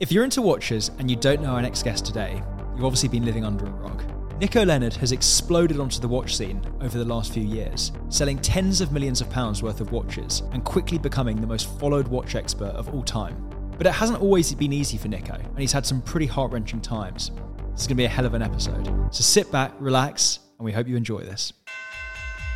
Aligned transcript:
If 0.00 0.12
you're 0.12 0.22
into 0.22 0.40
watches 0.42 0.92
and 1.00 1.10
you 1.10 1.16
don't 1.16 1.42
know 1.42 1.50
our 1.50 1.62
next 1.62 1.82
guest 1.82 2.06
today, 2.06 2.40
you've 2.76 2.84
obviously 2.84 3.08
been 3.08 3.24
living 3.24 3.44
under 3.44 3.66
a 3.66 3.70
rock. 3.70 4.04
Nico 4.40 4.64
Leonard 4.64 4.94
has 4.94 5.10
exploded 5.10 5.80
onto 5.80 5.98
the 5.98 6.06
watch 6.06 6.36
scene 6.36 6.62
over 6.80 6.96
the 6.96 7.04
last 7.04 7.32
few 7.34 7.42
years, 7.42 7.90
selling 8.08 8.38
tens 8.38 8.80
of 8.80 8.92
millions 8.92 9.20
of 9.20 9.28
pounds 9.28 9.60
worth 9.60 9.80
of 9.80 9.90
watches 9.90 10.44
and 10.52 10.62
quickly 10.62 10.98
becoming 10.98 11.40
the 11.40 11.48
most 11.48 11.68
followed 11.80 12.06
watch 12.06 12.36
expert 12.36 12.76
of 12.76 12.94
all 12.94 13.02
time. 13.02 13.34
But 13.76 13.88
it 13.88 13.92
hasn't 13.92 14.20
always 14.20 14.54
been 14.54 14.72
easy 14.72 14.98
for 14.98 15.08
Nico, 15.08 15.34
and 15.34 15.58
he's 15.58 15.72
had 15.72 15.84
some 15.84 16.00
pretty 16.00 16.26
heart 16.26 16.52
wrenching 16.52 16.80
times. 16.80 17.32
This 17.72 17.80
is 17.80 17.86
going 17.88 17.96
to 17.96 18.02
be 18.02 18.04
a 18.04 18.08
hell 18.08 18.26
of 18.26 18.34
an 18.34 18.42
episode. 18.42 18.86
So 19.12 19.22
sit 19.22 19.50
back, 19.50 19.72
relax, 19.80 20.38
and 20.60 20.64
we 20.64 20.70
hope 20.70 20.86
you 20.86 20.96
enjoy 20.96 21.22
this. 21.22 21.52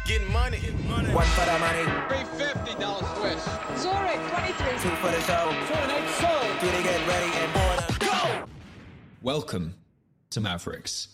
Getting 0.06 0.32
money. 0.32 0.60
Getting 0.60 0.88
money. 0.88 1.12
One 1.12 1.26
for 1.26 1.44
the 1.44 1.58
money, 1.58 1.82
$350 2.06 3.18
Swiss. 3.18 3.82
Zurich 3.82 4.20
23. 4.30 4.72
two 4.78 4.96
for 4.96 5.10
the 5.10 5.20
show. 5.22 5.72
Three 6.62 6.70
to 6.70 6.82
get 6.84 7.08
ready 7.08 7.21
Welcome 9.22 9.76
to 10.30 10.40
Mavericks. 10.40 11.06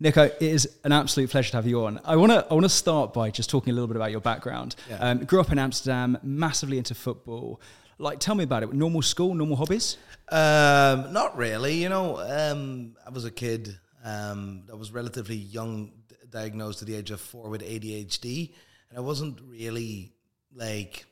Nico, 0.00 0.22
it 0.22 0.40
is 0.40 0.78
an 0.82 0.92
absolute 0.92 1.28
pleasure 1.28 1.50
to 1.50 1.56
have 1.58 1.66
you 1.66 1.84
on. 1.84 2.00
I 2.06 2.16
want 2.16 2.32
to 2.32 2.46
I 2.50 2.54
want 2.54 2.64
to 2.64 2.70
start 2.70 3.12
by 3.12 3.30
just 3.30 3.50
talking 3.50 3.70
a 3.70 3.74
little 3.74 3.86
bit 3.86 3.96
about 3.96 4.10
your 4.10 4.22
background. 4.22 4.76
Um, 4.98 5.26
grew 5.26 5.42
up 5.42 5.52
in 5.52 5.58
Amsterdam, 5.58 6.16
massively 6.22 6.78
into 6.78 6.94
football. 6.94 7.60
Like, 7.98 8.18
tell 8.18 8.34
me 8.34 8.44
about 8.44 8.62
it. 8.62 8.72
Normal 8.72 9.02
school, 9.02 9.34
normal 9.34 9.58
hobbies. 9.58 9.98
Um, 10.30 11.12
not 11.12 11.36
really. 11.36 11.74
You 11.74 11.90
know, 11.90 12.18
um, 12.18 12.96
I 13.06 13.10
was 13.10 13.26
a 13.26 13.30
kid 13.30 13.78
um, 14.02 14.62
that 14.66 14.76
was 14.78 14.90
relatively 14.90 15.36
young, 15.36 15.92
diagnosed 16.30 16.80
at 16.80 16.88
the 16.88 16.94
age 16.94 17.10
of 17.10 17.20
four 17.20 17.50
with 17.50 17.60
ADHD, 17.60 18.54
and 18.88 18.96
I 18.96 19.02
wasn't 19.02 19.38
really 19.46 20.14
like 20.54 21.04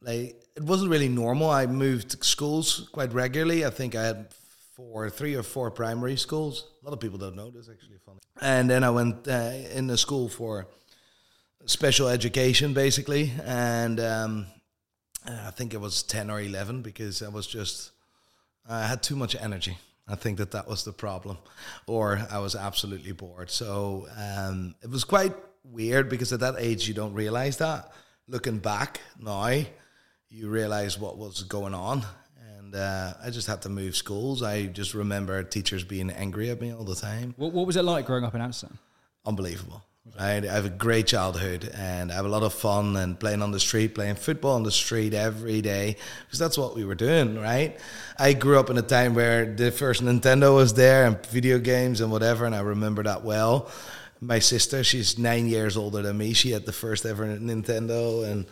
like 0.00 0.40
it 0.54 0.62
wasn't 0.62 0.92
really 0.92 1.08
normal. 1.08 1.50
I 1.50 1.66
moved 1.66 2.24
schools 2.24 2.88
quite 2.92 3.12
regularly. 3.12 3.64
I 3.64 3.70
think 3.70 3.96
I 3.96 4.04
had 4.04 4.28
four, 4.76 5.10
three 5.10 5.34
or 5.34 5.42
four 5.42 5.70
primary 5.70 6.16
schools. 6.16 6.68
A 6.82 6.84
lot 6.84 6.92
of 6.92 7.00
people 7.00 7.18
don't 7.18 7.34
know 7.34 7.50
this. 7.50 7.68
Actually, 7.68 7.96
funny. 8.04 8.20
And 8.40 8.70
then 8.70 8.84
I 8.84 8.90
went 8.90 9.26
uh, 9.26 9.52
in 9.74 9.88
the 9.88 9.96
school 9.96 10.28
for 10.28 10.68
special 11.64 12.08
education, 12.08 12.74
basically, 12.74 13.32
and. 13.44 13.98
Um, 13.98 14.46
I 15.28 15.50
think 15.50 15.74
it 15.74 15.80
was 15.80 16.02
10 16.02 16.30
or 16.30 16.40
11 16.40 16.82
because 16.82 17.22
I 17.22 17.28
was 17.28 17.46
just, 17.46 17.90
I 18.68 18.86
had 18.86 19.02
too 19.02 19.16
much 19.16 19.34
energy. 19.34 19.76
I 20.08 20.14
think 20.14 20.38
that 20.38 20.52
that 20.52 20.68
was 20.68 20.84
the 20.84 20.92
problem. 20.92 21.38
Or 21.86 22.20
I 22.30 22.38
was 22.38 22.54
absolutely 22.54 23.12
bored. 23.12 23.50
So 23.50 24.06
um, 24.16 24.74
it 24.82 24.90
was 24.90 25.04
quite 25.04 25.34
weird 25.64 26.08
because 26.08 26.32
at 26.32 26.40
that 26.40 26.54
age 26.58 26.86
you 26.86 26.94
don't 26.94 27.14
realize 27.14 27.56
that. 27.58 27.92
Looking 28.28 28.58
back 28.58 29.00
now, 29.18 29.48
you 30.28 30.48
realize 30.48 30.98
what 30.98 31.18
was 31.18 31.42
going 31.42 31.74
on. 31.74 32.02
And 32.66 32.74
uh, 32.74 33.14
I 33.24 33.30
just 33.30 33.46
had 33.46 33.62
to 33.62 33.68
move 33.68 33.94
schools. 33.94 34.42
I 34.42 34.66
just 34.66 34.92
remember 34.94 35.40
teachers 35.44 35.84
being 35.84 36.10
angry 36.10 36.50
at 36.50 36.60
me 36.60 36.72
all 36.72 36.82
the 36.84 36.96
time 36.96 37.34
What, 37.36 37.52
what 37.52 37.66
was 37.66 37.76
it 37.76 37.82
like 37.82 38.06
growing 38.06 38.24
up 38.24 38.34
in 38.34 38.40
Amsterdam? 38.40 38.78
unbelievable. 39.24 39.82
I, 40.18 40.36
I 40.36 40.40
have 40.46 40.66
a 40.66 40.70
great 40.70 41.08
childhood 41.08 41.68
and 41.74 42.12
I 42.12 42.14
have 42.14 42.24
a 42.26 42.28
lot 42.28 42.44
of 42.44 42.52
fun 42.54 42.96
and 42.96 43.18
playing 43.18 43.42
on 43.42 43.50
the 43.50 43.58
street, 43.58 43.94
playing 43.94 44.14
football 44.14 44.54
on 44.54 44.62
the 44.62 44.70
street 44.70 45.14
every 45.14 45.60
day 45.62 45.96
because 46.26 46.38
that's 46.38 46.56
what 46.56 46.76
we 46.76 46.84
were 46.84 46.94
doing, 46.94 47.36
right? 47.38 47.76
I 48.18 48.32
grew 48.32 48.58
up 48.60 48.70
in 48.70 48.78
a 48.78 48.82
time 48.82 49.14
where 49.14 49.52
the 49.52 49.72
first 49.72 50.02
Nintendo 50.04 50.54
was 50.54 50.74
there 50.74 51.06
and 51.06 51.26
video 51.26 51.58
games 51.58 52.00
and 52.00 52.10
whatever, 52.12 52.46
and 52.46 52.54
I 52.54 52.60
remember 52.60 53.02
that 53.02 53.24
well. 53.24 53.68
My 54.20 54.38
sister, 54.38 54.84
she's 54.84 55.18
nine 55.18 55.46
years 55.48 55.76
older 55.76 56.02
than 56.02 56.16
me. 56.18 56.32
She 56.34 56.52
had 56.52 56.66
the 56.66 56.72
first 56.72 57.04
ever 57.04 57.26
Nintendo, 57.26 58.24
and 58.30 58.46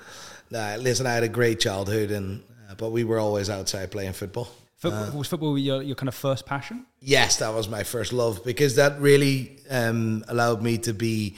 uh, 0.52 0.76
listen, 0.80 1.06
I 1.06 1.14
had 1.14 1.22
a 1.22 1.28
great 1.28 1.60
childhood, 1.60 2.10
and 2.10 2.42
uh, 2.68 2.74
but 2.74 2.90
we 2.90 3.04
were 3.04 3.18
always 3.18 3.50
outside 3.50 3.90
playing 3.90 4.12
football. 4.12 4.48
Football, 4.76 5.18
was 5.18 5.28
football 5.28 5.58
your, 5.58 5.82
your 5.82 5.96
kind 5.96 6.08
of 6.08 6.14
first 6.14 6.44
passion? 6.44 6.84
Yes, 7.00 7.38
that 7.38 7.54
was 7.54 7.68
my 7.68 7.84
first 7.84 8.12
love 8.12 8.44
because 8.44 8.76
that 8.76 9.00
really 9.00 9.56
um, 9.70 10.24
allowed 10.28 10.62
me 10.62 10.78
to 10.78 10.92
be 10.92 11.36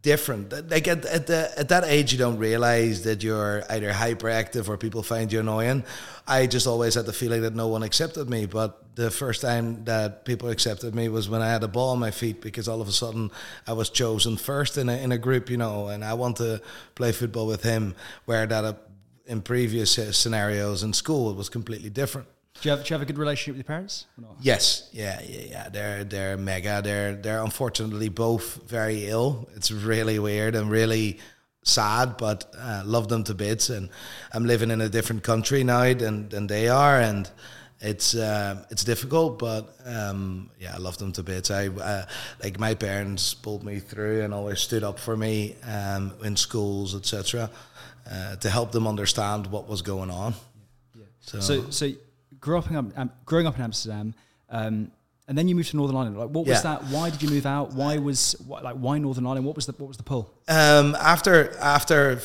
different. 0.00 0.70
Like 0.70 0.88
at, 0.88 1.04
at, 1.04 1.26
the, 1.26 1.50
at 1.56 1.68
that 1.68 1.84
age, 1.84 2.12
you 2.12 2.18
don't 2.18 2.38
realize 2.38 3.04
that 3.04 3.22
you're 3.22 3.62
either 3.68 3.90
hyperactive 3.90 4.68
or 4.68 4.76
people 4.76 5.02
find 5.02 5.32
you 5.32 5.40
annoying. 5.40 5.84
I 6.26 6.46
just 6.46 6.66
always 6.66 6.94
had 6.94 7.06
the 7.06 7.12
feeling 7.12 7.42
that 7.42 7.54
no 7.54 7.68
one 7.68 7.82
accepted 7.82 8.28
me. 8.28 8.46
But 8.46 8.96
the 8.96 9.10
first 9.10 9.42
time 9.42 9.84
that 9.84 10.24
people 10.24 10.48
accepted 10.48 10.94
me 10.94 11.08
was 11.08 11.28
when 11.28 11.42
I 11.42 11.50
had 11.50 11.62
a 11.62 11.68
ball 11.68 11.90
on 11.90 11.98
my 11.98 12.10
feet 12.10 12.40
because 12.40 12.68
all 12.68 12.80
of 12.80 12.88
a 12.88 12.92
sudden 12.92 13.30
I 13.66 13.72
was 13.72 13.90
chosen 13.90 14.36
first 14.36 14.78
in 14.78 14.88
a, 14.88 14.96
in 14.96 15.12
a 15.12 15.18
group, 15.18 15.50
you 15.50 15.56
know, 15.56 15.88
and 15.88 16.04
I 16.04 16.14
want 16.14 16.36
to 16.38 16.60
play 16.94 17.12
football 17.12 17.46
with 17.46 17.62
him, 17.62 17.94
where 18.24 18.46
that 18.46 18.64
uh, 18.64 18.74
in 19.26 19.42
previous 19.42 19.98
uh, 19.98 20.12
scenarios 20.12 20.82
in 20.82 20.92
school 20.92 21.30
it 21.30 21.36
was 21.36 21.48
completely 21.48 21.90
different. 21.90 22.28
Do 22.60 22.68
you 22.68 22.76
have, 22.76 22.84
do 22.84 22.90
you 22.90 22.94
have 22.94 23.02
a 23.02 23.06
good 23.06 23.18
relationship 23.18 23.56
with 23.56 23.66
your 23.66 23.74
parents? 23.74 24.06
Or 24.18 24.22
not? 24.22 24.36
Yes, 24.40 24.88
yeah, 24.92 25.20
yeah, 25.26 25.40
yeah. 25.50 25.68
They're 25.68 26.04
they're 26.04 26.36
mega. 26.36 26.80
They're 26.82 27.14
they're 27.14 27.42
unfortunately 27.42 28.08
both 28.08 28.68
very 28.68 29.08
ill. 29.08 29.48
It's 29.56 29.70
really 29.70 30.18
weird 30.18 30.54
and 30.54 30.70
really 30.70 31.18
sad, 31.64 32.16
but 32.18 32.54
uh, 32.56 32.82
love 32.84 33.08
them 33.08 33.24
to 33.24 33.34
bits. 33.34 33.70
And 33.70 33.88
I'm 34.32 34.44
living 34.44 34.70
in 34.70 34.80
a 34.80 34.88
different 34.88 35.22
country 35.22 35.64
now 35.64 35.92
than 35.94 36.28
than 36.28 36.46
they 36.46 36.68
are, 36.68 37.00
and 37.00 37.28
it's 37.82 38.14
uh, 38.14 38.64
it's 38.70 38.84
difficult, 38.84 39.40
but 39.40 39.74
um, 39.84 40.50
yeah, 40.60 40.74
I 40.74 40.78
love 40.78 40.98
them 40.98 41.10
to 41.12 41.22
bits. 41.24 41.50
I 41.50 41.66
uh, 41.66 42.04
like 42.42 42.60
my 42.60 42.74
parents 42.74 43.34
pulled 43.34 43.64
me 43.64 43.80
through 43.80 44.22
and 44.22 44.32
always 44.32 44.60
stood 44.60 44.84
up 44.84 45.00
for 45.00 45.16
me 45.16 45.56
um, 45.64 46.12
in 46.22 46.36
schools, 46.36 46.94
etc., 46.94 47.50
uh, 48.10 48.36
to 48.36 48.50
help 48.50 48.72
them 48.72 48.86
understand 48.86 49.46
what 49.48 49.68
was 49.68 49.82
going 49.82 50.10
on. 50.10 50.34
So, 51.20 51.40
So, 51.40 51.70
so 51.70 51.90
grew 52.40 52.58
up 52.58 52.70
um, 52.70 53.10
growing 53.24 53.46
up 53.46 53.56
in 53.56 53.62
Amsterdam, 53.62 54.14
um, 54.50 54.90
and 55.28 55.38
then 55.38 55.46
you 55.48 55.54
moved 55.54 55.70
to 55.70 55.76
Northern 55.76 55.96
Ireland. 55.96 56.18
Like, 56.18 56.30
what 56.30 56.46
was 56.46 56.56
Yeah. 56.64 56.74
that? 56.74 56.84
Why 56.84 57.10
did 57.10 57.22
you 57.22 57.30
move 57.30 57.46
out? 57.46 57.72
Why 57.72 57.98
was 57.98 58.34
why, 58.46 58.60
like 58.60 58.74
why 58.76 58.98
Northern 58.98 59.24
Ireland? 59.26 59.46
What 59.46 59.54
was 59.56 59.66
the 59.66 59.72
what 59.78 59.88
was 59.88 59.96
the 59.96 60.02
pull? 60.02 60.32
Um, 60.48 60.96
after 60.96 61.56
after 61.60 62.20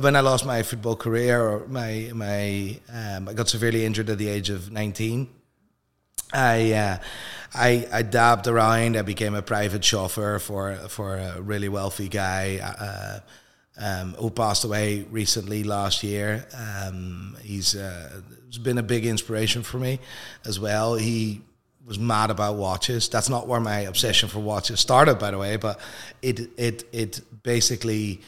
when 0.00 0.14
I 0.16 0.20
lost 0.20 0.44
my 0.44 0.62
football 0.62 0.96
career 0.96 1.40
or 1.40 1.66
my 1.66 2.10
my 2.14 2.78
um, 2.92 3.28
I 3.28 3.32
got 3.32 3.48
severely 3.48 3.84
injured 3.86 4.10
at 4.10 4.18
the 4.18 4.28
age 4.28 4.50
of 4.50 4.70
nineteen. 4.70 5.28
I 6.34 6.72
uh, 6.72 6.98
I 7.54 7.88
I 7.92 8.02
dabbed 8.02 8.46
around. 8.46 8.96
I 8.96 9.02
became 9.02 9.34
a 9.34 9.42
private 9.42 9.84
chauffeur 9.84 10.38
for 10.38 10.74
for 10.88 11.16
a 11.16 11.40
really 11.40 11.68
wealthy 11.68 12.08
guy. 12.08 12.58
Uh, 12.62 13.20
um, 13.78 14.14
who 14.14 14.30
passed 14.30 14.64
away 14.64 15.06
recently 15.10 15.64
last 15.64 16.02
year. 16.02 16.46
Um, 16.56 17.36
he's 17.42 17.74
uh, 17.74 18.20
he's 18.46 18.58
been 18.58 18.78
a 18.78 18.82
big 18.82 19.06
inspiration 19.06 19.62
for 19.62 19.78
me 19.78 19.98
as 20.44 20.60
well. 20.60 20.94
He 20.94 21.42
was 21.86 21.98
mad 21.98 22.30
about 22.30 22.56
watches. 22.56 23.08
That's 23.08 23.28
not 23.28 23.48
where 23.48 23.60
my 23.60 23.80
obsession 23.80 24.28
for 24.28 24.40
watches 24.40 24.80
started, 24.80 25.18
by 25.18 25.30
the 25.30 25.38
way. 25.38 25.56
But 25.56 25.80
it 26.20 26.50
it 26.56 26.84
it 26.92 27.20
basically, 27.42 28.20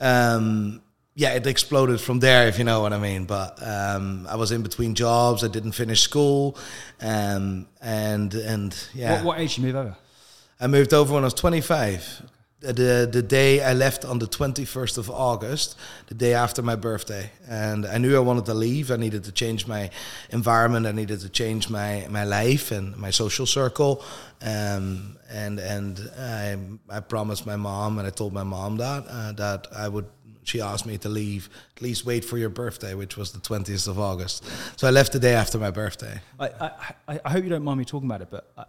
um, 0.00 0.80
yeah, 1.14 1.34
it 1.34 1.46
exploded 1.46 2.00
from 2.00 2.20
there, 2.20 2.48
if 2.48 2.58
you 2.58 2.64
know 2.64 2.80
what 2.80 2.92
I 2.92 2.98
mean. 2.98 3.24
But 3.24 3.58
um, 3.62 4.26
I 4.28 4.36
was 4.36 4.52
in 4.52 4.62
between 4.62 4.94
jobs. 4.94 5.44
I 5.44 5.48
didn't 5.48 5.72
finish 5.72 6.00
school, 6.00 6.56
um, 7.00 7.66
and 7.80 8.32
and 8.34 8.88
yeah, 8.94 9.16
What, 9.16 9.24
what 9.24 9.38
age 9.40 9.56
did 9.56 9.62
you 9.62 9.66
move 9.66 9.76
over? 9.76 9.96
I 10.60 10.66
moved 10.68 10.94
over 10.94 11.14
when 11.14 11.24
I 11.24 11.26
was 11.26 11.34
25. 11.34 12.22
The, 12.72 13.06
the 13.10 13.22
day 13.22 13.62
I 13.62 13.74
left 13.74 14.04
on 14.04 14.18
the 14.18 14.26
21st 14.26 14.98
of 14.98 15.10
August, 15.10 15.76
the 16.06 16.14
day 16.14 16.32
after 16.34 16.62
my 16.62 16.76
birthday. 16.76 17.30
And 17.48 17.84
I 17.86 17.98
knew 17.98 18.16
I 18.16 18.20
wanted 18.20 18.46
to 18.46 18.54
leave. 18.54 18.90
I 18.90 18.96
needed 18.96 19.24
to 19.24 19.32
change 19.32 19.66
my 19.66 19.90
environment. 20.30 20.86
I 20.86 20.92
needed 20.92 21.20
to 21.20 21.28
change 21.28 21.68
my, 21.68 22.06
my 22.10 22.24
life 22.24 22.70
and 22.70 22.96
my 22.96 23.10
social 23.10 23.46
circle. 23.46 24.02
Um, 24.42 25.16
and 25.30 25.58
and 25.58 26.10
I, 26.18 26.56
I 26.96 27.00
promised 27.00 27.46
my 27.46 27.56
mom, 27.56 27.98
and 27.98 28.06
I 28.06 28.10
told 28.10 28.32
my 28.32 28.44
mom 28.44 28.76
that, 28.78 29.04
uh, 29.08 29.32
that 29.32 29.66
I 29.74 29.88
would 29.88 30.06
she 30.46 30.60
asked 30.60 30.84
me 30.84 30.98
to 30.98 31.08
leave, 31.08 31.48
at 31.74 31.82
least 31.82 32.04
wait 32.04 32.22
for 32.22 32.36
your 32.36 32.50
birthday, 32.50 32.92
which 32.94 33.16
was 33.16 33.32
the 33.32 33.38
20th 33.38 33.88
of 33.88 33.98
August. 33.98 34.44
So 34.76 34.86
I 34.86 34.90
left 34.90 35.12
the 35.12 35.18
day 35.18 35.32
after 35.34 35.58
my 35.58 35.70
birthday. 35.70 36.20
I, 36.38 36.48
I, 36.60 36.70
I- 37.08 37.20
I 37.24 37.30
hope 37.30 37.44
you 37.44 37.48
don't 37.50 37.64
mind 37.64 37.78
me 37.78 37.86
talking 37.86 38.06
about 38.10 38.20
it, 38.20 38.28
but 38.30 38.52
f- 38.58 38.66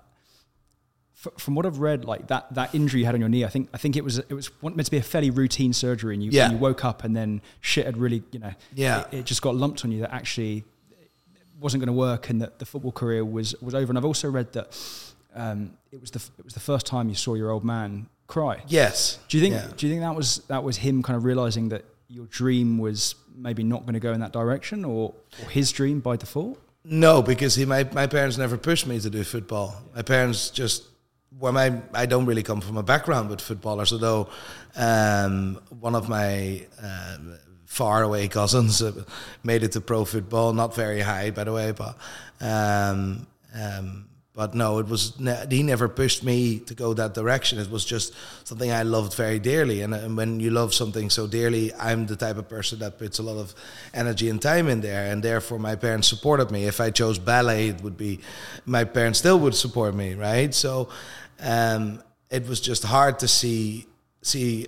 from 1.37 1.55
what 1.55 1.65
I've 1.65 1.79
read, 1.79 2.05
like 2.05 2.27
that, 2.27 2.53
that 2.53 2.73
injury 2.75 3.01
you 3.01 3.05
had 3.05 3.15
on 3.15 3.19
your 3.21 3.29
knee, 3.29 3.43
I 3.45 3.49
think 3.49 3.69
I 3.73 3.77
think 3.77 3.95
it 3.95 4.03
was 4.03 4.19
it 4.19 4.33
was 4.33 4.49
meant 4.61 4.85
to 4.85 4.91
be 4.91 4.97
a 4.97 5.01
fairly 5.03 5.29
routine 5.29 5.73
surgery, 5.73 6.13
and 6.13 6.23
you 6.23 6.31
Yeah. 6.31 6.45
and 6.45 6.53
you 6.53 6.59
woke 6.59 6.83
up 6.85 7.03
and 7.03 7.15
then 7.15 7.41
shit 7.61 7.85
had 7.85 7.97
really 7.97 8.23
you 8.31 8.39
know 8.39 8.53
Yeah. 8.73 9.01
it, 9.11 9.19
it 9.19 9.25
just 9.25 9.41
got 9.41 9.55
lumped 9.55 9.83
on 9.85 9.91
you 9.91 10.01
that 10.01 10.13
actually 10.13 10.63
wasn't 11.59 11.81
going 11.81 11.87
to 11.87 11.93
work 11.93 12.29
and 12.29 12.41
that 12.41 12.59
the 12.59 12.65
football 12.65 12.91
career 12.91 13.23
was 13.23 13.55
was 13.61 13.73
over. 13.75 13.91
And 13.91 13.97
I've 13.97 14.05
also 14.05 14.29
read 14.29 14.53
that 14.53 14.77
um, 15.35 15.71
it 15.91 16.01
was 16.01 16.11
the 16.11 16.19
it 16.37 16.45
was 16.45 16.53
the 16.53 16.59
first 16.59 16.85
time 16.85 17.09
you 17.09 17.15
saw 17.15 17.33
your 17.35 17.49
old 17.51 17.63
man 17.63 18.07
cry. 18.27 18.63
Yes. 18.67 19.19
Do 19.29 19.37
you 19.37 19.43
think 19.43 19.53
Yeah. 19.55 19.67
do 19.75 19.87
you 19.87 19.91
think 19.93 20.01
that 20.01 20.15
was 20.15 20.37
that 20.47 20.63
was 20.63 20.77
him 20.77 21.01
kind 21.03 21.17
of 21.17 21.23
realizing 21.23 21.69
that 21.69 21.85
your 22.09 22.25
dream 22.27 22.77
was 22.77 23.15
maybe 23.35 23.63
not 23.63 23.81
going 23.81 23.93
to 23.95 23.99
go 23.99 24.13
in 24.13 24.19
that 24.19 24.31
direction, 24.31 24.85
or, 24.85 25.13
or 25.43 25.49
his 25.49 25.71
dream 25.71 25.99
by 25.99 26.15
default? 26.15 26.59
No, 26.87 27.21
because 27.23 27.55
he, 27.55 27.65
my, 27.65 27.83
my 27.93 28.05
parents 28.05 28.37
never 28.37 28.57
pushed 28.57 28.85
me 28.85 28.99
to 28.99 29.09
do 29.09 29.23
football. 29.23 29.75
My 29.95 30.03
parents 30.03 30.51
just, 30.51 30.83
well, 31.39 31.51
my, 31.53 31.81
I 31.93 32.05
don't 32.05 32.25
really 32.25 32.43
come 32.43 32.61
from 32.61 32.77
a 32.77 32.83
background 32.83 33.29
with 33.29 33.41
footballers, 33.41 33.91
although 33.91 34.29
um, 34.75 35.59
one 35.79 35.95
of 35.95 36.07
my 36.09 36.65
um 36.81 37.37
far 37.65 38.03
away 38.03 38.27
cousins 38.29 38.81
uh, 38.81 39.03
made 39.43 39.61
it 39.61 39.73
to 39.73 39.81
pro 39.81 40.05
football. 40.05 40.53
Not 40.53 40.73
very 40.75 41.01
high, 41.01 41.31
by 41.31 41.43
the 41.43 41.51
way, 41.51 41.73
but 41.73 41.97
um, 42.39 43.27
um, 43.53 44.07
but 44.33 44.53
no, 44.53 44.79
it 44.79 44.87
was 44.87 45.19
ne- 45.19 45.45
he 45.49 45.63
never 45.63 45.87
pushed 45.87 46.23
me 46.23 46.59
to 46.59 46.73
go 46.73 46.93
that 46.93 47.13
direction. 47.13 47.59
It 47.59 47.69
was 47.69 47.85
just 47.85 48.13
something 48.43 48.71
I 48.71 48.83
loved 48.83 49.13
very 49.15 49.39
dearly, 49.39 49.81
and, 49.81 49.93
and 49.93 50.15
when 50.17 50.39
you 50.39 50.51
love 50.51 50.73
something 50.73 51.09
so 51.09 51.27
dearly, 51.27 51.73
I'm 51.73 52.05
the 52.05 52.15
type 52.15 52.37
of 52.37 52.47
person 52.47 52.79
that 52.79 52.97
puts 52.97 53.19
a 53.19 53.23
lot 53.23 53.37
of 53.37 53.55
energy 53.93 54.29
and 54.29 54.41
time 54.41 54.67
in 54.69 54.81
there, 54.81 55.11
and 55.11 55.23
therefore 55.23 55.59
my 55.59 55.75
parents 55.75 56.07
supported 56.07 56.51
me. 56.51 56.65
If 56.65 56.79
I 56.81 56.91
chose 56.91 57.17
ballet, 57.17 57.69
it 57.69 57.81
would 57.81 57.97
be 57.97 58.19
my 58.65 58.83
parents 58.83 59.19
still 59.19 59.39
would 59.39 59.55
support 59.55 59.95
me, 59.95 60.15
right? 60.15 60.53
So 60.53 60.89
um, 61.39 62.01
it 62.29 62.47
was 62.47 62.59
just 62.59 62.83
hard 62.83 63.19
to 63.19 63.27
see 63.27 63.87
see 64.21 64.67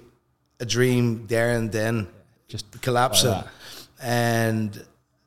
a 0.59 0.65
dream 0.65 1.27
there 1.27 1.51
and 1.51 1.71
then 1.71 2.07
just 2.47 2.81
collapsing, 2.81 3.43
and 4.01 4.85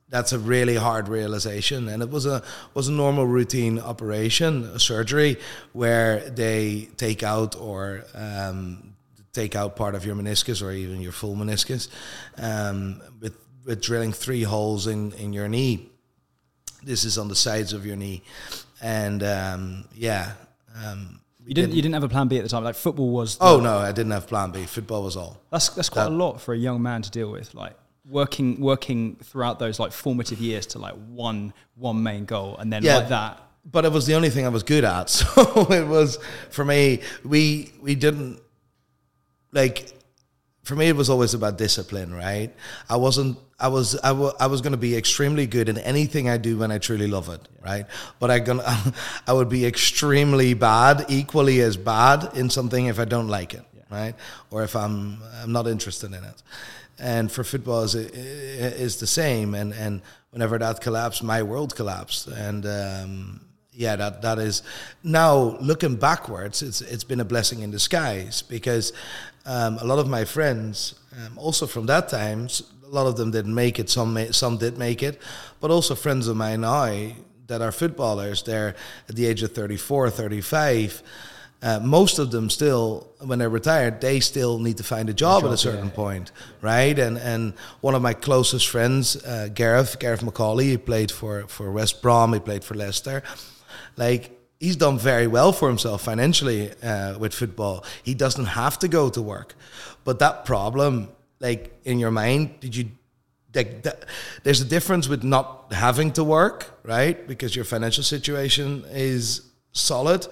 that's 0.09 0.33
a 0.33 0.39
really 0.39 0.75
hard 0.75 1.09
realization. 1.09 1.89
And 1.89 2.03
it 2.03 2.11
was 2.11 2.27
a 2.27 2.43
was 2.75 2.89
a 2.89 2.93
normal 2.93 3.27
routine 3.27 3.79
operation 3.79 4.65
a 4.65 4.79
surgery 4.79 5.37
where 5.73 6.29
they 6.31 6.89
take 6.97 7.23
out 7.23 7.57
or 7.57 8.05
um, 8.15 8.95
take 9.33 9.55
out 9.55 9.77
part 9.77 9.95
of 9.95 10.05
your 10.05 10.17
meniscus 10.17 10.63
or 10.63 10.73
even 10.73 11.01
your 11.01 11.13
full 11.13 11.37
meniscus 11.37 11.89
um, 12.39 13.01
with 13.21 13.37
with 13.65 13.81
drilling 13.81 14.13
three 14.13 14.43
holes 14.43 14.87
in 14.87 15.13
in 15.13 15.33
your 15.33 15.49
knee. 15.49 15.89
This 16.83 17.05
is 17.05 17.19
on 17.19 17.29
the 17.29 17.37
sides 17.37 17.73
of 17.73 17.85
your 17.85 17.97
knee. 17.97 18.23
And 18.83 19.23
um, 19.23 19.85
yeah 19.95 20.33
um, 20.85 21.21
you 21.47 21.55
didn't, 21.55 21.71
didn't, 21.71 21.77
You 21.77 21.83
didn't 21.83 21.95
have 21.95 22.05
a 22.05 22.09
plan 22.09 22.29
B 22.29 22.37
at 22.39 22.43
the 22.43 22.49
time. 22.49 22.65
Like 22.65 22.75
football 22.75 23.11
was. 23.11 23.39
Oh 23.41 23.61
no, 23.61 23.79
I 23.79 23.93
didn't 23.93 24.13
have 24.13 24.27
plan 24.27 24.51
B. 24.51 24.65
Football 24.65 25.03
was 25.03 25.17
all. 25.17 25.41
That's 25.51 25.69
that's 25.71 25.89
quite 25.89 26.05
that, 26.05 26.11
a 26.11 26.15
lot 26.15 26.41
for 26.41 26.55
a 26.55 26.59
young 26.59 26.83
man 26.83 27.03
to 27.03 27.11
deal 27.11 27.31
with. 27.31 27.55
Like 27.55 27.77
working 28.11 28.61
working 28.61 29.17
throughout 29.17 29.59
those 29.59 29.79
like 29.79 29.93
formative 29.93 30.41
years 30.41 30.67
to 30.67 30.79
like 30.79 30.95
one 31.09 31.53
one 31.77 32.03
main 32.03 32.25
goal 32.25 32.57
and 32.59 32.73
then 32.73 32.83
yeah, 32.83 32.97
like 32.97 33.09
that 33.09 33.41
but 33.65 33.85
it 33.85 33.93
was 33.93 34.07
the 34.07 34.15
only 34.15 34.31
thing 34.31 34.45
I 34.45 34.49
was 34.49 34.63
good 34.63 34.85
at 34.85 35.09
so 35.11 35.71
it 35.71 35.87
was 35.87 36.19
for 36.51 36.65
me 36.65 37.01
we 37.25 37.73
we 37.81 37.95
didn't 37.95 38.41
like 39.53 39.93
for 40.63 40.77
me 40.77 40.89
it 40.89 40.97
was 40.97 41.11
always 41.11 41.35
about 41.35 41.59
discipline 41.59 42.15
right 42.15 42.53
I 42.89 42.97
wasn't 42.97 43.39
I 43.59 43.69
was 43.69 43.99
I, 44.01 44.09
w- 44.09 44.33
I 44.41 44.47
was 44.47 44.61
going 44.63 44.73
to 44.73 44.79
be 44.79 44.97
extremely 44.97 45.47
good 45.47 45.69
in 45.69 45.79
anything 45.79 46.29
I 46.29 46.39
do 46.39 46.57
when 46.57 46.71
I 46.71 46.79
truly 46.79 47.07
love 47.07 47.29
it, 47.29 47.41
yeah. 47.43 47.71
right? 47.71 47.87
But 48.19 48.31
I 48.31 48.39
gonna 48.39 48.65
I 49.27 49.33
would 49.35 49.51
be 49.51 49.67
extremely 49.67 50.55
bad, 50.55 51.05
equally 51.11 51.61
as 51.61 51.77
bad 51.77 52.37
in 52.37 52.49
something 52.49 52.87
if 52.87 52.99
I 52.99 53.05
don't 53.05 53.29
like 53.29 53.53
it, 53.53 53.65
yeah. 53.77 53.83
right? 53.91 54.15
Or 54.51 54.63
if 54.63 54.75
I'm 54.75 55.19
I'm 55.43 55.53
not 55.53 55.67
interested 55.67 56.15
in 56.15 56.25
it 56.25 56.43
and 57.01 57.33
for 57.33 57.43
football 57.43 57.83
is 57.83 57.95
is 57.95 59.01
the 59.01 59.07
same. 59.07 59.55
And 59.55 59.73
and 59.73 60.03
whenever 60.31 60.59
that 60.59 60.81
collapsed, 60.81 61.23
my 61.23 61.43
world 61.43 61.75
collapsed. 61.75 62.29
And 62.29 62.67
um, 62.67 63.41
yeah, 63.73 63.97
that 63.97 64.23
that 64.23 64.39
is 64.39 64.63
now 65.03 65.57
looking 65.61 65.97
backwards. 65.97 66.63
It's 66.63 66.81
it's 66.81 67.05
been 67.05 67.21
a 67.21 67.25
blessing 67.25 67.63
in 67.63 67.71
disguise 67.71 68.43
because 68.43 68.93
um, 69.47 69.79
a 69.79 69.85
lot 69.85 69.99
of 69.99 70.09
my 70.09 70.25
friends, 70.25 70.95
um, 71.13 71.39
also 71.39 71.67
from 71.67 71.87
that 71.87 72.09
time, 72.09 72.49
a 72.85 72.89
lot 72.89 73.07
of 73.07 73.17
them 73.17 73.31
didn't 73.31 73.55
make 73.55 73.79
it. 73.79 73.89
Some 73.89 74.15
may, 74.15 74.33
some 74.33 74.59
did 74.59 74.79
make 74.79 75.03
it, 75.03 75.21
but 75.61 75.71
also 75.71 75.95
friends 75.95 76.29
of 76.29 76.37
mine 76.37 76.63
now 76.63 77.13
that 77.47 77.61
are 77.61 77.73
footballers. 77.73 78.43
They're 78.43 78.75
at 79.09 79.17
the 79.17 79.27
age 79.27 79.43
of 79.43 79.53
34, 79.53 80.11
35 80.11 81.03
uh, 81.63 81.79
most 81.83 82.19
of 82.19 82.31
them 82.31 82.49
still, 82.49 83.13
when 83.19 83.39
they're 83.39 83.51
retired, 83.51 84.01
they 84.01 84.21
still 84.21 84.59
need 84.59 84.79
to 84.79 84.85
find 84.85 85.11
a 85.11 85.15
job, 85.15 85.41
a 85.41 85.43
job 85.43 85.51
at 85.51 85.55
a 85.55 85.59
certain 85.59 85.87
yeah. 85.87 85.95
point, 85.95 86.33
right? 86.63 86.99
And 86.99 87.19
and 87.19 87.53
one 87.83 87.95
of 87.95 88.01
my 88.01 88.15
closest 88.15 88.69
friends, 88.69 89.23
uh, 89.25 89.49
Gareth 89.53 89.99
Gareth 89.99 90.23
McAuley, 90.23 90.71
he 90.71 90.79
played 90.79 91.11
for 91.11 91.47
for 91.49 91.71
West 91.71 92.01
Brom, 92.01 92.33
he 92.33 92.41
played 92.41 92.65
for 92.65 92.75
Leicester, 92.75 93.23
like. 93.97 94.37
He's 94.61 94.77
done 94.77 94.99
very 94.99 95.27
well 95.27 95.53
for 95.53 95.69
himself 95.69 96.03
financially 96.03 96.71
uh, 96.83 97.19
with 97.19 97.35
football. 97.35 97.85
He 98.03 98.15
doesn't 98.15 98.45
have 98.45 98.79
to 98.81 98.89
go 98.89 99.09
to 99.11 99.23
work, 99.23 99.55
but 100.05 100.19
that 100.19 100.45
problem, 100.45 101.09
like 101.41 101.75
in 101.85 101.99
your 101.99 102.11
mind, 102.11 102.61
did 102.61 102.77
you 102.77 102.91
like 103.55 103.83
that, 103.83 104.05
there's 104.45 104.61
a 104.61 104.65
difference 104.65 105.09
with 105.09 105.25
not 105.25 105.73
having 105.73 106.13
to 106.13 106.23
work, 106.23 106.79
right? 106.85 107.27
Because 107.27 107.57
your 107.57 107.65
financial 107.65 108.05
situation 108.05 108.85
is 108.91 109.43
solid, 109.73 110.27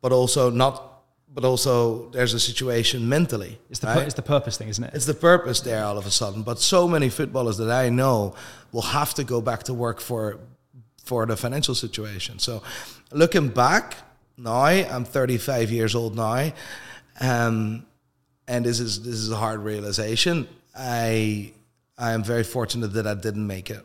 but 0.00 0.10
also 0.10 0.50
not 0.50 0.94
but 1.36 1.44
also 1.44 2.08
there's 2.12 2.32
a 2.32 2.40
situation 2.40 3.10
mentally. 3.10 3.58
It's 3.68 3.80
the, 3.80 3.88
right? 3.88 4.04
it's 4.04 4.14
the 4.14 4.22
purpose 4.22 4.56
thing, 4.56 4.68
isn't 4.68 4.82
it? 4.82 4.94
It's 4.94 5.04
the 5.04 5.12
purpose 5.12 5.60
there 5.60 5.84
all 5.84 5.98
of 5.98 6.06
a 6.06 6.10
sudden. 6.10 6.42
But 6.42 6.58
so 6.58 6.88
many 6.88 7.10
footballers 7.10 7.58
that 7.58 7.70
I 7.70 7.90
know 7.90 8.34
will 8.72 8.80
have 8.80 9.12
to 9.14 9.24
go 9.24 9.42
back 9.42 9.64
to 9.64 9.74
work 9.74 10.00
for 10.00 10.40
for 11.06 11.24
the 11.24 11.36
financial 11.36 11.74
situation. 11.74 12.38
So 12.38 12.62
looking 13.12 13.48
back 13.48 13.96
now, 14.36 14.64
I'm 14.64 15.04
35 15.04 15.70
years 15.70 15.94
old 15.94 16.14
now, 16.14 16.52
um, 17.20 17.86
and 18.46 18.64
this 18.64 18.80
is 18.80 19.02
this 19.02 19.14
is 19.14 19.30
a 19.30 19.36
hard 19.36 19.60
realization. 19.60 20.46
I 20.76 21.52
I 21.96 22.12
am 22.12 22.22
very 22.22 22.44
fortunate 22.44 22.88
that 22.88 23.06
I 23.06 23.14
didn't 23.14 23.46
make 23.46 23.70
it. 23.70 23.84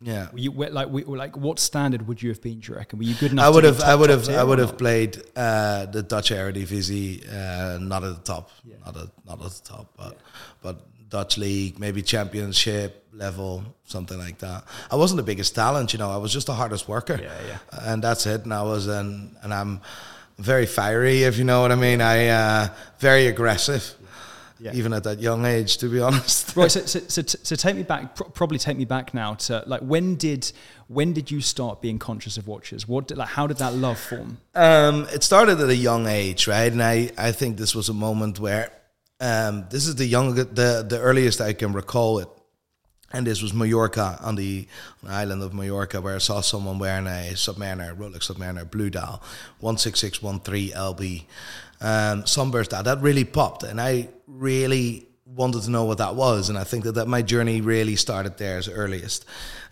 Yeah. 0.00 0.28
Were 0.30 0.38
you 0.38 0.52
like 0.52 0.88
we, 0.88 1.04
like 1.04 1.36
what 1.36 1.58
standard 1.58 2.06
would 2.06 2.22
you 2.22 2.28
have 2.28 2.42
been? 2.42 2.60
Do 2.60 2.72
you 2.72 2.78
reckon? 2.78 2.98
Were 2.98 3.04
you 3.04 3.14
good 3.14 3.32
enough? 3.32 3.46
I 3.46 3.48
would 3.48 3.64
have. 3.64 3.78
Top, 3.78 3.88
I 3.88 3.94
would 3.94 4.10
have. 4.10 4.28
I 4.28 4.44
would 4.44 4.58
have 4.58 4.76
played 4.76 5.22
uh, 5.34 5.86
the 5.86 6.02
Dutch 6.02 6.30
Eredivisie, 6.30 7.26
uh, 7.32 7.78
not 7.78 8.04
at 8.04 8.14
the 8.14 8.22
top, 8.22 8.50
yeah. 8.62 8.76
not 8.84 8.96
at 8.96 9.08
not 9.26 9.42
at 9.42 9.50
the 9.52 9.62
top, 9.64 9.92
but 9.96 10.12
yeah. 10.12 10.18
but 10.60 10.86
Dutch 11.08 11.38
league, 11.38 11.78
maybe 11.78 12.02
Championship 12.02 13.06
level, 13.12 13.64
something 13.84 14.18
like 14.18 14.38
that. 14.38 14.64
I 14.90 14.96
wasn't 14.96 15.16
the 15.18 15.22
biggest 15.22 15.54
talent, 15.54 15.92
you 15.92 15.98
know. 15.98 16.10
I 16.10 16.16
was 16.16 16.32
just 16.32 16.46
the 16.46 16.54
hardest 16.54 16.88
worker. 16.88 17.18
Yeah, 17.20 17.32
yeah. 17.46 17.58
And 17.92 18.02
that's 18.02 18.26
it. 18.26 18.44
And 18.44 18.52
I 18.52 18.62
was 18.62 18.86
and 18.86 19.36
and 19.42 19.54
I'm 19.54 19.80
very 20.38 20.66
fiery, 20.66 21.22
if 21.22 21.38
you 21.38 21.44
know 21.44 21.62
what 21.62 21.72
I 21.72 21.76
mean. 21.76 22.00
I 22.00 22.28
uh, 22.28 22.68
very 22.98 23.26
aggressive 23.26 23.96
yeah. 24.58 24.72
even 24.74 24.92
at 24.92 25.04
that 25.04 25.20
young 25.20 25.44
age, 25.44 25.78
to 25.78 25.88
be 25.88 26.00
honest. 26.06 26.56
right. 26.56 26.70
So, 26.70 26.80
so, 26.80 27.00
so, 27.08 27.22
so 27.22 27.56
take 27.56 27.76
me 27.76 27.82
back. 27.82 28.16
probably 28.34 28.58
take 28.58 28.76
me 28.76 28.84
back 28.84 29.14
now 29.14 29.34
to 29.34 29.62
like 29.66 29.80
when 29.80 30.16
did 30.16 30.50
when 30.88 31.12
did 31.12 31.30
you 31.30 31.40
start 31.40 31.82
being 31.82 31.98
conscious 31.98 32.36
of 32.36 32.46
watches? 32.46 32.88
What 32.88 33.08
did, 33.08 33.18
like 33.18 33.28
how 33.28 33.46
did 33.46 33.58
that 33.58 33.74
love 33.74 33.98
form? 33.98 34.38
Um, 34.54 35.06
it 35.12 35.22
started 35.22 35.60
at 35.60 35.68
a 35.68 35.76
young 35.76 36.06
age, 36.06 36.46
right? 36.46 36.70
And 36.70 36.82
I 36.82 37.10
I 37.18 37.32
think 37.32 37.56
this 37.56 37.74
was 37.74 37.88
a 37.88 37.94
moment 37.94 38.40
where 38.40 38.70
um, 39.20 39.66
this 39.70 39.86
is 39.86 39.96
the 39.96 40.06
young 40.06 40.34
the 40.34 40.84
the 40.88 40.98
earliest 41.00 41.40
I 41.40 41.52
can 41.52 41.72
recall 41.72 42.18
it. 42.18 42.28
And 43.12 43.24
this 43.24 43.40
was 43.40 43.54
Mallorca 43.54 44.18
on 44.20 44.34
the, 44.34 44.66
on 45.02 45.10
the, 45.10 45.14
island 45.14 45.40
of 45.40 45.54
Mallorca, 45.54 46.00
where 46.00 46.16
I 46.16 46.18
saw 46.18 46.40
someone 46.40 46.80
wearing 46.80 47.06
a 47.06 47.34
Submariner, 47.34 47.96
Rolex 47.96 48.28
Submariner 48.30 48.68
Blue 48.68 48.90
Dial, 48.90 49.22
16613 49.60 50.72
LB 50.72 51.24
um, 51.80 52.26
Sunburst. 52.26 52.72
That 52.72 52.84
that 52.84 53.00
really 53.00 53.24
popped, 53.24 53.62
and 53.62 53.80
I 53.80 54.08
really 54.26 55.06
wanted 55.34 55.62
to 55.62 55.70
know 55.70 55.84
what 55.84 55.98
that 55.98 56.14
was. 56.14 56.48
And 56.48 56.58
I 56.58 56.64
think 56.64 56.84
that, 56.84 56.92
that 56.92 57.08
my 57.08 57.20
journey 57.20 57.60
really 57.60 57.96
started 57.96 58.38
there 58.38 58.58
as 58.58 58.68
earliest. 58.68 59.24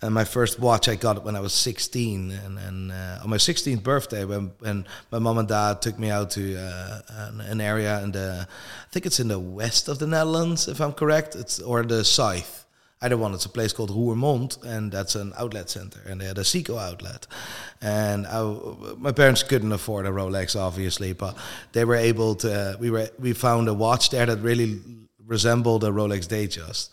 And 0.02 0.12
my 0.12 0.25
first 0.25 0.58
watch 0.58 0.88
I 0.88 0.96
got 0.96 1.25
when 1.25 1.37
I 1.37 1.40
was 1.40 1.52
16. 1.52 2.32
And, 2.32 2.58
and 2.58 2.92
uh, 2.92 3.20
on 3.23 3.30
my 3.30 3.37
16th 3.37 3.82
birthday, 3.82 4.25
when, 4.25 4.52
when 4.58 4.87
my 5.12 5.18
mom 5.18 5.38
and 5.38 5.49
dad 5.49 5.80
took 5.80 5.99
me 5.99 6.11
out 6.11 6.30
to 6.32 6.56
uh, 6.56 7.00
an, 7.08 7.40
an, 7.40 7.61
area 7.61 8.02
in 8.02 8.12
the, 8.12 8.46
I 8.49 8.92
think 8.92 9.06
it's 9.06 9.20
in 9.20 9.28
the 9.28 9.38
west 9.38 9.88
of 9.88 9.99
the 9.99 10.06
Netherlands, 10.06 10.66
if 10.66 10.80
I'm 10.80 10.92
correct, 10.92 11.37
it's 11.37 11.61
or 11.61 11.84
the 11.84 12.04
south. 12.04 12.62
Either 13.00 13.18
one, 13.18 13.34
it's 13.34 13.44
a 13.44 13.50
place 13.50 13.73
called 13.73 13.90
Roermond, 13.90 14.64
and 14.64 14.90
that's 14.90 15.14
an 15.14 15.34
outlet 15.37 15.68
center, 15.68 16.00
and 16.06 16.20
they 16.20 16.25
had 16.25 16.38
a 16.38 16.42
Seiko 16.42 16.78
outlet. 16.78 17.26
And 17.82 18.26
I, 18.26 18.40
my 18.96 19.12
parents 19.12 19.42
couldn't 19.42 19.73
afford 19.73 20.06
a 20.06 20.11
Rolex, 20.11 20.58
obviously, 20.58 21.12
but 21.12 21.37
they 21.73 21.84
were 21.84 21.96
able 21.96 22.34
to. 22.37 22.78
We 22.80 22.90
were 22.90 23.11
we 23.18 23.34
found 23.34 23.68
a 23.68 23.75
watch 23.75 24.08
there 24.08 24.25
that 24.25 24.38
really 24.38 24.80
resembled 25.26 25.85
a 25.85 25.88
Rolex 25.88 26.26
Datejust 26.26 26.90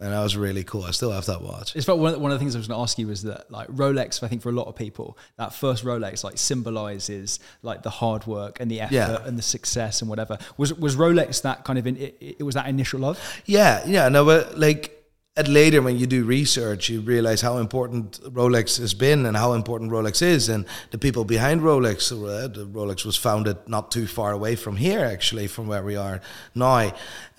and 0.00 0.12
that 0.12 0.22
was 0.22 0.36
really 0.36 0.64
cool. 0.64 0.82
I 0.82 0.90
still 0.90 1.12
have 1.12 1.26
that 1.26 1.40
watch. 1.40 1.76
It's 1.76 1.86
one 1.86 2.14
of, 2.14 2.20
one 2.20 2.32
of 2.32 2.38
the 2.38 2.38
things 2.40 2.56
I 2.56 2.58
was 2.58 2.66
going 2.66 2.78
to 2.78 2.82
ask 2.82 2.98
you 2.98 3.06
was 3.06 3.22
that 3.22 3.50
like 3.50 3.68
Rolex, 3.68 4.22
I 4.24 4.28
think 4.28 4.42
for 4.42 4.48
a 4.48 4.52
lot 4.52 4.66
of 4.66 4.74
people, 4.74 5.16
that 5.36 5.54
first 5.54 5.84
Rolex 5.84 6.24
like 6.24 6.36
symbolizes 6.36 7.38
like 7.62 7.82
the 7.82 7.90
hard 7.90 8.26
work 8.26 8.58
and 8.58 8.68
the 8.68 8.80
effort 8.80 8.94
yeah. 8.94 9.24
and 9.24 9.38
the 9.38 9.42
success 9.42 10.00
and 10.00 10.10
whatever. 10.10 10.36
Was 10.56 10.74
was 10.74 10.96
Rolex 10.96 11.42
that 11.42 11.64
kind 11.64 11.78
of 11.78 11.86
in, 11.86 11.96
it, 11.96 12.16
it 12.20 12.42
was 12.42 12.56
that 12.56 12.66
initial 12.66 13.00
love? 13.00 13.20
Yeah, 13.46 13.84
yeah. 13.86 14.08
No, 14.08 14.24
but 14.24 14.58
like 14.58 15.03
at 15.36 15.48
later 15.48 15.82
when 15.82 15.98
you 15.98 16.06
do 16.06 16.22
research 16.22 16.88
you 16.88 17.00
realize 17.00 17.40
how 17.40 17.56
important 17.56 18.20
rolex 18.32 18.78
has 18.78 18.94
been 18.94 19.26
and 19.26 19.36
how 19.36 19.52
important 19.52 19.90
rolex 19.90 20.22
is. 20.22 20.48
And 20.48 20.64
the 20.92 20.98
people 20.98 21.24
behind 21.24 21.60
rolex 21.60 22.12
uh, 22.12 22.48
rolex 22.48 23.04
was 23.04 23.16
founded 23.16 23.56
not 23.66 23.90
too 23.90 24.06
far 24.06 24.30
away 24.30 24.54
from 24.54 24.76
here 24.76 25.04
actually 25.04 25.48
from 25.48 25.66
where 25.66 25.82
we 25.82 25.96
are 25.96 26.20
now 26.54 26.86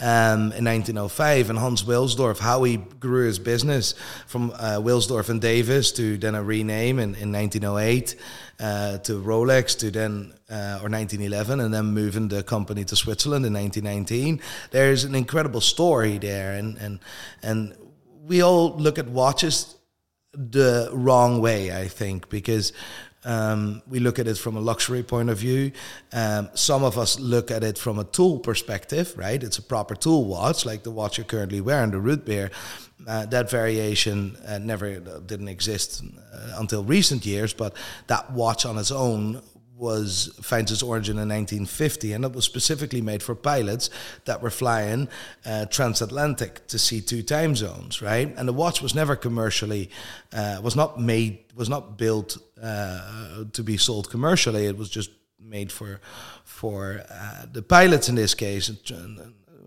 um, 0.01 0.51
in 0.51 0.65
1905 0.65 1.49
and 1.49 1.57
hans 1.57 1.83
wilsdorf 1.83 2.39
how 2.39 2.63
he 2.63 2.77
grew 2.77 3.27
his 3.27 3.39
business 3.39 3.93
from 4.27 4.51
uh, 4.51 4.77
wilsdorf 4.77 5.29
and 5.29 5.39
davis 5.41 5.93
to 5.93 6.17
then 6.17 6.35
a 6.35 6.43
rename 6.43 6.99
in, 6.99 7.15
in 7.15 7.31
1908 7.31 8.15
uh, 8.59 8.97
to 8.99 9.21
rolex 9.21 9.77
to 9.79 9.89
then 9.91 10.33
uh, 10.49 10.79
or 10.81 10.89
1911 10.89 11.59
and 11.59 11.73
then 11.73 11.85
moving 11.85 12.27
the 12.27 12.43
company 12.43 12.83
to 12.85 12.95
Switzerland 12.95 13.45
in 13.45 13.53
1919. 13.53 14.39
There's 14.71 15.03
an 15.03 15.15
incredible 15.15 15.59
story 15.59 16.17
there, 16.19 16.53
and 16.53 16.77
and 16.77 16.99
and 17.41 17.75
we 18.27 18.41
all 18.41 18.75
look 18.77 18.97
at 18.97 19.07
watches 19.07 19.75
the 20.33 20.89
wrong 20.91 21.41
way, 21.41 21.75
I 21.75 21.87
think, 21.87 22.29
because 22.29 22.73
um, 23.23 23.81
we 23.87 23.99
look 23.99 24.19
at 24.19 24.27
it 24.27 24.37
from 24.37 24.55
a 24.55 24.59
luxury 24.59 25.01
point 25.01 25.29
of 25.29 25.37
view. 25.39 25.71
Um, 26.13 26.49
some 26.53 26.83
of 26.83 26.97
us 26.97 27.19
look 27.19 27.49
at 27.51 27.63
it 27.63 27.77
from 27.77 27.97
a 27.97 28.03
tool 28.03 28.39
perspective, 28.39 29.13
right? 29.17 29.41
It's 29.41 29.57
a 29.57 29.63
proper 29.63 29.95
tool 29.95 30.25
watch, 30.25 30.65
like 30.65 30.83
the 30.83 30.91
watch 30.91 31.17
you're 31.17 31.25
currently 31.25 31.61
wearing, 31.61 31.91
the 31.91 31.99
root 31.99 32.25
beer. 32.25 32.51
Uh, 33.07 33.25
that 33.27 33.49
variation 33.49 34.37
uh, 34.47 34.57
never 34.57 34.87
uh, 34.87 35.19
didn't 35.19 35.47
exist 35.47 36.03
uh, 36.33 36.55
until 36.57 36.83
recent 36.83 37.25
years, 37.25 37.53
but 37.53 37.73
that 38.07 38.31
watch 38.31 38.65
on 38.65 38.77
its 38.77 38.91
own 38.91 39.41
was 39.77 40.37
finds 40.41 40.71
its 40.71 40.81
origin 40.81 41.13
in 41.13 41.29
1950, 41.29 42.13
and 42.13 42.23
it 42.23 42.33
was 42.33 42.45
specifically 42.45 43.01
made 43.01 43.21
for 43.21 43.35
pilots 43.35 43.89
that 44.25 44.41
were 44.41 44.49
flying 44.49 45.07
uh, 45.45 45.65
transatlantic 45.65 46.65
to 46.67 46.79
see 46.79 47.01
two 47.01 47.21
time 47.21 47.55
zones, 47.55 48.01
right? 48.01 48.33
And 48.37 48.47
the 48.47 48.53
watch 48.53 48.81
was 48.81 48.95
never 48.95 49.15
commercially 49.15 49.89
uh, 50.33 50.59
was 50.63 50.75
not 50.75 50.99
made 50.99 51.39
was 51.55 51.69
not 51.69 51.97
built 51.97 52.37
uh, 52.61 53.45
to 53.51 53.63
be 53.63 53.77
sold 53.77 54.09
commercially. 54.09 54.65
It 54.65 54.77
was 54.77 54.89
just 54.89 55.11
made 55.39 55.71
for 55.71 55.99
for 56.43 57.01
uh, 57.09 57.45
the 57.51 57.61
pilots 57.61 58.09
in 58.09 58.15
this 58.15 58.33
case. 58.33 58.69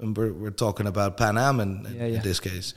And 0.01 0.17
we're, 0.17 0.33
we're 0.33 0.51
talking 0.51 0.87
about 0.87 1.17
Pan 1.17 1.37
Am 1.37 1.59
in, 1.61 1.85
yeah, 1.85 2.07
yeah. 2.07 2.17
in 2.17 2.23
this 2.23 2.39
case, 2.39 2.73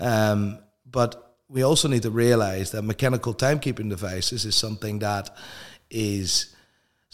um, 0.00 0.58
but 0.90 1.36
we 1.48 1.62
also 1.62 1.88
need 1.88 2.02
to 2.02 2.10
realize 2.10 2.72
that 2.72 2.82
mechanical 2.82 3.32
timekeeping 3.32 3.88
devices 3.88 4.44
is 4.44 4.56
something 4.56 4.98
that 4.98 5.30
is 5.88 6.53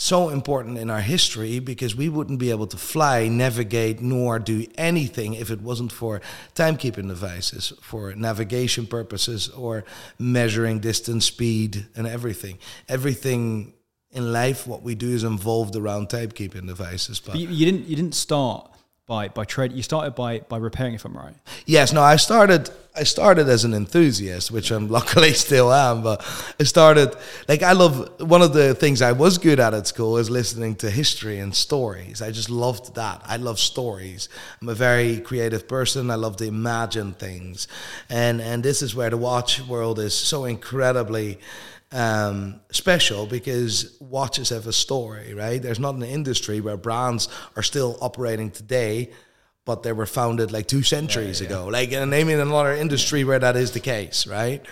so 0.00 0.30
important 0.30 0.78
in 0.78 0.88
our 0.88 1.02
history 1.02 1.59
because 1.59 1.95
we 1.95 2.09
wouldn't 2.09 2.38
be 2.38 2.50
able 2.50 2.66
to 2.66 2.78
fly, 2.78 3.28
navigate, 3.28 4.00
nor 4.00 4.38
do 4.38 4.66
anything 4.78 5.35
if 5.35 5.50
it 5.50 5.61
wasn't 5.61 5.92
for 5.92 6.23
timekeeping 6.54 7.07
devices, 7.07 7.75
for 7.83 8.14
navigation 8.14 8.87
purposes 8.87 9.50
or 9.50 9.85
measuring 10.19 10.78
distance, 10.78 11.26
speed, 11.26 11.87
and 11.95 12.07
everything. 12.07 12.59
Everything 12.88 13.75
in 14.11 14.33
life, 14.33 14.66
what 14.66 14.83
we 14.83 14.95
do 14.95 15.11
is 15.11 15.23
involved 15.23 15.76
around 15.76 16.09
timekeeping 16.09 16.66
devices. 16.66 17.21
But, 17.21 17.33
but 17.33 17.40
you, 17.40 17.49
you, 17.49 17.66
didn't. 17.66 17.87
You 17.87 17.97
didn't 17.97 18.14
start 18.14 18.70
by 19.11 19.26
by 19.26 19.45
trade. 19.45 19.73
You 19.73 19.83
started 19.83 20.14
by 20.14 20.38
by 20.38 20.57
repairing, 20.57 20.95
if 20.95 21.05
I'm 21.05 21.17
right. 21.17 21.35
Yes. 21.67 21.93
No. 21.93 22.00
I 22.00 22.17
started. 22.17 22.71
I 22.97 23.05
started 23.05 23.49
as 23.49 23.64
an 23.64 23.73
enthusiast, 23.73 24.50
which 24.50 24.71
I'm 24.71 24.88
luckily 24.99 25.33
still 25.33 25.73
am. 25.73 26.02
But 26.02 26.19
I 26.61 26.64
started 26.64 27.14
like 27.49 27.62
I 27.62 27.73
love 27.73 27.95
one 28.21 28.40
of 28.40 28.52
the 28.52 28.75
things 28.75 29.02
I 29.02 29.12
was 29.12 29.37
good 29.37 29.59
at 29.59 29.75
at 29.75 29.87
school 29.88 30.17
is 30.17 30.31
listening 30.31 30.76
to 30.76 30.90
history 30.90 31.40
and 31.40 31.55
stories. 31.55 32.23
I 32.23 32.31
just 32.31 32.50
loved 32.50 32.95
that. 32.95 33.21
I 33.26 33.37
love 33.37 33.59
stories. 33.59 34.29
I'm 34.62 34.69
a 34.69 34.75
very 34.75 35.21
creative 35.21 35.67
person. 35.67 36.11
I 36.11 36.14
love 36.14 36.37
to 36.37 36.45
imagine 36.45 37.12
things, 37.12 37.67
and 38.09 38.40
and 38.40 38.62
this 38.62 38.81
is 38.81 38.95
where 38.95 39.11
the 39.11 39.19
watch 39.19 39.61
world 39.67 39.99
is 39.99 40.14
so 40.14 40.45
incredibly 40.45 41.38
um, 41.92 42.61
special 42.70 43.26
because 43.26 43.97
watches 44.00 44.50
have 44.50 44.66
a 44.66 44.73
story, 44.73 45.35
right? 45.35 45.61
There's 45.61 45.80
not 45.80 45.94
an 45.94 46.02
industry 46.02 46.61
where 46.61 46.76
brands 46.76 47.28
are 47.56 47.62
still 47.62 47.99
operating 48.00 48.50
today, 48.50 49.11
but 49.64 49.82
they 49.82 49.92
were 49.92 50.06
founded 50.06 50.52
like 50.52 50.66
two 50.66 50.82
centuries 50.82 51.40
yeah, 51.40 51.49
yeah. 51.49 51.54
ago. 51.54 51.66
Like, 51.68 51.92
and 51.92 52.11
name 52.11 52.28
another 52.28 52.75
industry 52.75 53.25
where 53.25 53.38
that 53.38 53.56
is 53.56 53.73
the 53.73 53.80
case, 53.80 54.26
right? 54.26 54.64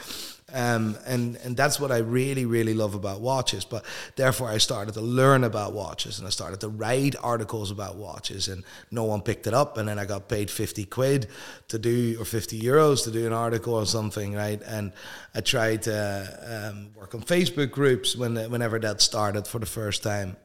Um, 0.52 0.96
and 1.06 1.36
and 1.44 1.56
that's 1.56 1.78
what 1.78 1.92
I 1.92 1.98
really 1.98 2.46
really 2.46 2.72
love 2.72 2.94
about 2.94 3.20
watches. 3.20 3.66
But 3.66 3.84
therefore, 4.16 4.48
I 4.48 4.58
started 4.58 4.94
to 4.94 5.02
learn 5.02 5.44
about 5.44 5.74
watches, 5.74 6.18
and 6.18 6.26
I 6.26 6.30
started 6.30 6.60
to 6.60 6.68
write 6.68 7.16
articles 7.22 7.70
about 7.70 7.96
watches, 7.96 8.48
and 8.48 8.64
no 8.90 9.04
one 9.04 9.20
picked 9.20 9.46
it 9.46 9.52
up. 9.52 9.76
And 9.76 9.88
then 9.88 9.98
I 9.98 10.06
got 10.06 10.28
paid 10.28 10.50
fifty 10.50 10.84
quid 10.84 11.26
to 11.68 11.78
do 11.78 12.16
or 12.18 12.24
fifty 12.24 12.58
euros 12.58 13.04
to 13.04 13.10
do 13.10 13.26
an 13.26 13.32
article 13.32 13.74
or 13.74 13.84
something, 13.84 14.34
right? 14.34 14.62
And 14.62 14.92
I 15.34 15.42
tried 15.42 15.82
to 15.82 16.70
um, 16.72 16.94
work 16.94 17.14
on 17.14 17.20
Facebook 17.20 17.70
groups 17.70 18.16
when 18.16 18.36
whenever 18.50 18.78
that 18.78 19.02
started 19.02 19.46
for 19.46 19.58
the 19.58 19.66
first 19.66 20.02
time. 20.02 20.36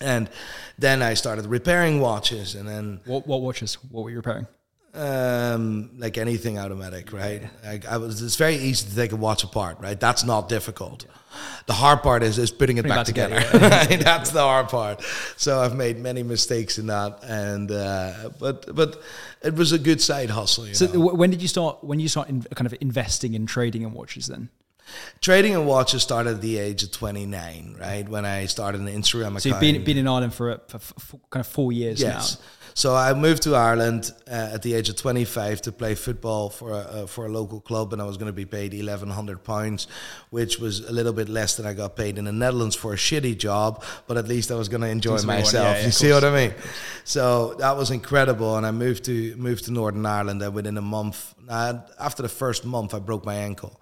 And 0.00 0.30
then 0.78 1.02
I 1.02 1.14
started 1.14 1.46
repairing 1.46 1.98
watches, 1.98 2.54
and 2.54 2.68
then 2.68 3.00
what, 3.04 3.26
what 3.26 3.40
watches? 3.40 3.74
What 3.90 4.04
were 4.04 4.10
you 4.10 4.18
repairing? 4.18 4.46
Um, 4.98 5.90
like 5.98 6.18
anything 6.18 6.58
automatic, 6.58 7.12
right? 7.12 7.42
Like 7.64 7.86
I 7.86 7.96
was, 7.98 8.20
it's 8.20 8.36
very 8.36 8.56
easy 8.56 8.88
to 8.88 8.96
take 8.96 9.12
a 9.12 9.16
watch 9.16 9.44
apart, 9.44 9.78
right? 9.80 9.98
That's 9.98 10.24
not 10.24 10.48
difficult. 10.48 11.06
The 11.66 11.72
hard 11.72 12.02
part 12.02 12.22
is 12.22 12.38
is 12.38 12.50
putting 12.50 12.78
it 12.78 12.82
back, 12.82 12.96
back, 12.96 13.06
together. 13.06 13.40
together 13.40 13.68
right? 13.90 14.00
That's 14.00 14.30
the 14.30 14.40
hard 14.40 14.68
part. 14.68 15.02
So 15.36 15.60
I've 15.60 15.76
made 15.76 15.98
many 15.98 16.22
mistakes 16.22 16.78
in 16.78 16.88
that, 16.88 17.20
and 17.22 17.70
uh, 17.70 18.30
but 18.40 18.74
but 18.74 19.00
it 19.42 19.54
was 19.54 19.72
a 19.72 19.78
good 19.78 20.00
side 20.00 20.30
hustle. 20.30 20.66
so 20.72 20.86
know? 20.86 21.14
when 21.14 21.30
did 21.30 21.40
you 21.40 21.48
start? 21.48 21.84
When 21.84 22.00
you 22.00 22.08
start 22.08 22.28
in, 22.28 22.42
kind 22.42 22.66
of 22.66 22.74
investing 22.80 23.34
in 23.34 23.46
trading 23.46 23.82
in 23.82 23.92
watches, 23.92 24.26
then? 24.26 24.48
Trading 25.20 25.52
in 25.52 25.66
watches 25.66 26.02
started 26.02 26.36
at 26.36 26.40
the 26.40 26.56
age 26.58 26.82
of 26.82 26.90
29, 26.92 27.76
right? 27.78 28.08
When 28.08 28.24
I 28.24 28.46
started 28.46 28.80
an 28.80 28.88
Instagram 28.88 29.26
account. 29.26 29.42
So 29.42 29.48
you've 29.50 29.60
been, 29.60 29.84
been 29.84 29.98
in 29.98 30.08
Ireland 30.08 30.32
for, 30.32 30.52
a, 30.52 30.60
for, 30.66 30.78
for 30.78 31.20
kind 31.30 31.44
of 31.44 31.46
four 31.46 31.72
years 31.72 32.00
yes. 32.00 32.38
now. 32.38 32.44
So 32.78 32.94
I 32.94 33.12
moved 33.12 33.42
to 33.42 33.56
Ireland 33.56 34.12
uh, 34.28 34.50
at 34.54 34.62
the 34.62 34.74
age 34.74 34.88
of 34.88 34.94
25 34.94 35.62
to 35.62 35.72
play 35.72 35.96
football 35.96 36.48
for 36.48 36.70
a, 36.70 36.76
uh, 36.76 37.06
for 37.08 37.26
a 37.26 37.28
local 37.28 37.60
club, 37.60 37.92
and 37.92 38.00
I 38.00 38.04
was 38.04 38.16
going 38.18 38.28
to 38.28 38.32
be 38.32 38.44
paid 38.44 38.72
1,100 38.72 39.42
pounds, 39.42 39.88
which 40.30 40.60
was 40.60 40.88
a 40.88 40.92
little 40.92 41.12
bit 41.12 41.28
less 41.28 41.56
than 41.56 41.66
I 41.66 41.72
got 41.72 41.96
paid 41.96 42.18
in 42.18 42.26
the 42.26 42.32
Netherlands 42.32 42.76
for 42.76 42.92
a 42.92 42.96
shitty 42.96 43.36
job. 43.36 43.82
But 44.06 44.16
at 44.16 44.28
least 44.28 44.52
I 44.52 44.54
was 44.54 44.68
going 44.68 44.82
to 44.82 44.86
enjoy 44.86 45.20
myself. 45.22 45.54
Yeah, 45.54 45.78
yeah, 45.80 45.86
you 45.86 45.90
see 45.90 46.12
what 46.12 46.22
I 46.22 46.30
mean? 46.32 46.54
So 47.02 47.54
that 47.54 47.76
was 47.76 47.90
incredible, 47.90 48.56
and 48.56 48.64
I 48.64 48.70
moved 48.70 49.06
to 49.06 49.34
moved 49.34 49.64
to 49.64 49.72
Northern 49.72 50.06
Ireland. 50.06 50.40
And 50.40 50.54
within 50.54 50.78
a 50.78 50.82
month, 50.82 51.34
uh, 51.48 51.80
after 51.98 52.22
the 52.22 52.28
first 52.28 52.64
month, 52.64 52.94
I 52.94 53.00
broke 53.00 53.24
my 53.24 53.34
ankle 53.34 53.80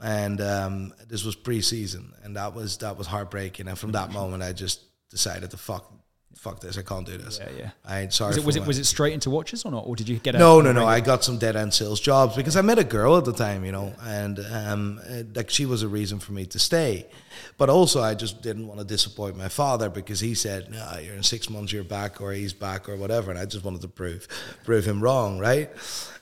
and 0.00 0.40
um, 0.40 0.94
this 1.08 1.24
was 1.24 1.34
pre-season, 1.34 2.12
and 2.22 2.36
that 2.36 2.54
was 2.54 2.78
that 2.78 2.96
was 2.96 3.08
heartbreaking. 3.08 3.66
And 3.66 3.76
from 3.76 3.90
that 3.92 4.12
moment, 4.12 4.44
I 4.44 4.52
just 4.52 4.82
decided 5.10 5.50
to 5.50 5.56
fuck 5.56 5.97
fuck 6.38 6.60
this, 6.60 6.78
I 6.78 6.82
can't 6.82 7.04
do 7.04 7.18
this. 7.18 7.40
Yeah, 7.40 7.50
yeah. 7.58 7.70
I 7.84 8.00
ain't 8.00 8.12
sorry. 8.12 8.30
Was 8.30 8.38
it 8.38 8.44
was 8.44 8.56
it, 8.56 8.66
was 8.66 8.78
it, 8.78 8.84
straight 8.84 9.12
into 9.12 9.28
watches 9.28 9.64
or 9.64 9.72
not, 9.72 9.84
or 9.86 9.96
did 9.96 10.08
you 10.08 10.18
get? 10.18 10.34
No, 10.34 10.60
no, 10.60 10.72
no. 10.72 10.86
I 10.86 11.00
got 11.00 11.24
some 11.24 11.36
dead 11.36 11.56
end 11.56 11.74
sales 11.74 12.00
jobs 12.00 12.36
because 12.36 12.56
I 12.56 12.62
met 12.62 12.78
a 12.78 12.84
girl 12.84 13.16
at 13.16 13.24
the 13.24 13.32
time, 13.32 13.64
you 13.64 13.72
know, 13.72 13.92
and 14.02 14.38
um, 14.52 15.00
uh, 15.08 15.22
like 15.34 15.50
she 15.50 15.66
was 15.66 15.82
a 15.82 15.88
reason 15.88 16.18
for 16.18 16.32
me 16.32 16.46
to 16.46 16.58
stay. 16.58 17.06
But 17.56 17.68
also, 17.68 18.02
I 18.02 18.14
just 18.14 18.40
didn't 18.40 18.66
want 18.68 18.78
to 18.80 18.86
disappoint 18.86 19.36
my 19.36 19.48
father 19.48 19.90
because 19.90 20.20
he 20.20 20.34
said, 20.34 20.70
"No, 20.70 20.98
you're 21.02 21.14
in 21.14 21.22
six 21.22 21.50
months, 21.50 21.72
you're 21.72 21.84
back, 21.84 22.20
or 22.20 22.32
he's 22.32 22.52
back, 22.52 22.88
or 22.88 22.96
whatever," 22.96 23.30
and 23.30 23.38
I 23.38 23.44
just 23.44 23.64
wanted 23.64 23.82
to 23.82 23.88
prove 23.88 24.28
prove 24.64 24.86
him 24.86 25.02
wrong, 25.02 25.38
right? 25.38 25.70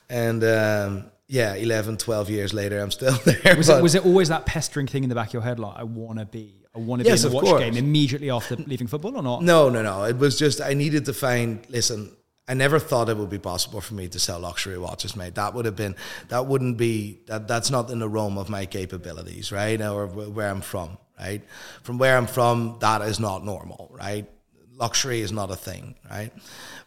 And 0.09 0.43
um, 0.43 1.11
yeah, 1.27 1.55
11, 1.55 1.97
12 1.97 2.29
years 2.29 2.53
later, 2.53 2.79
I'm 2.79 2.91
still 2.91 3.13
there. 3.25 3.55
Was 3.55 3.69
it, 3.69 3.83
was 3.83 3.95
it 3.95 4.05
always 4.05 4.29
that 4.29 4.45
pestering 4.45 4.87
thing 4.87 5.03
in 5.03 5.09
the 5.09 5.15
back 5.15 5.27
of 5.27 5.33
your 5.33 5.43
head, 5.43 5.59
like 5.59 5.77
I 5.77 5.83
want 5.83 6.19
to 6.19 6.25
be 6.25 6.66
I 6.77 6.79
want 6.79 7.01
to 7.01 7.07
yes, 7.07 7.23
be 7.23 7.27
in 7.27 7.31
the 7.31 7.35
watch 7.35 7.45
course. 7.45 7.59
game 7.59 7.75
immediately 7.75 8.29
after 8.29 8.55
leaving 8.67 8.87
football 8.87 9.17
or 9.17 9.23
not? 9.23 9.41
No, 9.41 9.69
no, 9.69 9.81
no. 9.81 10.03
It 10.03 10.17
was 10.17 10.37
just 10.37 10.61
I 10.61 10.73
needed 10.73 11.05
to 11.05 11.13
find. 11.13 11.65
Listen, 11.69 12.15
I 12.47 12.53
never 12.53 12.77
thought 12.77 13.09
it 13.09 13.17
would 13.17 13.31
be 13.31 13.39
possible 13.39 13.81
for 13.81 13.95
me 13.95 14.07
to 14.09 14.19
sell 14.19 14.39
luxury 14.39 14.77
watches, 14.77 15.15
mate. 15.15 15.35
That 15.35 15.55
would 15.55 15.65
have 15.65 15.75
been 15.75 15.95
that 16.29 16.45
wouldn't 16.45 16.77
be 16.77 17.19
that. 17.25 17.47
That's 17.47 17.71
not 17.71 17.89
in 17.89 17.99
the 17.99 18.07
realm 18.07 18.37
of 18.37 18.47
my 18.47 18.67
capabilities, 18.67 19.51
right? 19.51 19.81
Or 19.81 20.05
where 20.05 20.49
I'm 20.49 20.61
from, 20.61 20.99
right? 21.19 21.41
From 21.81 21.97
where 21.97 22.15
I'm 22.15 22.27
from, 22.27 22.77
that 22.81 23.01
is 23.01 23.19
not 23.19 23.43
normal, 23.43 23.89
right? 23.91 24.29
Luxury 24.75 25.21
is 25.21 25.31
not 25.31 25.49
a 25.49 25.55
thing, 25.55 25.95
right? 26.07 26.31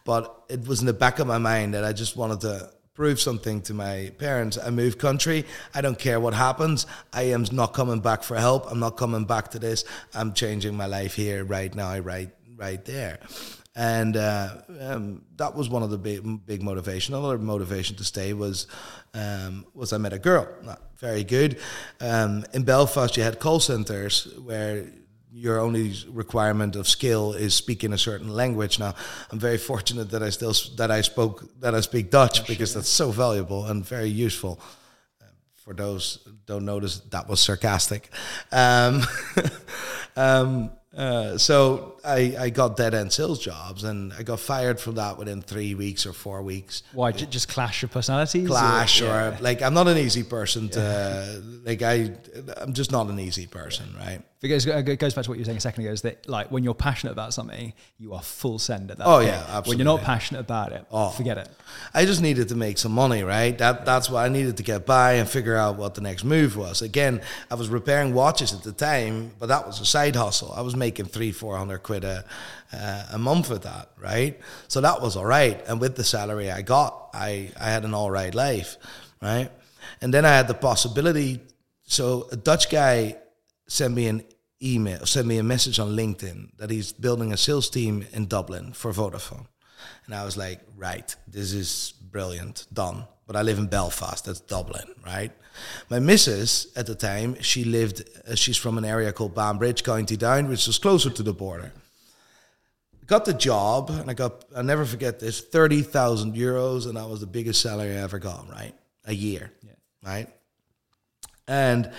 But 0.05 0.45
it 0.49 0.69
was 0.69 0.81
in 0.81 0.87
the 0.87 0.93
back 0.93 1.19
of 1.19 1.27
my 1.27 1.39
mind 1.39 1.75
that 1.75 1.85
I 1.85 1.93
just 1.93 2.17
wanted 2.17 2.41
to 2.43 2.71
prove 3.01 3.19
something 3.19 3.63
to 3.63 3.73
my 3.73 4.13
parents. 4.19 4.59
I 4.59 4.69
move 4.69 4.99
country. 4.99 5.47
I 5.73 5.81
don't 5.81 5.99
care 5.99 6.21
what 6.21 6.35
happens. 6.35 6.87
I 7.15 7.23
am 7.37 7.47
not 7.51 7.73
coming 7.73 8.01
back 8.01 8.23
for 8.23 8.37
help. 8.37 8.71
I'm 8.71 8.79
not 8.79 8.99
coming 8.99 9.25
back 9.25 9.53
to 9.53 9.59
this. 9.59 9.87
I'm 10.13 10.35
changing 10.35 10.77
my 10.77 10.85
life 10.85 11.15
here 11.15 11.43
right 11.43 11.75
now, 11.75 11.99
right, 12.01 12.29
right 12.57 12.85
there. 12.85 13.19
And 13.75 14.19
uh, 14.19 14.49
um, 14.81 15.23
that 15.37 15.55
was 15.55 15.71
one 15.71 15.83
of 15.83 15.89
the 15.89 15.97
big, 15.97 16.45
big 16.45 16.63
motivation. 16.63 17.15
Another 17.15 17.39
motivation 17.39 17.97
to 17.97 18.05
stay 18.05 18.35
was 18.35 18.67
um, 19.15 19.65
was 19.73 19.95
I 19.95 19.97
met 19.97 20.13
a 20.13 20.19
girl. 20.19 20.47
Not 20.63 20.83
very 20.99 21.25
good. 21.25 21.59
Um, 22.03 22.45
in 22.53 22.65
Belfast, 22.65 23.17
you 23.17 23.23
had 23.23 23.41
call 23.41 23.61
centers 23.61 24.29
where 24.45 24.85
your 25.33 25.59
only 25.59 25.95
requirement 26.09 26.77
of 26.77 26.89
skill 26.89 27.33
is 27.33 27.55
speaking 27.55 27.93
a 27.93 27.99
certain 27.99 28.29
language. 28.29 28.79
Now, 28.79 28.95
I'm 29.31 29.39
very 29.39 29.59
fortunate 29.59 30.11
that 30.11 30.23
I 30.23 30.31
still 30.31 30.55
that 30.77 30.91
I 30.91 31.01
spoke 31.03 31.61
that 31.61 31.75
I 31.75 31.81
speak 31.81 32.11
Dutch 32.11 32.47
because 32.47 32.75
that's 32.75 32.89
so 32.89 33.11
valuable 33.11 33.67
and 33.67 33.87
very 33.87 34.09
useful. 34.09 34.61
Uh, 35.21 35.27
for 35.55 35.75
those 35.75 36.27
don't 36.47 36.65
notice, 36.65 37.01
that 37.11 37.29
was 37.29 37.41
sarcastic. 37.41 38.11
Um, 38.51 39.03
um, 40.17 40.71
uh, 40.97 41.39
so 41.39 42.01
I, 42.05 42.35
I 42.37 42.51
got 42.51 42.77
dead 42.77 42.95
end 42.95 43.13
sales 43.13 43.39
jobs 43.39 43.85
and 43.85 44.13
I 44.13 44.25
got 44.25 44.41
fired 44.41 44.81
from 44.81 44.97
that 44.97 45.17
within 45.17 45.41
three 45.41 45.77
weeks 45.77 46.05
or 46.05 46.13
four 46.13 46.43
weeks. 46.43 46.83
Why? 46.93 47.13
Just 47.13 47.49
clash 47.49 47.85
of 47.85 47.93
personalities? 47.93 48.49
Clash 48.49 49.01
or, 49.01 49.05
yeah. 49.05 49.39
or 49.39 49.41
like 49.41 49.63
I'm 49.63 49.75
not 49.75 49.87
an 49.87 49.97
easy 49.97 50.25
person 50.25 50.69
to 50.71 50.81
yeah. 50.81 51.61
like 51.65 51.83
I 51.83 52.11
I'm 52.57 52.73
just 52.73 52.91
not 52.91 53.07
an 53.07 53.21
easy 53.21 53.47
person, 53.47 53.95
right? 53.97 54.23
Because 54.41 54.65
it 54.65 54.99
goes 54.99 55.13
back 55.13 55.25
to 55.25 55.31
what 55.31 55.37
you 55.37 55.43
were 55.43 55.45
saying 55.45 55.59
a 55.59 55.61
second 55.61 55.85
ago 55.85 55.93
is 55.93 56.01
that 56.01 56.27
like 56.27 56.51
when 56.51 56.65
you're 56.65 56.73
passionate 56.75 57.13
about 57.13 57.35
something, 57.35 57.75
you 57.99 58.15
are 58.15 58.23
full 58.23 58.59
send 58.59 58.91
at 58.91 58.97
that. 58.97 59.07
Oh, 59.07 59.17
point. 59.17 59.27
yeah, 59.27 59.45
absolutely. 59.49 59.69
When 59.71 59.79
you're 59.79 59.97
not 59.99 60.03
passionate 60.05 60.41
about 60.41 60.73
it, 60.73 60.87
Oh. 60.91 61.11
forget 61.11 61.37
it. 61.37 61.49
I 61.93 62.07
just 62.07 62.23
needed 62.23 62.49
to 62.49 62.55
make 62.55 62.79
some 62.79 62.93
money, 62.93 63.23
right? 63.23 63.57
That 63.59 63.85
that's 63.85 64.09
what 64.09 64.25
I 64.25 64.29
needed 64.31 64.57
to 64.57 64.63
get 64.63 64.87
by 64.87 65.13
and 65.15 65.29
figure 65.29 65.57
out 65.57 65.77
what 65.77 65.95
the 65.95 66.01
next 66.01 66.25
move 66.25 66.57
was. 66.57 66.81
Again, 66.81 67.21
I 67.51 67.55
was 67.55 67.69
repairing 67.69 68.15
watches 68.15 68.55
at 68.55 68.63
the 68.63 68.73
time, 68.73 69.33
but 69.39 69.47
that 69.49 69.67
was 69.67 69.79
a 69.79 69.85
side 69.85 70.17
hustle. 70.17 70.53
I 70.57 70.63
was 70.63 70.75
making 70.75 71.05
three, 71.07 71.33
four 71.33 71.59
hundred 71.59 71.83
quid 71.83 72.05
a 72.05 72.25
uh, 72.73 73.05
a 73.13 73.19
month 73.19 73.51
with 73.51 73.65
that, 73.65 73.91
right? 73.99 74.41
So 74.69 74.81
that 74.81 75.03
was 75.03 75.17
all 75.17 75.27
right. 75.27 75.63
And 75.69 75.81
with 75.83 75.97
the 75.97 76.05
salary 76.05 76.51
I 76.51 76.63
got, 76.63 77.11
I 77.13 77.51
I 77.61 77.69
had 77.71 77.85
an 77.85 77.93
all 77.93 78.11
right 78.11 78.35
life, 78.35 78.79
right? 79.21 79.51
And 80.01 80.15
then 80.15 80.25
I 80.25 80.31
had 80.31 80.49
the 80.49 80.55
possibility. 80.55 81.41
So 81.85 82.27
a 82.33 82.37
Dutch 82.37 82.71
guy 82.71 83.17
sent 83.71 83.95
me 83.95 84.09
an 84.09 84.25
email, 84.61 85.07
sent 85.07 85.29
me 85.29 85.39
a 85.39 85.43
message 85.45 85.79
on 85.79 85.97
LinkedIn 85.97 86.57
that 86.59 86.71
he's 86.71 86.93
building 86.93 87.33
a 87.33 87.37
sales 87.37 87.71
team 87.71 88.05
in 88.13 88.27
Dublin 88.27 88.73
for 88.73 88.93
Vodafone. 88.93 89.47
And 90.07 90.15
I 90.15 90.25
was 90.25 90.37
like, 90.37 90.61
right, 90.77 91.15
this 91.29 91.53
is 91.53 91.95
brilliant, 92.11 92.67
done. 92.73 93.05
But 93.27 93.37
I 93.37 93.43
live 93.43 93.59
in 93.59 93.69
Belfast, 93.69 94.25
that's 94.25 94.41
Dublin, 94.41 94.89
right? 95.07 95.31
My 95.89 96.01
missus 96.01 96.67
at 96.75 96.87
the 96.87 96.97
time, 96.97 97.41
she 97.41 97.63
lived, 97.63 98.03
uh, 98.29 98.35
she's 98.35 98.57
from 98.57 98.77
an 98.77 98.85
area 98.85 99.13
called 99.13 99.37
Banbridge, 99.37 99.85
County 99.85 100.17
Down, 100.17 100.49
which 100.49 100.67
was 100.67 100.79
closer 100.79 101.11
to 101.11 101.23
the 101.23 101.33
border. 101.33 101.73
Got 103.07 103.25
the 103.25 103.35
job, 103.35 103.91
and 103.91 104.11
I 104.11 104.15
got, 104.15 104.45
I'll 104.55 104.65
never 104.65 104.85
forget 104.85 105.21
this, 105.21 105.41
30,000 105.41 106.35
euros, 106.35 106.87
and 106.87 106.97
that 106.97 107.09
was 107.09 107.21
the 107.21 107.27
biggest 107.27 107.61
salary 107.61 107.97
I 107.97 108.03
ever 108.03 108.19
got, 108.19 108.51
right? 108.51 108.75
A 109.05 109.15
year, 109.15 109.53
right? 110.05 110.29
And 111.47 111.91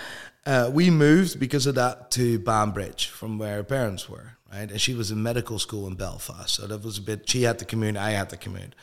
uh, 0.44 0.70
we 0.72 0.90
moved 0.90 1.38
because 1.38 1.66
of 1.66 1.76
that 1.76 2.10
to 2.12 2.38
Banbridge 2.38 3.06
from 3.06 3.38
where 3.38 3.56
her 3.56 3.64
parents 3.64 4.08
were, 4.08 4.36
right? 4.52 4.70
And 4.70 4.80
she 4.80 4.94
was 4.94 5.10
in 5.10 5.22
medical 5.22 5.58
school 5.58 5.86
in 5.86 5.94
Belfast. 5.94 6.54
So 6.54 6.66
that 6.66 6.82
was 6.82 6.98
a 6.98 7.02
bit, 7.02 7.28
she 7.28 7.42
had 7.42 7.58
to 7.60 7.64
commute, 7.64 7.96
I 7.96 8.10
had 8.10 8.30
to 8.30 8.36
commute. 8.36 8.74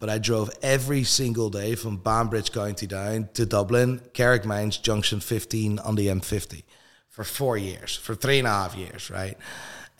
But 0.00 0.10
I 0.10 0.18
drove 0.18 0.50
every 0.62 1.04
single 1.04 1.50
day 1.50 1.76
from 1.76 1.98
Banbridge 1.98 2.52
County 2.52 2.86
down 2.86 3.28
to 3.34 3.46
Dublin, 3.46 4.00
Carrickmines, 4.12 4.82
Junction 4.82 5.20
15 5.20 5.78
on 5.78 5.94
the 5.94 6.08
M50 6.08 6.64
for 7.08 7.22
four 7.22 7.56
years, 7.56 7.96
for 7.96 8.16
three 8.16 8.38
and 8.38 8.48
a 8.48 8.50
half 8.50 8.74
years, 8.74 9.08
right? 9.08 9.38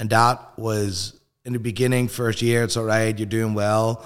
And 0.01 0.11
that 0.11 0.59
was 0.59 1.21
in 1.45 1.53
the 1.53 1.61
beginning, 1.61 2.09
first 2.09 2.43
year, 2.43 2.65
it's 2.65 2.77
all 2.77 2.85
right, 2.85 3.17
you're 3.17 3.27
doing 3.27 3.55
well. 3.55 4.05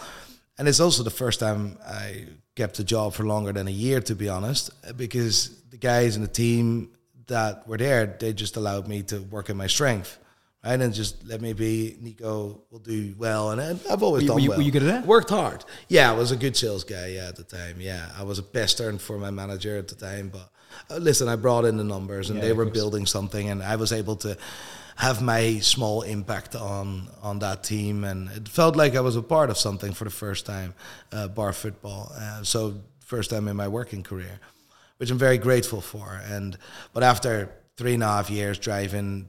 And 0.59 0.69
it's 0.69 0.81
also 0.81 1.03
the 1.03 1.11
first 1.11 1.41
time 1.41 1.79
I 1.87 2.27
kept 2.55 2.79
a 2.81 2.85
job 2.85 3.15
for 3.15 3.25
longer 3.25 3.53
than 3.53 3.67
a 3.67 3.73
year, 3.73 4.01
to 4.03 4.15
be 4.15 4.29
honest, 4.29 4.71
because 4.97 5.59
the 5.71 5.77
guys 5.79 6.17
in 6.17 6.23
the 6.23 6.29
team 6.29 6.91
that 7.29 7.67
were 7.69 7.79
there, 7.79 8.17
they 8.21 8.33
just 8.33 8.57
allowed 8.57 8.89
me 8.89 9.03
to 9.05 9.21
work 9.21 9.49
in 9.51 9.57
my 9.57 9.67
strength. 9.69 10.19
Right, 10.65 10.81
and 10.81 10.93
just 10.93 11.25
let 11.25 11.41
me 11.41 11.53
be. 11.53 11.97
Nico 12.01 12.63
will 12.73 12.81
do 12.81 13.15
well, 13.17 13.53
and 13.53 13.61
I've 13.89 14.03
always 14.03 14.25
Were 14.25 14.29
done 14.35 14.43
you- 14.43 14.49
well. 14.51 14.59
were 14.59 14.65
you 14.65 14.73
good 14.73 14.83
at 14.83 15.03
it? 15.03 15.07
Worked 15.07 15.31
hard. 15.31 15.65
Yeah, 15.89 16.11
I 16.11 16.15
was 16.15 16.33
a 16.33 16.37
good 16.37 16.57
sales 16.57 16.83
guy. 16.83 17.07
Yeah, 17.17 17.29
at 17.29 17.37
the 17.37 17.45
time. 17.45 17.77
Yeah, 17.81 18.05
I 18.19 18.25
was 18.25 18.39
a 18.41 18.43
best 18.43 18.53
pestern 18.53 18.99
for 18.99 19.19
my 19.19 19.31
manager 19.31 19.79
at 19.79 19.87
the 19.87 19.95
time. 19.95 20.31
But 20.31 20.51
uh, 20.91 20.99
listen, 20.99 21.29
I 21.29 21.37
brought 21.37 21.65
in 21.65 21.77
the 21.77 21.85
numbers, 21.85 22.29
and 22.29 22.39
Yeah, 22.41 22.47
they 22.47 22.53
were 22.55 22.65
course. 22.65 22.75
building 22.77 23.07
something, 23.07 23.49
and 23.49 23.63
I 23.63 23.77
was 23.77 23.93
able 23.93 24.17
to 24.17 24.37
have 24.97 25.23
my 25.23 25.61
small 25.61 26.03
impact 26.03 26.57
on 26.57 27.09
on 27.23 27.39
that 27.39 27.63
team, 27.63 28.03
and 28.05 28.29
it 28.31 28.49
felt 28.49 28.75
like 28.75 28.97
I 28.97 29.01
was 29.01 29.15
a 29.15 29.23
part 29.23 29.51
of 29.51 29.57
something 29.57 29.93
for 29.95 30.05
the 30.05 30.11
first 30.25 30.45
time, 30.45 30.75
uh, 31.13 31.29
bar 31.29 31.53
football. 31.53 32.11
Uh, 32.21 32.43
so 32.43 32.75
first 33.07 33.31
time 33.31 33.47
in 33.47 33.57
my 33.57 33.69
working 33.69 34.03
career, 34.03 34.41
which 34.99 35.11
I'm 35.11 35.19
very 35.19 35.39
grateful 35.39 35.81
for. 35.81 36.21
And 36.31 36.57
but 36.93 37.03
after 37.03 37.51
three 37.77 37.95
and 37.95 38.03
a 38.03 38.07
half 38.07 38.31
years 38.31 38.59
driving 38.59 39.29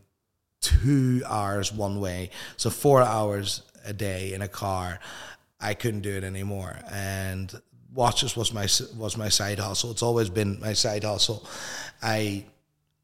two 0.62 1.24
hours 1.26 1.72
one 1.72 2.00
way, 2.00 2.30
so 2.58 2.70
four 2.70 3.02
hours 3.02 3.64
a 3.86 3.94
day 3.94 4.34
in 4.34 4.42
a 4.42 4.48
car, 4.48 5.00
I 5.60 5.74
couldn't 5.74 6.02
do 6.02 6.12
it 6.16 6.24
anymore. 6.24 6.78
And 6.92 7.54
watches 7.94 8.36
was 8.36 8.54
my 8.54 8.68
was 8.98 9.18
my 9.18 9.30
side 9.30 9.60
hustle. 9.60 9.92
It's 9.92 10.04
always 10.04 10.30
been 10.30 10.60
my 10.60 10.74
side 10.74 11.04
hustle. 11.04 11.48
I 12.02 12.46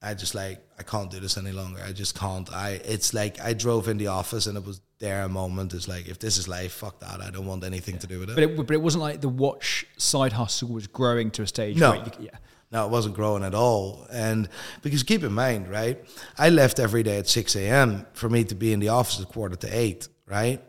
I 0.01 0.13
just 0.13 0.35
like 0.35 0.59
I 0.77 0.83
can't 0.83 1.09
do 1.09 1.19
this 1.19 1.37
any 1.37 1.51
longer. 1.51 1.81
I 1.85 1.91
just 1.91 2.17
can't. 2.17 2.51
I 2.53 2.81
it's 2.85 3.13
like 3.13 3.39
I 3.39 3.53
drove 3.53 3.87
in 3.87 3.97
the 3.97 4.07
office 4.07 4.47
and 4.47 4.57
it 4.57 4.65
was 4.65 4.81
there 4.99 5.23
a 5.23 5.29
moment. 5.29 5.73
It's 5.73 5.87
like 5.87 6.07
if 6.07 6.19
this 6.19 6.37
is 6.37 6.47
life, 6.47 6.71
fuck 6.73 6.99
that. 6.99 7.21
I 7.21 7.29
don't 7.29 7.45
want 7.45 7.63
anything 7.63 7.97
to 7.99 8.07
do 8.07 8.19
with 8.19 8.29
it. 8.29 8.35
But 8.35 8.43
it, 8.43 8.55
but 8.57 8.71
it 8.71 8.81
wasn't 8.81 9.03
like 9.03 9.21
the 9.21 9.29
watch 9.29 9.85
side 9.97 10.33
hustle 10.33 10.69
was 10.69 10.87
growing 10.87 11.31
to 11.31 11.41
a 11.43 11.47
stage 11.47 11.77
No. 11.77 11.91
where 11.91 11.99
you, 12.05 12.11
yeah. 12.19 12.37
No, 12.75 12.85
it 12.85 12.91
wasn't 12.91 13.15
growing 13.15 13.45
at 13.45 13.55
all. 13.55 14.05
And 14.11 14.49
because 14.81 15.01
keep 15.03 15.23
in 15.23 15.31
mind, 15.31 15.69
right? 15.69 15.97
I 16.37 16.49
left 16.49 16.77
every 16.77 17.03
day 17.03 17.19
at 17.19 17.25
6 17.29 17.55
a.m. 17.55 18.05
for 18.11 18.27
me 18.27 18.43
to 18.43 18.53
be 18.53 18.73
in 18.73 18.81
the 18.81 18.89
office 18.89 19.21
at 19.21 19.29
quarter 19.29 19.55
to 19.55 19.67
eight, 19.67 20.09
right? 20.27 20.61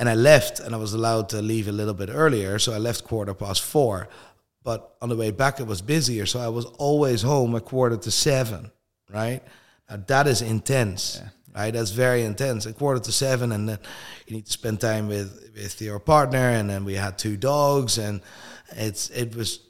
And 0.00 0.08
I 0.08 0.16
left 0.16 0.58
and 0.58 0.74
I 0.74 0.78
was 0.78 0.94
allowed 0.94 1.28
to 1.28 1.40
leave 1.40 1.68
a 1.68 1.72
little 1.72 1.94
bit 1.94 2.08
earlier. 2.12 2.58
So 2.58 2.72
I 2.72 2.78
left 2.78 3.04
quarter 3.04 3.34
past 3.34 3.62
four. 3.62 4.08
But 4.64 4.96
on 5.00 5.10
the 5.10 5.14
way 5.14 5.30
back, 5.30 5.60
it 5.60 5.68
was 5.68 5.80
busier. 5.80 6.26
So 6.26 6.40
I 6.40 6.48
was 6.48 6.64
always 6.64 7.22
home 7.22 7.54
at 7.54 7.66
quarter 7.66 7.98
to 7.98 8.10
seven, 8.10 8.72
right? 9.08 9.40
Now 9.88 10.02
that 10.08 10.26
is 10.26 10.42
intense. 10.42 11.22
Right, 11.54 11.72
that's 11.72 11.92
very 11.92 12.24
intense. 12.24 12.66
A 12.66 12.72
quarter 12.72 12.98
to 12.98 13.12
seven, 13.12 13.52
and 13.52 13.68
then 13.68 13.78
you 14.26 14.34
need 14.34 14.46
to 14.46 14.50
spend 14.50 14.80
time 14.80 15.06
with 15.06 15.52
with 15.54 15.80
your 15.80 16.00
partner, 16.00 16.48
and 16.50 16.68
then 16.68 16.84
we 16.84 16.94
had 16.94 17.16
two 17.16 17.36
dogs, 17.36 17.96
and 17.96 18.22
it's 18.72 19.08
it 19.10 19.36
was 19.36 19.60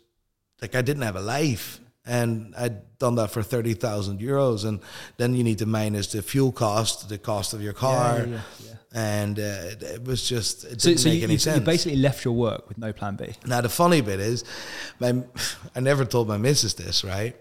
like 0.65 0.75
I 0.75 0.83
didn't 0.83 1.03
have 1.03 1.17
a 1.17 1.21
life, 1.39 1.79
and 2.07 2.55
I'd 2.57 2.99
done 2.99 3.17
that 3.17 3.31
for 3.31 3.43
thirty 3.43 3.75
thousand 3.75 4.21
euros, 4.21 4.65
and 4.65 4.81
then 5.19 5.35
you 5.35 5.45
need 5.45 5.59
to 5.59 5.67
minus 5.67 6.07
the 6.13 6.23
fuel 6.23 6.53
cost, 6.53 7.09
the 7.11 7.19
cost 7.19 7.53
of 7.53 7.61
your 7.61 7.75
car, 7.75 8.21
yeah, 8.27 8.41
yeah. 8.67 8.75
and 9.19 9.39
uh, 9.39 9.73
it, 9.73 9.83
it 9.83 10.05
was 10.05 10.27
just 10.27 10.65
it 10.65 10.81
So, 10.81 10.89
didn't 10.89 11.01
so 11.01 11.09
make 11.11 11.19
you, 11.19 11.25
any 11.25 11.33
you, 11.35 11.39
sense. 11.39 11.59
you 11.59 11.65
basically 11.67 11.99
left 11.99 12.25
your 12.25 12.35
work 12.35 12.67
with 12.69 12.79
no 12.79 12.93
plan 12.95 13.17
B. 13.17 13.25
Now 13.45 13.61
the 13.61 13.69
funny 13.69 14.01
bit 14.01 14.21
is, 14.21 14.43
my 15.01 15.23
I 15.77 15.81
never 15.81 16.07
told 16.07 16.29
my 16.29 16.39
missus 16.39 16.73
this 16.75 17.05
right 17.05 17.37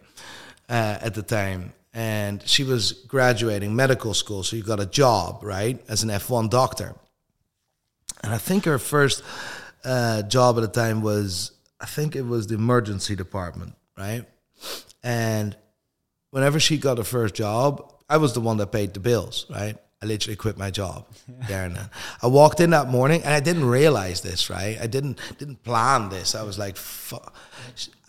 uh, 0.67 0.97
at 1.07 1.13
the 1.13 1.23
time, 1.23 1.71
and 1.93 2.45
she 2.45 2.65
was 2.65 2.91
graduating 3.07 3.73
medical 3.73 4.13
school, 4.13 4.43
so 4.43 4.57
you 4.57 4.63
got 4.63 4.81
a 4.81 4.86
job 5.03 5.43
right 5.43 5.79
as 5.88 6.03
an 6.03 6.09
F 6.09 6.29
one 6.29 6.49
doctor, 6.49 6.93
and 8.21 8.33
I 8.33 8.38
think 8.38 8.65
her 8.65 8.79
first 8.79 9.23
uh, 9.86 10.23
job 10.23 10.57
at 10.57 10.62
the 10.62 10.81
time 10.83 11.01
was 11.01 11.53
I 11.84 11.86
think 11.86 12.15
it 12.15 12.26
was 12.26 12.48
the 12.48 12.56
emergency 12.56 13.15
department, 13.15 13.76
right, 13.98 14.24
and 15.04 15.56
whenever 16.32 16.60
she 16.60 16.78
got 16.78 16.98
her 16.98 17.04
first 17.04 17.36
job, 17.36 17.93
I 18.10 18.17
was 18.17 18.34
the 18.34 18.39
one 18.41 18.58
that 18.58 18.72
paid 18.72 18.93
the 18.93 19.00
bills, 19.00 19.46
right? 19.50 19.76
I 20.02 20.06
literally 20.06 20.36
quit 20.36 20.58
my 20.58 20.69
job 20.69 21.08
there 21.48 21.63
and 21.63 21.76
then. 21.78 21.89
I 22.22 22.28
walked 22.28 22.60
in 22.60 22.72
that 22.72 22.89
morning 22.89 23.22
and 23.24 23.34
I 23.34 23.39
didn't 23.39 23.65
realize 23.65 24.19
this, 24.19 24.50
right? 24.50 24.78
I 24.82 24.88
didn't 24.88 25.17
didn't 25.38 25.63
plan 25.63 26.10
this. 26.10 26.36
I 26.36 26.43
was 26.43 26.58
like, 26.60 26.76
fu- 26.76 27.30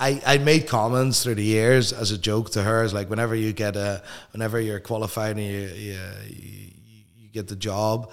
I 0.01 0.21
I 0.27 0.39
made 0.39 0.67
comments 0.67 1.23
through 1.23 1.37
the 1.37 1.45
years 1.45 1.93
as 1.93 2.11
a 2.11 2.19
joke 2.19 2.51
to 2.51 2.63
her. 2.65 2.83
It's 2.83 2.93
like 2.93 3.09
whenever 3.11 3.37
you 3.37 3.53
get 3.53 3.77
a, 3.77 4.03
whenever 4.33 4.61
you're 4.61 4.81
qualified 4.81 5.37
and 5.37 5.47
you 5.47 5.61
you, 5.61 6.01
you, 6.29 6.69
you 7.17 7.29
get 7.29 7.47
the 7.47 7.57
job, 7.57 8.11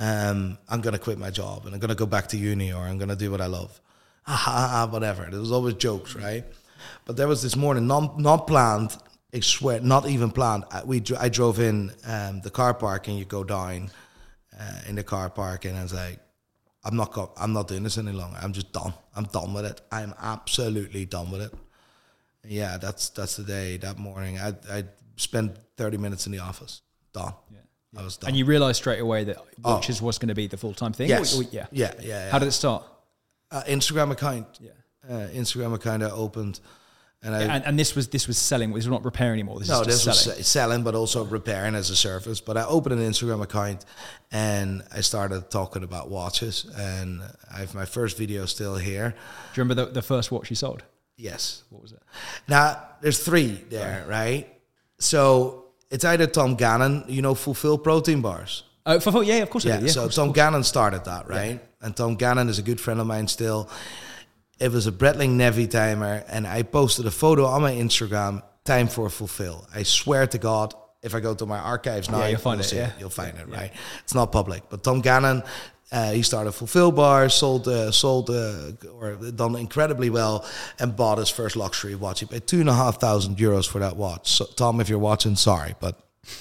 um, 0.00 0.58
I'm 0.68 0.80
gonna 0.80 0.98
quit 0.98 1.18
my 1.18 1.30
job 1.30 1.66
and 1.66 1.74
I'm 1.74 1.80
gonna 1.80 1.94
go 1.94 2.06
back 2.06 2.26
to 2.28 2.36
uni 2.36 2.72
or 2.72 2.82
I'm 2.82 2.98
gonna 2.98 3.16
do 3.16 3.30
what 3.30 3.40
I 3.40 3.46
love. 3.46 3.80
Ha 4.30 4.36
ha 4.36 4.68
ha, 4.68 4.86
whatever. 4.92 5.26
There 5.28 5.40
was 5.40 5.50
always 5.50 5.74
jokes, 5.74 6.14
right? 6.14 6.44
But 7.04 7.16
there 7.16 7.26
was 7.26 7.42
this 7.42 7.56
morning, 7.56 7.86
non 7.88 8.14
not 8.22 8.46
planned. 8.46 8.96
I 9.34 9.40
swear, 9.40 9.80
not 9.80 10.06
even 10.08 10.30
planned. 10.30 10.64
I, 10.70 10.84
we 10.84 11.02
I 11.18 11.28
drove 11.28 11.58
in 11.58 11.90
um, 12.06 12.40
the 12.40 12.50
car 12.50 12.72
park 12.74 13.08
and 13.08 13.18
you 13.18 13.24
go 13.24 13.42
down 13.42 13.90
uh, 14.58 14.80
in 14.88 14.94
the 14.94 15.02
car 15.04 15.30
park 15.30 15.64
and 15.64 15.76
I 15.76 15.82
was 15.82 15.92
like, 15.94 16.18
I'm 16.84 16.94
not 16.96 17.12
go- 17.12 17.32
I'm 17.36 17.52
not 17.52 17.66
doing 17.68 17.82
this 17.82 17.98
any 17.98 18.12
longer. 18.12 18.38
I'm 18.40 18.52
just 18.52 18.72
done. 18.72 18.94
I'm 19.16 19.24
done 19.24 19.52
with 19.52 19.64
it. 19.66 19.80
I'm 19.90 20.14
absolutely 20.20 21.06
done 21.06 21.30
with 21.32 21.42
it. 21.42 21.52
Yeah, 22.44 22.78
that's 22.78 23.10
that's 23.10 23.34
the 23.36 23.42
day. 23.44 23.78
That 23.78 23.98
morning, 23.98 24.38
I 24.38 24.54
I 24.70 24.84
spent 25.16 25.56
30 25.76 25.96
minutes 25.98 26.26
in 26.26 26.32
the 26.32 26.38
office. 26.38 26.82
Done. 27.12 27.34
I 27.98 28.02
was 28.04 28.16
done. 28.16 28.28
And 28.28 28.36
you 28.38 28.44
realised 28.44 28.76
straight 28.78 29.00
away 29.00 29.24
that 29.24 29.38
watches 29.58 30.00
was 30.00 30.18
going 30.18 30.28
to 30.28 30.34
be 30.36 30.46
the 30.46 30.56
full 30.56 30.72
time 30.74 30.92
thing. 30.92 31.10
Oh. 31.10 31.18
yes. 31.18 31.34
Or- 31.36 31.42
or- 31.42 31.48
yeah. 31.50 31.66
yeah, 31.72 31.92
yeah, 32.00 32.06
yeah. 32.06 32.30
How 32.30 32.38
did 32.38 32.46
it 32.46 32.52
start? 32.52 32.84
Uh, 33.50 33.62
Instagram 33.64 34.10
account? 34.12 34.46
Yeah. 34.60 34.70
Uh, 35.08 35.28
Instagram 35.28 35.74
account 35.74 36.02
I 36.02 36.10
opened, 36.10 36.60
and 37.22 37.34
I 37.34 37.42
And, 37.42 37.64
and 37.64 37.78
this 37.78 37.96
was 37.96 38.08
this 38.08 38.26
was 38.28 38.38
selling. 38.38 38.70
This 38.70 38.84
was 38.86 38.88
not 38.88 39.04
repair 39.04 39.32
anymore. 39.32 39.58
This 39.58 39.68
No, 39.68 39.80
is 39.80 39.86
just 39.86 40.04
this 40.04 40.06
was 40.06 40.20
selling. 40.20 40.36
se- 40.38 40.42
selling, 40.42 40.82
but 40.84 40.94
also 40.94 41.24
repairing 41.24 41.74
as 41.74 41.90
a 41.90 41.96
service. 41.96 42.40
But 42.40 42.56
I 42.56 42.64
opened 42.66 43.00
an 43.00 43.10
Instagram 43.10 43.42
account 43.42 43.84
and 44.30 44.82
I 44.94 45.00
started 45.00 45.50
talking 45.50 45.82
about 45.82 46.10
watches. 46.10 46.66
And 46.76 47.22
I 47.52 47.58
have 47.60 47.74
my 47.74 47.86
first 47.86 48.16
video 48.18 48.46
still 48.46 48.76
here. 48.76 49.10
Do 49.10 49.60
you 49.60 49.64
remember 49.64 49.86
the, 49.86 49.90
the 49.92 50.02
first 50.02 50.30
watch 50.30 50.48
you 50.50 50.56
sold? 50.56 50.82
Yes. 51.16 51.64
What 51.70 51.82
was 51.82 51.92
it? 51.92 52.02
Now, 52.46 52.82
there's 53.00 53.22
three 53.22 53.64
there, 53.68 54.04
right? 54.08 54.46
So 54.98 55.64
it's 55.90 56.04
either 56.04 56.26
Tom 56.26 56.54
Gannon, 56.54 57.04
you 57.08 57.20
know, 57.22 57.34
Fulfil 57.34 57.78
protein 57.78 58.20
bars. 58.20 58.62
Oh, 58.90 59.00
for, 59.00 59.12
for- 59.12 59.22
yeah, 59.24 59.36
of 59.36 59.50
course 59.50 59.64
I 59.64 59.70
Yeah, 59.70 59.76
did. 59.76 59.86
Yeah, 59.86 59.92
so 59.92 60.02
course, 60.02 60.16
Tom. 60.16 60.32
Gannon 60.32 60.64
started 60.64 61.04
that, 61.04 61.28
right? 61.28 61.60
And 61.80 61.96
Tom 61.96 62.16
Gannon 62.16 62.48
is 62.48 62.58
a 62.58 62.62
good 62.62 62.80
friend 62.80 63.00
of 63.00 63.06
mine 63.06 63.28
still. 63.28 63.68
It 64.58 64.70
was 64.72 64.86
a 64.86 64.92
Breitling 64.92 65.36
Navitimer, 65.36 66.24
and 66.28 66.46
I 66.46 66.62
posted 66.64 67.06
a 67.06 67.10
photo 67.10 67.46
on 67.46 67.62
my 67.62 67.72
Instagram, 67.72 68.42
time 68.64 68.88
for 68.88 69.08
fulfil. 69.08 69.66
I 69.74 69.84
swear 69.84 70.26
to 70.26 70.38
God, 70.38 70.74
if 71.02 71.14
I 71.14 71.20
go 71.20 71.34
to 71.34 71.46
my 71.46 71.58
archives 71.58 72.10
now, 72.10 72.26
you'll 72.26 72.38
find 72.40 72.60
it, 72.60 72.70
yeah. 72.72 72.90
You'll 72.98 73.08
find 73.10 73.38
it, 73.38 73.48
right? 73.48 73.72
It's 74.04 74.14
not 74.14 74.32
public. 74.32 74.64
But 74.68 74.82
Tom 74.82 75.00
Gannon, 75.00 75.42
uh, 75.92 76.12
he 76.12 76.22
started 76.22 76.52
Fulfil 76.52 76.92
Bar, 76.92 77.30
sold, 77.30 77.66
uh, 77.68 77.90
sold, 77.90 78.28
uh, 78.28 78.72
or 78.92 79.14
done 79.30 79.56
incredibly 79.56 80.10
well, 80.10 80.44
and 80.78 80.94
bought 80.94 81.16
his 81.18 81.30
first 81.30 81.56
luxury 81.56 81.94
watch. 81.94 82.20
He 82.20 82.26
paid 82.26 82.46
two 82.46 82.60
and 82.60 82.68
a 82.68 82.74
half 82.74 83.00
thousand 83.00 83.38
euros 83.38 83.66
for 83.66 83.78
that 83.78 83.96
watch. 83.96 84.30
So, 84.30 84.44
Tom, 84.44 84.80
if 84.80 84.90
you're 84.90 84.98
watching, 84.98 85.36
sorry, 85.36 85.74
but 85.80 85.98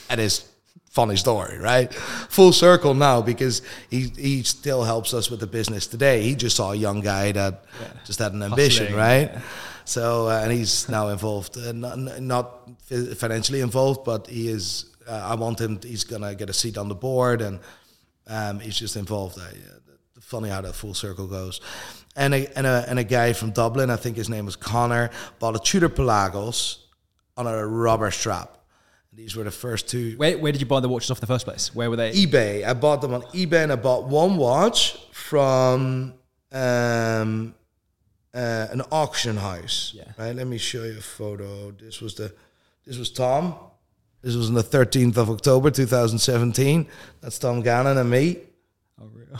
it 0.10 0.20
is 0.20 0.46
funny 0.90 1.16
story, 1.16 1.58
right? 1.58 1.94
Full 1.94 2.52
circle 2.52 2.94
now 2.94 3.22
because 3.22 3.62
he 3.90 4.10
he 4.18 4.44
still 4.44 4.84
helps 4.84 5.14
us 5.14 5.30
with 5.32 5.40
the 5.40 5.48
business 5.48 5.88
today. 5.88 6.22
He 6.22 6.36
just 6.36 6.56
saw 6.56 6.72
a 6.72 6.76
young 6.76 7.02
guy 7.02 7.32
that 7.32 7.64
just 8.06 8.20
had 8.20 8.34
an 8.34 8.44
ambition, 8.44 8.88
Hustling, 8.88 9.00
right? 9.00 9.32
yeah. 9.34 9.42
So 9.86 10.28
uh, 10.28 10.42
and 10.44 10.52
he's 10.52 10.88
now 10.88 11.08
involved, 11.10 11.58
uh, 11.58 11.72
not, 11.72 12.22
not 12.22 12.70
financially 13.16 13.62
involved, 13.62 14.04
but 14.04 14.28
he 14.28 14.48
is. 14.48 14.86
Uh, 15.08 15.30
I 15.32 15.36
want 15.36 15.60
him. 15.60 15.80
He's 15.82 16.04
gonna 16.04 16.36
get 16.36 16.50
a 16.50 16.54
seat 16.54 16.78
on 16.78 16.90
the 16.90 16.96
board, 16.96 17.42
and 17.42 17.60
um, 18.28 18.60
he's 18.60 18.78
just 18.78 18.96
involved. 18.96 19.40
Uh, 19.40 19.46
funny 20.22 20.50
how 20.50 20.62
that 20.62 20.74
full 20.76 20.94
circle 20.94 21.26
goes. 21.26 21.60
And 22.16 22.36
a, 22.36 22.58
and 22.58 22.68
a 22.68 22.86
and 22.88 23.00
a 23.00 23.04
guy 23.04 23.34
from 23.34 23.52
Dublin, 23.52 23.90
I 23.90 23.96
think 23.96 24.18
his 24.18 24.30
name 24.30 24.46
was 24.46 24.56
Connor, 24.56 25.10
bought 25.40 25.56
a 25.56 25.60
Tudor 25.60 25.90
Pelagos 25.90 26.86
on 27.36 27.48
a 27.48 27.66
rubber 27.66 28.12
strap. 28.12 28.59
These 29.20 29.36
were 29.36 29.44
the 29.44 29.52
first 29.52 29.90
two 29.90 30.16
Where, 30.16 30.38
where 30.38 30.54
did 30.54 30.62
you 30.62 30.66
buy 30.68 30.80
the 30.80 30.88
watches 30.88 31.12
off 31.12 31.18
in 31.18 31.22
the 31.22 31.28
first 31.28 31.44
place? 31.44 31.76
Where 31.76 31.90
were 31.90 31.98
they? 31.98 32.14
eBay. 32.14 32.66
I 32.66 32.74
bought 32.74 33.02
them 33.02 33.14
on 33.14 33.24
eBay, 33.24 33.64
and 33.64 33.72
I 33.74 33.76
bought 33.76 34.06
one 34.08 34.38
watch 34.38 34.98
from 35.12 36.14
um, 36.54 37.54
uh, 38.34 38.68
an 38.72 38.82
auction 38.94 39.36
house. 39.36 39.92
Yeah. 39.94 40.06
Right. 40.18 40.34
Let 40.34 40.48
me 40.48 40.58
show 40.58 40.86
you 40.86 40.98
a 40.98 41.02
photo. 41.02 41.72
This 41.72 42.00
was 42.00 42.16
the. 42.16 42.34
This 42.86 42.98
was 42.98 43.12
Tom. 43.12 43.56
This 44.22 44.36
was 44.36 44.48
on 44.48 44.56
the 44.56 44.64
thirteenth 44.64 45.18
of 45.18 45.30
October, 45.30 45.70
two 45.70 45.86
thousand 45.86 46.20
seventeen. 46.20 46.88
That's 47.20 47.38
Tom 47.40 47.62
Gannon 47.62 47.98
and 47.98 48.10
me, 48.10 48.38
Oh, 49.02 49.10
real. 49.14 49.38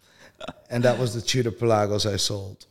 and 0.70 0.82
that 0.84 0.98
was 0.98 1.12
the 1.14 1.20
Tudor 1.20 1.50
Pelagos 1.50 2.10
I 2.10 2.16
sold. 2.16 2.64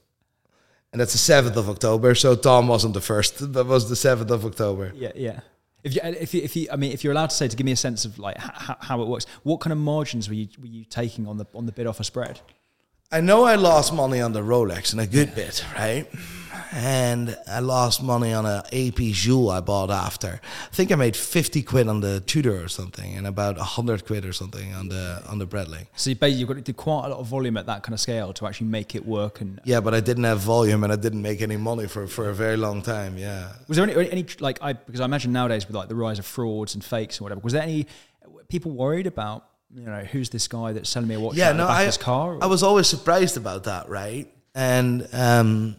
And 0.92 1.00
that's 1.00 1.12
the 1.12 1.20
seventh 1.20 1.56
of 1.56 1.70
October. 1.70 2.16
So 2.16 2.36
Tom 2.36 2.68
wasn't 2.68 2.96
the 2.96 3.02
first. 3.02 3.54
That 3.54 3.68
was 3.68 3.90
the 3.90 3.96
seventh 3.96 4.32
of 4.32 4.44
October. 4.44 4.92
Yeah, 4.96 5.12
yeah. 5.16 5.42
If 5.84 5.96
you, 5.96 6.02
if 6.04 6.34
you, 6.34 6.42
if 6.42 6.56
you, 6.56 6.68
I 6.72 6.76
mean, 6.76 6.92
if 6.92 7.04
you're 7.04 7.14
allowed 7.14 7.32
to 7.32 7.36
say 7.36 7.48
to 7.48 7.56
give 7.56 7.66
me 7.66 7.72
a 7.72 7.78
sense 7.78 8.06
of 8.06 8.20
like 8.20 8.38
how, 8.38 8.78
how 8.80 9.02
it 9.02 9.08
works, 9.08 9.26
what 9.44 9.62
kind 9.62 9.72
of 9.72 9.80
margins 9.80 10.30
were 10.30 10.36
you 10.36 10.48
were 10.60 10.68
you 10.68 10.86
taking 10.86 11.28
on 11.28 11.38
the 11.38 11.46
on 11.56 11.66
the 11.66 11.72
bid 11.72 11.88
offer 11.88 12.04
spread? 12.04 12.40
I 13.12 13.20
know 13.20 13.44
I 13.44 13.56
lost 13.56 13.94
money 13.94 14.22
on 14.22 14.32
the 14.32 14.42
Rolex 14.42 14.94
and 14.94 15.02
a 15.02 15.08
good 15.08 15.36
bit, 15.36 15.66
right? 15.76 16.08
And 16.74 17.38
I 17.48 17.60
lost 17.60 18.02
money 18.02 18.32
on 18.32 18.46
a 18.46 18.64
AP 18.72 18.96
Jules 18.96 19.52
I 19.52 19.60
bought 19.60 19.92
after. 19.92 20.40
I 20.44 20.76
think 20.76 20.92
I 20.92 20.96
made 20.96 21.16
fifty 21.18 21.64
quid 21.64 21.88
on 21.88 22.00
the 22.00 22.22
Tudor 22.22 22.64
or 22.64 22.70
something, 22.70 23.18
and 23.18 23.28
about 23.28 23.58
hundred 23.58 24.06
quid 24.06 24.26
or 24.26 24.32
something 24.32 24.74
on 24.74 24.88
the 24.88 25.22
on 25.28 25.38
the 25.38 25.46
Breitling. 25.46 25.88
So 25.96 26.12
you 26.12 26.16
basically 26.16 26.40
you've 26.40 26.48
got 26.48 26.56
to 26.56 26.62
do 26.62 26.74
quite 26.74 27.06
a 27.06 27.10
lot 27.10 27.20
of 27.20 27.28
volume 27.28 27.58
at 27.58 27.66
that 27.66 27.84
kind 27.84 27.94
of 27.94 28.00
scale 28.00 28.32
to 28.34 28.48
actually 28.48 28.68
make 28.68 28.96
it 28.96 29.06
work. 29.06 29.42
And 29.42 29.60
Yeah, 29.66 29.82
but 29.82 29.94
I 29.94 30.00
didn't 30.00 30.24
have 30.24 30.40
volume 30.40 30.84
and 30.84 30.94
I 30.94 30.96
didn't 30.96 31.22
make 31.22 31.42
any 31.42 31.58
money 31.58 31.88
for 31.88 32.08
for 32.08 32.30
a 32.30 32.34
very 32.34 32.56
long 32.56 32.82
time. 32.82 33.18
Yeah, 33.18 33.52
was 33.68 33.78
there 33.78 33.90
any, 33.90 34.10
any 34.10 34.26
like 34.40 34.60
I 34.62 34.74
because 34.74 35.02
I 35.02 35.06
imagine 35.06 35.34
nowadays 35.34 35.68
with 35.68 35.76
like 35.76 35.90
the 35.90 35.96
rise 35.96 36.20
of 36.20 36.26
frauds 36.26 36.74
and 36.74 36.84
fakes 36.84 37.18
and 37.18 37.26
whatever, 37.26 37.42
was 37.42 37.54
there 37.54 37.64
any 37.64 37.88
people 38.48 38.72
worried 38.72 39.08
about 39.08 39.46
you 39.74 39.86
know 39.86 40.04
who's 40.04 40.30
this 40.30 40.48
guy 40.48 40.74
that's 40.74 40.90
selling 40.90 41.08
me 41.08 41.16
a 41.16 41.20
watch 41.20 41.36
yeah. 41.36 41.52
No, 41.54 41.68
I 41.68 41.82
of 41.82 41.86
his 41.88 41.98
car? 41.98 42.38
I 42.42 42.48
was 42.48 42.64
always 42.64 42.88
surprised 42.88 43.38
about 43.38 43.66
that, 43.66 43.90
right? 43.90 44.32
And 44.54 45.08
um, 45.14 45.78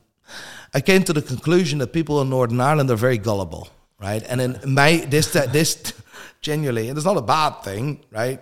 I 0.75 0.81
came 0.81 1.03
to 1.05 1.13
the 1.13 1.23
conclusion 1.23 1.79
that 1.81 1.93
people 1.93 2.21
in 2.23 2.31
Northern 2.31 2.61
Ireland 2.61 2.91
are 2.91 2.97
very 2.97 3.19
gullible, 3.19 3.69
right? 4.01 4.23
And 4.29 4.41
in 4.41 4.75
my 4.75 4.97
this 5.09 5.33
that 5.33 5.53
this 5.53 5.93
genuinely, 6.41 6.89
and 6.89 6.97
it's 6.97 7.07
not 7.07 7.17
a 7.17 7.23
bad 7.23 7.63
thing, 7.63 8.05
right? 8.11 8.41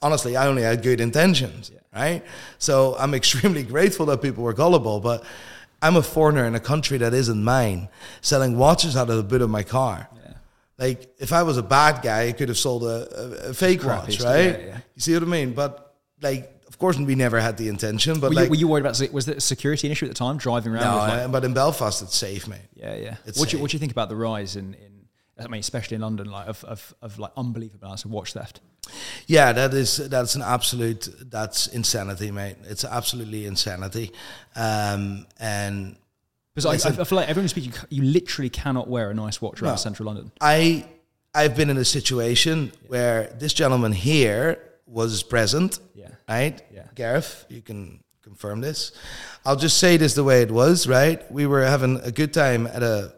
Honestly, 0.00 0.36
I 0.36 0.46
only 0.46 0.62
had 0.62 0.82
good 0.82 1.00
intentions, 1.00 1.72
right? 1.94 2.22
So 2.58 2.96
I'm 2.98 3.14
extremely 3.22 3.62
grateful 3.62 4.06
that 4.06 4.22
people 4.22 4.44
were 4.44 4.52
gullible, 4.52 5.00
but 5.00 5.24
I'm 5.82 5.96
a 5.96 6.02
foreigner 6.02 6.44
in 6.44 6.54
a 6.54 6.60
country 6.60 6.98
that 6.98 7.12
isn't 7.12 7.42
mine, 7.42 7.88
selling 8.20 8.56
watches 8.56 8.96
out 8.96 9.10
of 9.10 9.16
the 9.16 9.22
boot 9.22 9.42
of 9.42 9.50
my 9.50 9.62
car. 9.62 10.08
Like 10.78 11.14
if 11.18 11.32
I 11.32 11.42
was 11.42 11.56
a 11.56 11.62
bad 11.62 12.02
guy, 12.02 12.28
I 12.28 12.32
could 12.32 12.48
have 12.48 12.58
sold 12.58 12.84
a, 12.84 13.46
a, 13.46 13.50
a 13.50 13.54
fake 13.54 13.82
watch, 13.82 14.20
right? 14.20 14.44
yeah, 14.44 14.66
yeah. 14.66 14.78
You 14.94 15.00
see 15.00 15.14
what 15.14 15.22
I 15.22 15.26
mean? 15.26 15.54
But 15.54 15.94
like, 16.20 16.52
of 16.76 16.80
course, 16.80 16.98
we 16.98 17.14
never 17.14 17.40
had 17.40 17.56
the 17.56 17.68
intention. 17.68 18.20
But 18.20 18.28
were, 18.28 18.34
like, 18.34 18.44
you, 18.44 18.50
were 18.50 18.56
you 18.56 18.68
worried 18.68 18.84
about 18.84 19.00
was 19.10 19.24
there 19.24 19.36
a 19.36 19.40
security 19.40 19.90
issue 19.90 20.04
at 20.04 20.10
the 20.10 20.14
time 20.14 20.36
driving 20.36 20.74
around? 20.74 20.82
no, 20.82 21.22
like, 21.22 21.32
but 21.32 21.42
in 21.42 21.54
Belfast, 21.54 22.02
it's 22.02 22.14
safe, 22.14 22.46
mate. 22.46 22.60
yeah, 22.74 22.94
yeah. 22.94 23.16
it's 23.24 23.38
What 23.40 23.48
do 23.48 23.56
you 23.56 23.62
what 23.62 23.70
do 23.70 23.76
you 23.76 23.78
think 23.78 23.92
about 23.92 24.10
the 24.10 24.16
rise 24.16 24.56
in, 24.56 24.74
in 24.74 25.06
I 25.38 25.48
mean, 25.48 25.60
especially 25.60 25.94
in 25.94 26.02
London, 26.02 26.30
like 26.30 26.48
of, 26.48 26.62
of, 26.64 26.94
of 27.00 27.18
like 27.18 27.32
unbelievable 27.34 27.86
amounts 27.86 28.04
of 28.04 28.10
watch 28.10 28.34
theft? 28.34 28.60
Yeah, 29.26 29.54
that 29.54 29.72
is 29.72 29.96
that's 29.96 30.34
an 30.34 30.42
absolute 30.42 31.08
that's 31.30 31.66
insanity, 31.68 32.30
mate. 32.30 32.56
It's 32.64 32.84
absolutely 32.84 33.46
insanity, 33.46 34.12
um, 34.54 35.26
and 35.40 35.96
Because 36.54 36.84
I, 36.84 36.90
I 36.90 37.04
feel 37.04 37.16
like 37.16 37.30
everyone 37.30 37.48
speaks, 37.48 37.86
you, 37.88 38.02
literally 38.02 38.50
cannot 38.50 38.86
wear 38.86 39.10
a 39.10 39.14
nice 39.14 39.40
watch 39.40 39.62
around 39.62 39.72
No. 39.72 39.76
central 39.76 40.08
London. 40.08 40.30
I 40.42 40.84
I've 41.34 41.56
been 41.56 41.70
in 41.70 41.78
a 41.78 41.86
situation 41.86 42.70
where 42.88 43.34
this 43.38 43.54
gentleman 43.54 43.92
here 43.92 44.58
was 44.86 45.22
present, 45.22 45.78
Yeah. 45.94 46.08
right? 46.28 46.60
Yeah. 46.72 46.86
Gareth, 46.94 47.44
you 47.48 47.62
can 47.62 48.02
confirm 48.22 48.60
this. 48.60 48.92
I'll 49.44 49.56
just 49.56 49.78
say 49.78 49.96
this 49.96 50.14
the 50.14 50.24
way 50.24 50.42
it 50.42 50.50
was, 50.50 50.86
right? 50.86 51.30
We 51.30 51.46
were 51.46 51.64
having 51.64 52.00
a 52.02 52.10
good 52.10 52.32
time 52.32 52.66
at 52.66 52.82
a. 52.82 53.14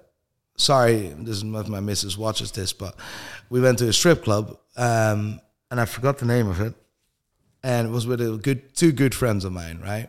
Sorry, 0.57 1.09
this 1.19 1.37
is 1.37 1.45
not 1.45 1.69
my 1.69 1.81
missus 1.81 2.19
watches 2.19 2.51
this, 2.53 2.73
but 2.73 2.97
we 3.49 3.61
went 3.61 3.79
to 3.79 3.89
a 3.89 3.93
strip 3.93 4.25
club, 4.25 4.59
um, 4.77 5.41
and 5.71 5.81
I 5.81 5.85
forgot 5.85 6.19
the 6.19 6.27
name 6.27 6.49
of 6.49 6.61
it, 6.61 6.75
and 7.63 7.87
it 7.89 7.91
was 7.91 8.07
with 8.09 8.21
a 8.21 8.37
good 8.37 8.75
two 8.75 8.91
good 8.93 9.15
friends 9.15 9.45
of 9.45 9.53
mine, 9.53 9.81
right? 9.83 10.09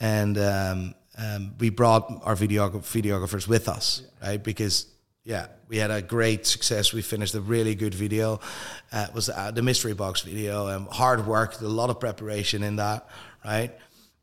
And 0.00 0.38
um, 0.38 0.94
um, 1.18 1.54
we 1.58 1.70
brought 1.70 2.20
our 2.24 2.36
videograph- 2.36 2.82
videographers 3.02 3.48
with 3.48 3.68
us, 3.68 4.02
right? 4.22 4.42
Because 4.42 4.86
yeah, 5.24 5.46
we 5.68 5.78
had 5.78 5.90
a 5.90 6.02
great 6.02 6.46
success. 6.46 6.92
We 6.92 7.00
finished 7.00 7.34
a 7.34 7.40
really 7.40 7.74
good 7.74 7.94
video. 7.94 8.40
Uh, 8.92 9.06
it 9.08 9.14
was 9.14 9.30
uh, 9.30 9.50
the 9.50 9.62
mystery 9.62 9.94
box 9.94 10.20
video. 10.20 10.68
Um, 10.68 10.86
hard 10.86 11.26
work, 11.26 11.60
a 11.60 11.64
lot 11.64 11.88
of 11.88 11.98
preparation 11.98 12.62
in 12.62 12.76
that, 12.76 13.08
right? 13.42 13.72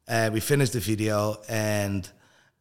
Uh, 0.08 0.30
we 0.32 0.40
finished 0.40 0.74
the 0.74 0.80
video 0.80 1.38
and 1.50 2.08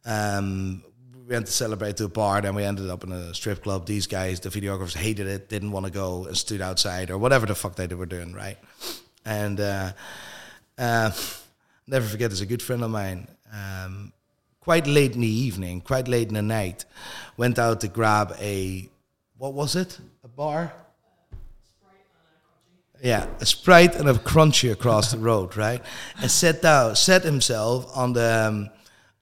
um, 0.06 0.82
we 1.14 1.34
went 1.34 1.46
to 1.46 1.52
celebrate 1.52 1.98
to 1.98 2.04
a 2.04 2.08
bar. 2.08 2.40
Then 2.40 2.54
we 2.54 2.64
ended 2.64 2.88
up 2.88 3.04
in 3.04 3.12
a 3.12 3.34
strip 3.34 3.62
club. 3.62 3.84
These 3.84 4.06
guys, 4.06 4.40
the 4.40 4.48
videographers, 4.48 4.96
hated 4.96 5.26
it, 5.26 5.50
didn't 5.50 5.72
want 5.72 5.84
to 5.84 5.92
go, 5.92 6.24
and 6.24 6.36
stood 6.36 6.62
outside 6.62 7.10
or 7.10 7.18
whatever 7.18 7.44
the 7.44 7.54
fuck 7.54 7.76
they 7.76 7.86
were 7.88 8.06
doing, 8.06 8.32
right? 8.32 8.56
And 9.26 9.60
uh, 9.60 9.92
uh, 10.78 11.10
never 11.86 12.06
forget, 12.06 12.30
there's 12.30 12.40
a 12.40 12.46
good 12.46 12.62
friend 12.62 12.82
of 12.82 12.90
mine. 12.90 13.28
Um, 13.52 14.14
quite 14.60 14.86
late 14.86 15.14
in 15.14 15.22
the 15.22 15.26
evening, 15.26 15.80
quite 15.80 16.08
late 16.08 16.28
in 16.28 16.34
the 16.34 16.42
night, 16.42 16.84
went 17.36 17.58
out 17.58 17.80
to 17.80 17.88
grab 17.88 18.34
a 18.38 18.88
what 19.36 19.54
was 19.54 19.74
it? 19.74 19.98
A 20.22 20.28
bar? 20.28 20.72
Yeah, 23.02 23.26
a 23.40 23.46
sprite 23.46 23.96
and 23.96 24.06
a 24.06 24.12
crunchy 24.12 24.70
across 24.70 25.12
the 25.12 25.18
road, 25.18 25.56
right? 25.56 25.82
And 26.20 26.30
sat 26.30 26.60
down, 26.60 26.94
set 26.96 27.24
himself 27.24 27.90
on 27.96 28.12
the 28.12 28.46
um, 28.48 28.70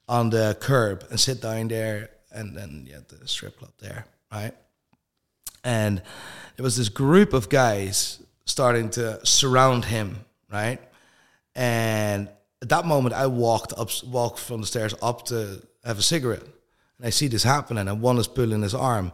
on 0.09 0.31
the 0.31 0.57
curb 0.59 1.05
and 1.11 1.21
sit 1.21 1.41
down 1.41 1.69
there, 1.69 2.11
and 2.33 2.57
then 2.57 2.89
yeah, 2.91 2.99
the 3.07 3.29
strip 3.29 3.59
club 3.59 3.71
there, 3.79 4.07
right? 4.33 4.55
And 5.63 6.03
there 6.57 6.65
was 6.65 6.77
this 6.77 6.89
group 6.89 7.33
of 7.33 7.49
guys 7.49 8.21
starting 8.45 8.91
to 8.91 9.25
surround 9.25 9.85
him, 9.85 10.25
right? 10.51 10.81
And 11.55 12.29
at 12.63 12.69
that 12.71 12.85
moment, 12.85 13.15
I 13.15 13.27
walked 13.27 13.73
up, 13.77 13.91
walked 14.05 14.39
from 14.39 14.61
the 14.61 14.67
stairs 14.67 14.95
up 15.03 15.25
to 15.27 15.63
have 15.85 15.99
a 15.99 16.03
cigarette, 16.03 16.43
and 16.43 17.07
I 17.07 17.11
see 17.11 17.29
this 17.29 17.45
happening, 17.45 17.89
and 17.89 18.01
one 18.01 18.19
is 18.19 18.27
pulling 18.29 18.63
his 18.63 18.75
arm, 18.75 19.13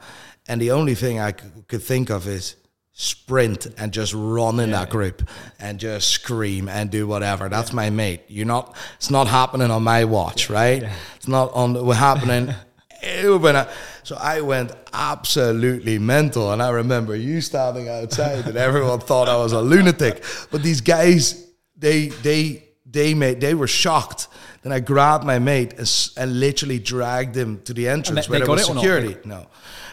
and 0.48 0.60
the 0.60 0.70
only 0.70 0.94
thing 0.94 1.20
I 1.20 1.32
could 1.32 1.82
think 1.82 2.10
of 2.10 2.26
is 2.26 2.56
sprint 2.96 3.66
and 3.76 3.92
just 3.92 4.14
run 4.14 4.60
in 4.60 4.70
that 4.70 4.88
group 4.88 5.28
and 5.58 5.80
just 5.80 6.10
scream 6.10 6.68
and 6.68 6.90
do 6.90 7.06
whatever. 7.08 7.48
That's 7.48 7.72
my 7.72 7.90
mate. 7.90 8.22
You're 8.28 8.46
not. 8.46 8.76
It's 8.96 9.10
not 9.10 9.26
happening 9.26 9.70
on 9.70 9.82
my 9.82 10.04
watch, 10.04 10.48
right? 10.48 10.84
It's 11.16 11.28
not 11.28 11.52
on. 11.54 11.84
We're 11.84 11.94
happening. 11.94 12.54
I- 13.02 13.26
uh, 13.26 13.70
so 14.02 14.16
I 14.18 14.40
went 14.40 14.72
absolutely 14.94 15.98
mental, 15.98 16.52
and 16.52 16.62
I 16.62 16.70
remember 16.70 17.14
you 17.14 17.40
standing 17.42 17.88
outside, 17.88 18.46
and 18.46 18.56
everyone 18.56 19.00
thought 19.00 19.28
I 19.28 19.36
was 19.36 19.52
a 19.52 19.60
lunatic. 19.60 20.24
But 20.50 20.62
these 20.62 20.80
guys, 20.80 21.46
they 21.76 22.08
they 22.08 22.63
they 22.94 23.12
made 23.12 23.40
they 23.40 23.54
were 23.54 23.66
shocked. 23.66 24.28
Then 24.62 24.72
I 24.72 24.80
grabbed 24.80 25.24
my 25.24 25.38
mate 25.38 25.74
and, 25.74 26.10
and 26.16 26.40
literally 26.40 26.78
dragged 26.78 27.36
him 27.36 27.60
to 27.62 27.74
the 27.74 27.88
entrance 27.88 28.26
they- 28.26 28.30
where 28.30 28.40
they 28.40 28.46
there 28.46 28.54
was 28.54 28.66
security. 28.66 29.16
No, 29.24 29.46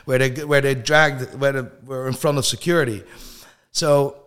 where 0.06 0.20
they 0.20 0.46
where 0.46 0.62
they 0.62 0.76
dragged 0.76 1.38
where 1.42 1.52
they 1.52 1.70
were 1.86 2.08
in 2.08 2.14
front 2.14 2.38
of 2.38 2.46
security. 2.46 3.04
So 3.72 4.18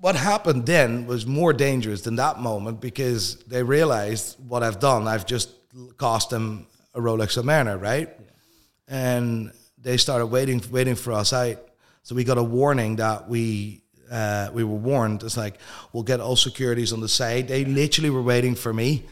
what 0.00 0.14
happened 0.16 0.66
then 0.66 1.06
was 1.06 1.26
more 1.26 1.52
dangerous 1.52 2.02
than 2.02 2.16
that 2.16 2.38
moment 2.38 2.80
because 2.80 3.36
they 3.44 3.62
realized 3.62 4.36
what 4.46 4.62
I've 4.62 4.78
done. 4.78 5.08
I've 5.08 5.26
just 5.26 5.48
cost 5.96 6.30
them 6.30 6.66
a 6.94 7.00
Rolex 7.00 7.38
Submariner, 7.38 7.80
right? 7.80 8.10
And 8.86 9.52
they 9.78 9.96
started 9.96 10.26
waiting 10.26 10.62
waiting 10.70 10.96
for 10.96 11.12
us 11.12 11.32
out. 11.32 11.58
So 12.02 12.14
we 12.14 12.24
got 12.24 12.38
a 12.38 12.42
warning 12.42 12.96
that 12.96 13.28
we 13.28 13.82
uh, 14.10 14.50
we 14.52 14.64
were 14.64 14.76
warned. 14.76 15.22
It's 15.22 15.36
like 15.36 15.58
we'll 15.92 16.02
get 16.04 16.20
all 16.20 16.36
securities 16.36 16.92
on 16.92 17.00
the 17.00 17.08
side. 17.08 17.48
They 17.48 17.64
literally 17.64 18.10
were 18.10 18.22
waiting 18.22 18.54
for 18.54 18.72
me 18.72 19.04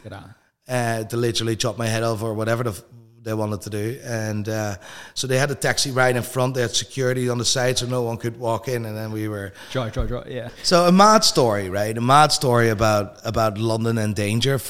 uh, 0.68 1.04
to 1.04 1.16
literally 1.16 1.56
chop 1.56 1.78
my 1.78 1.86
head 1.86 2.02
off 2.02 2.22
or 2.22 2.34
whatever 2.34 2.64
the 2.64 2.70
f- 2.70 2.82
they 3.22 3.34
wanted 3.34 3.60
to 3.62 3.70
do. 3.70 3.98
And 4.04 4.48
uh, 4.48 4.76
so 5.14 5.26
they 5.26 5.36
had 5.36 5.50
a 5.50 5.56
taxi 5.56 5.90
right 5.90 6.14
in 6.14 6.22
front. 6.22 6.54
They 6.54 6.60
had 6.62 6.70
security 6.70 7.28
on 7.28 7.38
the 7.38 7.44
side, 7.44 7.76
so 7.76 7.86
no 7.86 8.02
one 8.02 8.18
could 8.18 8.38
walk 8.38 8.68
in. 8.68 8.84
And 8.86 8.96
then 8.96 9.10
we 9.10 9.26
were 9.28 9.52
Dry, 9.72 9.90
dry, 9.90 10.06
dry. 10.06 10.22
Yeah. 10.28 10.50
so 10.62 10.86
a 10.86 10.92
mad 10.92 11.24
story, 11.24 11.68
right? 11.68 11.96
A 11.98 12.00
mad 12.00 12.30
story 12.30 12.68
about 12.68 13.18
about 13.24 13.58
London 13.58 13.98
and 13.98 14.14
danger. 14.14 14.60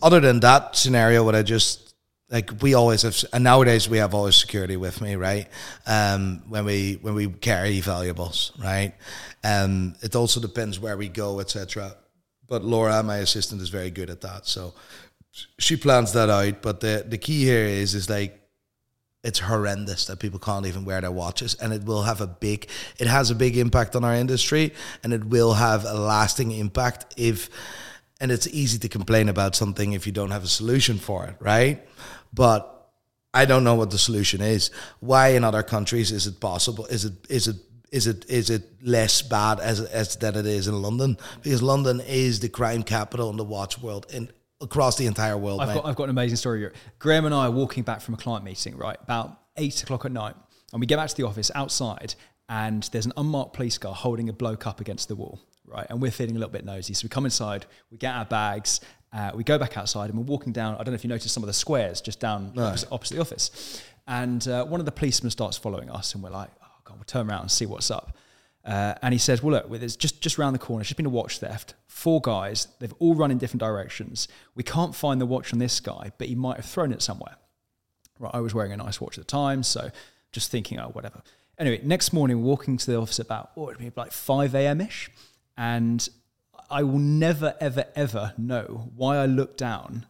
Other 0.00 0.20
than 0.20 0.38
that 0.40 0.76
scenario, 0.76 1.24
what 1.24 1.34
I 1.34 1.42
just 1.42 1.85
like, 2.30 2.50
we 2.60 2.74
always 2.74 3.02
have, 3.02 3.16
and 3.32 3.44
nowadays 3.44 3.88
we 3.88 3.98
have 3.98 4.14
always 4.14 4.36
security 4.36 4.76
with 4.76 5.00
me, 5.00 5.14
right? 5.16 5.46
Um, 5.86 6.42
when 6.48 6.64
we 6.64 6.98
when 7.00 7.14
we 7.14 7.28
carry 7.28 7.80
valuables, 7.80 8.52
right? 8.58 8.94
Um, 9.44 9.94
it 10.02 10.16
also 10.16 10.40
depends 10.40 10.80
where 10.80 10.96
we 10.96 11.08
go, 11.08 11.40
etc. 11.40 11.94
But 12.48 12.64
Laura, 12.64 13.02
my 13.02 13.18
assistant, 13.18 13.62
is 13.62 13.68
very 13.68 13.90
good 13.90 14.10
at 14.10 14.20
that, 14.22 14.46
so 14.46 14.74
she 15.58 15.76
plans 15.76 16.12
that 16.12 16.28
out. 16.28 16.62
But 16.62 16.80
the 16.80 17.04
the 17.06 17.18
key 17.18 17.44
here 17.44 17.64
is 17.64 17.94
is 17.94 18.10
like 18.10 18.40
it's 19.26 19.40
horrendous 19.40 20.06
that 20.06 20.20
people 20.20 20.38
can't 20.38 20.66
even 20.66 20.84
wear 20.84 21.00
their 21.00 21.10
watches 21.10 21.54
and 21.54 21.72
it 21.72 21.84
will 21.84 22.02
have 22.02 22.20
a 22.20 22.26
big 22.28 22.68
it 22.98 23.08
has 23.08 23.28
a 23.28 23.34
big 23.34 23.56
impact 23.56 23.96
on 23.96 24.04
our 24.04 24.14
industry 24.14 24.72
and 25.02 25.12
it 25.12 25.24
will 25.24 25.54
have 25.54 25.84
a 25.84 25.94
lasting 25.94 26.52
impact 26.52 27.12
if 27.16 27.50
and 28.20 28.30
it's 28.30 28.46
easy 28.46 28.78
to 28.78 28.88
complain 28.88 29.28
about 29.28 29.56
something 29.56 29.94
if 29.94 30.06
you 30.06 30.12
don't 30.12 30.30
have 30.30 30.44
a 30.44 30.48
solution 30.48 30.96
for 30.96 31.26
it 31.26 31.34
right 31.40 31.84
but 32.32 32.90
i 33.34 33.44
don't 33.44 33.64
know 33.64 33.74
what 33.74 33.90
the 33.90 33.98
solution 33.98 34.40
is 34.40 34.70
why 35.00 35.28
in 35.28 35.44
other 35.44 35.62
countries 35.62 36.10
is 36.10 36.26
it 36.26 36.40
possible 36.40 36.86
is 36.86 37.04
it 37.04 37.14
is 37.28 37.48
it 37.48 37.56
is 37.92 38.06
it 38.06 38.24
is 38.28 38.50
it 38.50 38.64
less 38.82 39.22
bad 39.22 39.60
as 39.60 39.80
as 39.80 40.16
that 40.16 40.36
it 40.36 40.44
is 40.44 40.66
in 40.66 40.82
London? 40.82 41.16
Because 41.42 41.62
London 41.62 42.00
is 42.00 42.40
the 42.40 42.48
crime 42.48 42.82
capital 42.82 43.30
in 43.30 43.36
the 43.36 43.44
watch 43.44 43.80
world 43.80 44.06
and 44.12 44.32
across 44.60 44.96
the 44.96 45.06
entire 45.06 45.36
world. 45.36 45.60
I've 45.60 45.74
got, 45.74 45.86
I've 45.86 45.96
got 45.96 46.04
an 46.04 46.10
amazing 46.10 46.36
story 46.36 46.60
here. 46.60 46.72
Graham 46.98 47.26
and 47.26 47.34
I 47.34 47.46
are 47.46 47.50
walking 47.50 47.82
back 47.82 48.00
from 48.00 48.14
a 48.14 48.16
client 48.16 48.44
meeting, 48.44 48.76
right, 48.76 48.98
about 49.02 49.38
eight 49.56 49.82
o'clock 49.82 50.04
at 50.04 50.12
night. 50.12 50.34
And 50.72 50.80
we 50.80 50.86
get 50.86 50.96
back 50.96 51.08
to 51.08 51.16
the 51.16 51.24
office 51.24 51.50
outside, 51.54 52.14
and 52.48 52.82
there's 52.92 53.06
an 53.06 53.12
unmarked 53.16 53.54
police 53.54 53.78
car 53.78 53.94
holding 53.94 54.28
a 54.28 54.32
bloke 54.32 54.66
up 54.66 54.80
against 54.80 55.08
the 55.08 55.14
wall, 55.14 55.40
right? 55.66 55.86
And 55.88 56.00
we're 56.00 56.10
feeling 56.10 56.36
a 56.36 56.38
little 56.38 56.52
bit 56.52 56.64
nosy. 56.64 56.94
So 56.94 57.04
we 57.04 57.08
come 57.08 57.24
inside, 57.24 57.66
we 57.90 57.98
get 57.98 58.14
our 58.14 58.24
bags, 58.24 58.80
uh, 59.16 59.30
we 59.34 59.42
go 59.42 59.56
back 59.56 59.78
outside, 59.78 60.10
and 60.10 60.18
we're 60.18 60.26
walking 60.26 60.52
down. 60.52 60.74
I 60.74 60.78
don't 60.78 60.88
know 60.88 60.94
if 60.94 61.02
you 61.02 61.08
noticed 61.08 61.32
some 61.32 61.42
of 61.42 61.46
the 61.46 61.54
squares 61.54 62.02
just 62.02 62.20
down 62.20 62.52
opposite, 62.58 62.88
opposite 62.92 63.14
the 63.14 63.20
office. 63.22 63.82
And 64.06 64.46
uh, 64.46 64.66
one 64.66 64.78
of 64.78 64.84
the 64.84 64.92
policemen 64.92 65.30
starts 65.30 65.56
following 65.56 65.88
us, 65.88 66.14
and 66.14 66.22
we're 66.22 66.30
like, 66.30 66.50
oh, 66.62 66.66
God, 66.84 66.96
we'll 66.96 67.04
turn 67.04 67.30
around 67.30 67.40
and 67.40 67.50
see 67.50 67.64
what's 67.64 67.90
up. 67.90 68.14
Uh, 68.62 68.94
and 69.00 69.14
he 69.14 69.18
says, 69.18 69.42
"Well, 69.42 69.52
look, 69.52 69.70
there's 69.78 69.96
just 69.96 70.20
just 70.20 70.38
round 70.38 70.54
the 70.54 70.58
corner. 70.58 70.82
It's 70.82 70.88
just 70.88 70.96
been 70.96 71.06
a 71.06 71.10
watch 71.10 71.38
theft. 71.38 71.74
Four 71.86 72.20
guys. 72.20 72.68
They've 72.78 72.92
all 72.98 73.14
run 73.14 73.30
in 73.30 73.38
different 73.38 73.60
directions. 73.60 74.28
We 74.54 74.64
can't 74.64 74.94
find 74.94 75.20
the 75.20 75.26
watch 75.26 75.52
on 75.52 75.60
this 75.60 75.78
guy, 75.80 76.10
but 76.18 76.26
he 76.26 76.34
might 76.34 76.56
have 76.56 76.66
thrown 76.66 76.92
it 76.92 77.00
somewhere. 77.00 77.36
Right. 78.18 78.34
I 78.34 78.40
was 78.40 78.54
wearing 78.54 78.72
a 78.72 78.76
nice 78.76 79.00
watch 79.00 79.16
at 79.18 79.24
the 79.24 79.30
time, 79.30 79.62
so 79.62 79.90
just 80.32 80.50
thinking, 80.50 80.80
oh, 80.80 80.88
whatever. 80.88 81.22
Anyway, 81.58 81.80
next 81.84 82.12
morning, 82.12 82.42
walking 82.42 82.76
to 82.76 82.90
the 82.90 82.98
office 82.98 83.20
about 83.20 83.52
oh, 83.56 83.70
it'd 83.70 83.78
be 83.78 83.90
like 83.96 84.12
five 84.12 84.54
a.m. 84.54 84.80
ish, 84.80 85.10
and 85.56 86.06
I 86.70 86.82
will 86.82 86.98
never, 86.98 87.54
ever, 87.60 87.86
ever 87.94 88.34
know 88.36 88.90
why 88.94 89.18
I 89.18 89.26
looked 89.26 89.58
down 89.58 90.06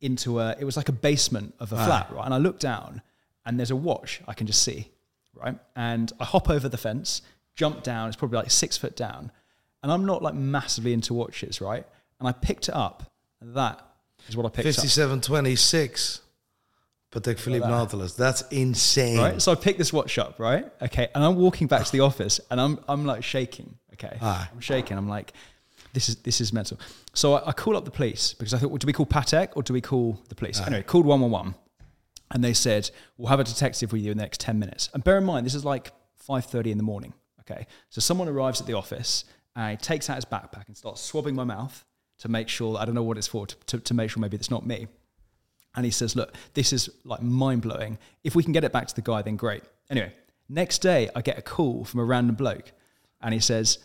into 0.00 0.40
a. 0.40 0.56
It 0.58 0.64
was 0.64 0.76
like 0.76 0.88
a 0.88 0.92
basement 0.92 1.54
of 1.58 1.72
a 1.72 1.76
ah. 1.76 1.86
flat, 1.86 2.12
right? 2.12 2.24
And 2.24 2.34
I 2.34 2.38
looked 2.38 2.60
down, 2.60 3.02
and 3.44 3.58
there's 3.58 3.70
a 3.70 3.76
watch 3.76 4.20
I 4.26 4.34
can 4.34 4.46
just 4.46 4.62
see, 4.62 4.90
right? 5.34 5.58
And 5.74 6.12
I 6.20 6.24
hop 6.24 6.50
over 6.50 6.68
the 6.68 6.78
fence, 6.78 7.22
jump 7.54 7.82
down. 7.82 8.08
It's 8.08 8.16
probably 8.16 8.38
like 8.38 8.50
six 8.50 8.76
foot 8.76 8.96
down, 8.96 9.32
and 9.82 9.92
I'm 9.92 10.04
not 10.04 10.22
like 10.22 10.34
massively 10.34 10.92
into 10.92 11.14
watches, 11.14 11.60
right? 11.60 11.86
And 12.18 12.28
I 12.28 12.32
picked 12.32 12.68
it 12.68 12.74
up, 12.74 13.10
and 13.40 13.54
that 13.54 13.80
is 14.28 14.36
what 14.36 14.46
I 14.46 14.48
picked 14.48 14.68
up. 14.68 14.74
5726 14.74 16.20
Patek 17.10 17.38
Philippe 17.38 17.66
Nautilus. 17.66 18.14
That's 18.14 18.42
insane. 18.50 19.18
right? 19.18 19.42
So 19.42 19.52
I 19.52 19.54
picked 19.54 19.78
this 19.78 19.92
watch 19.92 20.18
up, 20.18 20.38
right? 20.38 20.66
Okay, 20.82 21.08
and 21.14 21.24
I'm 21.24 21.36
walking 21.36 21.66
back 21.66 21.84
to 21.84 21.92
the 21.92 22.00
office, 22.00 22.40
and 22.50 22.60
I'm 22.60 22.78
I'm 22.88 23.06
like 23.06 23.24
shaking. 23.24 23.76
Okay, 23.94 24.18
Aye. 24.20 24.48
I'm 24.52 24.60
shaking. 24.60 24.98
I'm 24.98 25.08
like, 25.08 25.32
this 25.96 26.10
is 26.10 26.16
this 26.16 26.42
is 26.42 26.52
mental. 26.52 26.78
So 27.14 27.34
I, 27.34 27.48
I 27.48 27.52
call 27.52 27.74
up 27.74 27.86
the 27.86 27.90
police 27.90 28.34
because 28.34 28.52
I 28.52 28.58
thought, 28.58 28.68
well, 28.68 28.76
do 28.76 28.86
we 28.86 28.92
call 28.92 29.06
Patek 29.06 29.48
or 29.56 29.62
do 29.62 29.72
we 29.72 29.80
call 29.80 30.20
the 30.28 30.34
police? 30.34 30.58
Uh-huh. 30.58 30.66
Anyway, 30.66 30.82
called 30.82 31.06
one 31.06 31.22
one 31.22 31.30
one, 31.30 31.54
and 32.30 32.44
they 32.44 32.52
said 32.52 32.90
we'll 33.16 33.28
have 33.28 33.40
a 33.40 33.44
detective 33.44 33.92
with 33.92 34.02
you 34.02 34.10
in 34.12 34.18
the 34.18 34.22
next 34.22 34.40
ten 34.40 34.58
minutes. 34.58 34.90
And 34.92 35.02
bear 35.02 35.16
in 35.16 35.24
mind, 35.24 35.46
this 35.46 35.54
is 35.54 35.64
like 35.64 35.92
five 36.16 36.44
thirty 36.44 36.70
in 36.70 36.76
the 36.76 36.84
morning. 36.84 37.14
Okay, 37.40 37.66
so 37.88 38.02
someone 38.02 38.28
arrives 38.28 38.60
at 38.60 38.66
the 38.66 38.74
office 38.74 39.24
and 39.54 39.70
he 39.70 39.76
takes 39.78 40.10
out 40.10 40.16
his 40.16 40.26
backpack 40.26 40.66
and 40.66 40.76
starts 40.76 41.00
swabbing 41.00 41.34
my 41.34 41.44
mouth 41.44 41.82
to 42.18 42.28
make 42.28 42.48
sure 42.48 42.76
I 42.78 42.84
don't 42.84 42.94
know 42.94 43.02
what 43.02 43.16
it's 43.16 43.26
for 43.26 43.46
to, 43.46 43.56
to, 43.66 43.78
to 43.78 43.94
make 43.94 44.10
sure 44.10 44.20
maybe 44.20 44.36
it's 44.36 44.50
not 44.50 44.66
me. 44.66 44.88
And 45.74 45.84
he 45.84 45.90
says, 45.90 46.14
Look, 46.14 46.34
this 46.52 46.74
is 46.74 46.90
like 47.04 47.22
mind 47.22 47.62
blowing. 47.62 47.98
If 48.22 48.34
we 48.34 48.42
can 48.42 48.52
get 48.52 48.64
it 48.64 48.72
back 48.72 48.86
to 48.88 48.94
the 48.94 49.02
guy, 49.02 49.22
then 49.22 49.36
great. 49.36 49.62
Anyway, 49.88 50.12
next 50.48 50.82
day, 50.82 51.08
I 51.14 51.22
get 51.22 51.38
a 51.38 51.42
call 51.42 51.84
from 51.84 52.00
a 52.00 52.04
random 52.04 52.36
bloke 52.36 52.72
and 53.22 53.32
he 53.32 53.40
says, 53.40 53.78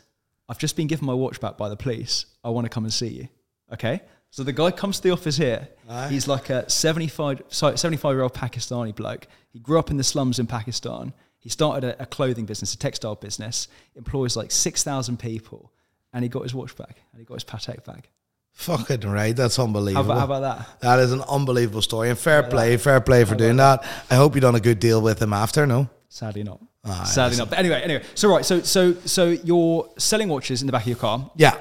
I've 0.49 0.57
just 0.57 0.75
been 0.75 0.87
given 0.87 1.05
my 1.05 1.13
watch 1.13 1.39
back 1.39 1.57
by 1.57 1.69
the 1.69 1.77
police. 1.77 2.25
I 2.43 2.49
want 2.49 2.65
to 2.65 2.69
come 2.69 2.83
and 2.83 2.93
see 2.93 3.07
you. 3.07 3.27
Okay. 3.73 4.01
So 4.31 4.43
the 4.43 4.53
guy 4.53 4.71
comes 4.71 4.97
to 4.97 5.03
the 5.03 5.11
office 5.11 5.35
here. 5.37 5.67
He's 6.09 6.27
like 6.27 6.49
a 6.49 6.69
75, 6.69 7.43
sorry, 7.49 7.77
75 7.77 8.13
year 8.13 8.21
old 8.21 8.33
Pakistani 8.33 8.95
bloke. 8.95 9.27
He 9.49 9.59
grew 9.59 9.77
up 9.77 9.91
in 9.91 9.97
the 9.97 10.03
slums 10.05 10.39
in 10.39 10.47
Pakistan. 10.47 11.13
He 11.37 11.49
started 11.49 11.83
a, 11.83 12.03
a 12.03 12.05
clothing 12.05 12.45
business, 12.45 12.73
a 12.73 12.77
textile 12.77 13.15
business, 13.15 13.67
employs 13.95 14.37
like 14.37 14.51
6,000 14.51 15.17
people, 15.19 15.71
and 16.13 16.23
he 16.23 16.29
got 16.29 16.43
his 16.43 16.53
watch 16.53 16.75
back 16.77 17.01
and 17.11 17.19
he 17.19 17.25
got 17.25 17.35
his 17.35 17.43
Patek 17.43 17.83
back. 17.83 18.09
Fucking 18.53 19.01
right. 19.01 19.35
That's 19.35 19.55
How 19.57 19.63
unbelievable. 19.63 20.11
about, 20.11 20.19
how 20.19 20.25
about 20.25 20.41
that? 20.57 20.79
That 20.81 20.99
is 20.99 21.11
an 21.11 21.21
unbelievable 21.21 21.81
story. 21.81 22.09
And 22.09 22.17
fair 22.19 22.43
play, 22.43 22.77
fair 22.77 23.01
play 23.01 23.25
for 23.25 23.35
doing 23.35 23.57
that. 23.57 23.83
I 24.09 24.15
hope 24.15 24.35
you 24.35 24.41
done 24.41 24.55
a 24.55 24.59
good 24.59 24.79
deal 24.79 25.01
with 25.01 25.21
him 25.21 25.33
after, 25.33 25.65
no? 25.65 25.89
Sadly 26.09 26.43
not. 26.43 26.61
Ah, 26.83 27.03
Sadly 27.03 27.37
not. 27.37 27.49
But 27.49 27.59
anyway, 27.59 27.81
anyway. 27.83 28.03
So 28.15 28.29
right, 28.29 28.43
so 28.45 28.61
so 28.61 28.93
so 29.05 29.29
you're 29.29 29.87
selling 29.97 30.29
watches 30.29 30.61
in 30.61 30.67
the 30.67 30.71
back 30.71 30.81
of 30.83 30.87
your 30.87 30.97
car. 30.97 31.29
Yeah. 31.35 31.57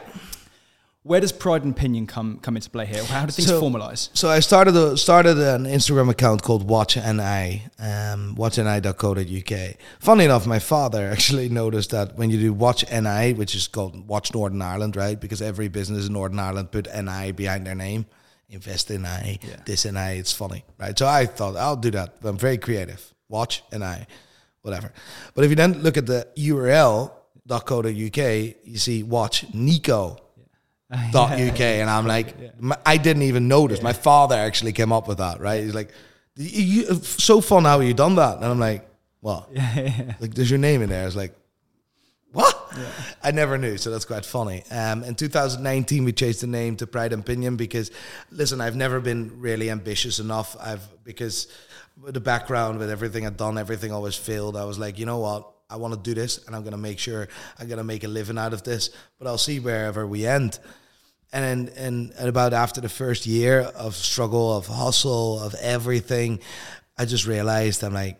Where 1.02 1.18
does 1.20 1.32
pride 1.32 1.64
and 1.64 1.74
pinion 1.74 2.06
come 2.06 2.38
come 2.40 2.56
into 2.56 2.68
play 2.70 2.84
here? 2.86 3.02
How 3.04 3.24
do 3.24 3.32
things 3.32 3.48
So- 3.48 3.60
formalize? 3.60 4.10
So 4.12 4.28
I 4.28 4.40
started 4.40 4.76
a, 4.76 4.96
started 4.98 5.38
an 5.38 5.64
Instagram 5.64 6.10
account 6.10 6.42
called 6.42 6.68
Watch 6.68 6.96
and 6.98 7.18
NI, 7.18 7.62
um, 7.78 8.36
watchni.co.uk. 8.36 9.76
Funny 9.98 10.24
enough, 10.24 10.46
my 10.46 10.58
father 10.58 11.08
actually 11.10 11.48
noticed 11.62 11.90
that 11.90 12.16
when 12.16 12.30
you 12.30 12.38
do 12.38 12.52
Watch 12.52 12.84
NI, 12.90 13.32
which 13.32 13.54
is 13.54 13.66
called 13.66 14.06
Watch 14.08 14.34
Northern 14.34 14.60
Ireland, 14.60 14.94
right? 14.94 15.18
Because 15.18 15.40
every 15.40 15.68
business 15.68 16.06
in 16.06 16.12
Northern 16.12 16.38
Ireland 16.38 16.70
put 16.70 16.86
NI 16.94 17.32
behind 17.32 17.66
their 17.66 17.74
name, 17.74 18.04
invest 18.50 18.90
NI, 18.90 19.40
this 19.64 19.86
NI, 19.86 20.18
it's 20.18 20.32
funny, 20.34 20.64
right? 20.78 20.98
So 20.98 21.06
I 21.06 21.24
thought 21.26 21.56
I'll 21.56 21.76
do 21.76 21.90
that. 21.92 22.16
I'm 22.22 22.36
very 22.36 22.58
creative. 22.58 23.14
Watch 23.30 23.62
NI, 23.72 24.06
whatever. 24.62 24.92
But 25.34 25.44
if 25.44 25.50
you 25.50 25.56
then 25.56 25.82
look 25.82 25.96
at 25.96 26.06
the 26.06 26.28
URL 26.36 27.12
URL.co.uk, 27.50 28.56
you 28.64 28.78
see 28.78 29.02
Watch 29.02 29.52
Nico 29.54 30.18
dot 31.12 31.30
uk 31.40 31.60
and 31.60 31.88
i'm 31.88 32.04
like 32.04 32.60
my, 32.60 32.76
i 32.84 32.96
didn't 32.96 33.22
even 33.22 33.46
notice. 33.46 33.80
My 33.80 33.92
father 33.92 34.34
actually 34.34 34.72
came 34.72 34.92
up 34.92 35.06
with 35.06 35.18
that 35.18 35.38
right? 35.40 35.62
He's 35.62 35.74
like 35.74 35.92
you, 36.34 36.94
so 36.94 37.40
fun 37.40 37.64
how 37.64 37.78
you 37.78 37.94
done 37.94 38.16
that. 38.16 38.36
And 38.36 38.44
i'm 38.44 38.58
like 38.58 38.88
what? 39.20 39.48
Like 40.20 40.34
there's 40.34 40.50
your 40.50 40.58
name 40.58 40.82
in 40.82 40.88
there. 40.88 41.06
It's 41.06 41.14
like 41.14 41.34
what? 42.32 42.56
I 43.22 43.30
never 43.30 43.56
knew 43.58 43.76
so 43.76 43.90
that's 43.90 44.04
quite 44.04 44.24
funny. 44.24 44.64
Um, 44.70 45.04
in 45.04 45.14
2019 45.14 46.04
we 46.04 46.12
changed 46.12 46.40
the 46.40 46.48
name 46.48 46.74
to 46.76 46.88
pride 46.88 47.12
and 47.12 47.24
pinion 47.24 47.56
because 47.56 47.92
listen 48.32 48.60
i've 48.60 48.76
never 48.76 48.98
been 48.98 49.40
really 49.40 49.70
ambitious 49.70 50.18
enough. 50.18 50.56
I've 50.60 50.88
because 51.04 51.46
the 52.06 52.20
background 52.20 52.78
with 52.78 52.90
everything 52.90 53.26
i've 53.26 53.36
done 53.36 53.58
everything 53.58 53.92
always 53.92 54.16
failed. 54.16 54.56
I 54.56 54.64
was 54.64 54.78
like 54.78 54.98
you 54.98 55.06
know 55.06 55.18
what? 55.18 55.50
I 55.68 55.76
want 55.76 55.94
to 55.94 56.00
do 56.00 56.14
this 56.14 56.44
and 56.46 56.56
i'm 56.56 56.62
going 56.62 56.72
to 56.72 56.78
make 56.78 56.98
sure 56.98 57.28
i'm 57.58 57.68
going 57.68 57.78
to 57.78 57.84
make 57.84 58.04
a 58.04 58.08
living 58.08 58.38
out 58.38 58.52
of 58.52 58.62
this 58.62 58.90
but 59.18 59.26
i'll 59.26 59.38
see 59.38 59.60
wherever 59.60 60.06
we 60.06 60.26
end. 60.26 60.58
And 61.32 61.68
and 61.70 62.12
and 62.18 62.28
about 62.28 62.52
after 62.52 62.80
the 62.80 62.88
first 62.88 63.26
year 63.26 63.60
of 63.60 63.94
struggle 63.94 64.56
of 64.56 64.66
hustle 64.66 65.40
of 65.40 65.54
everything 65.54 66.40
i 66.98 67.04
just 67.04 67.26
realized 67.26 67.84
i'm 67.84 67.94
like 67.94 68.18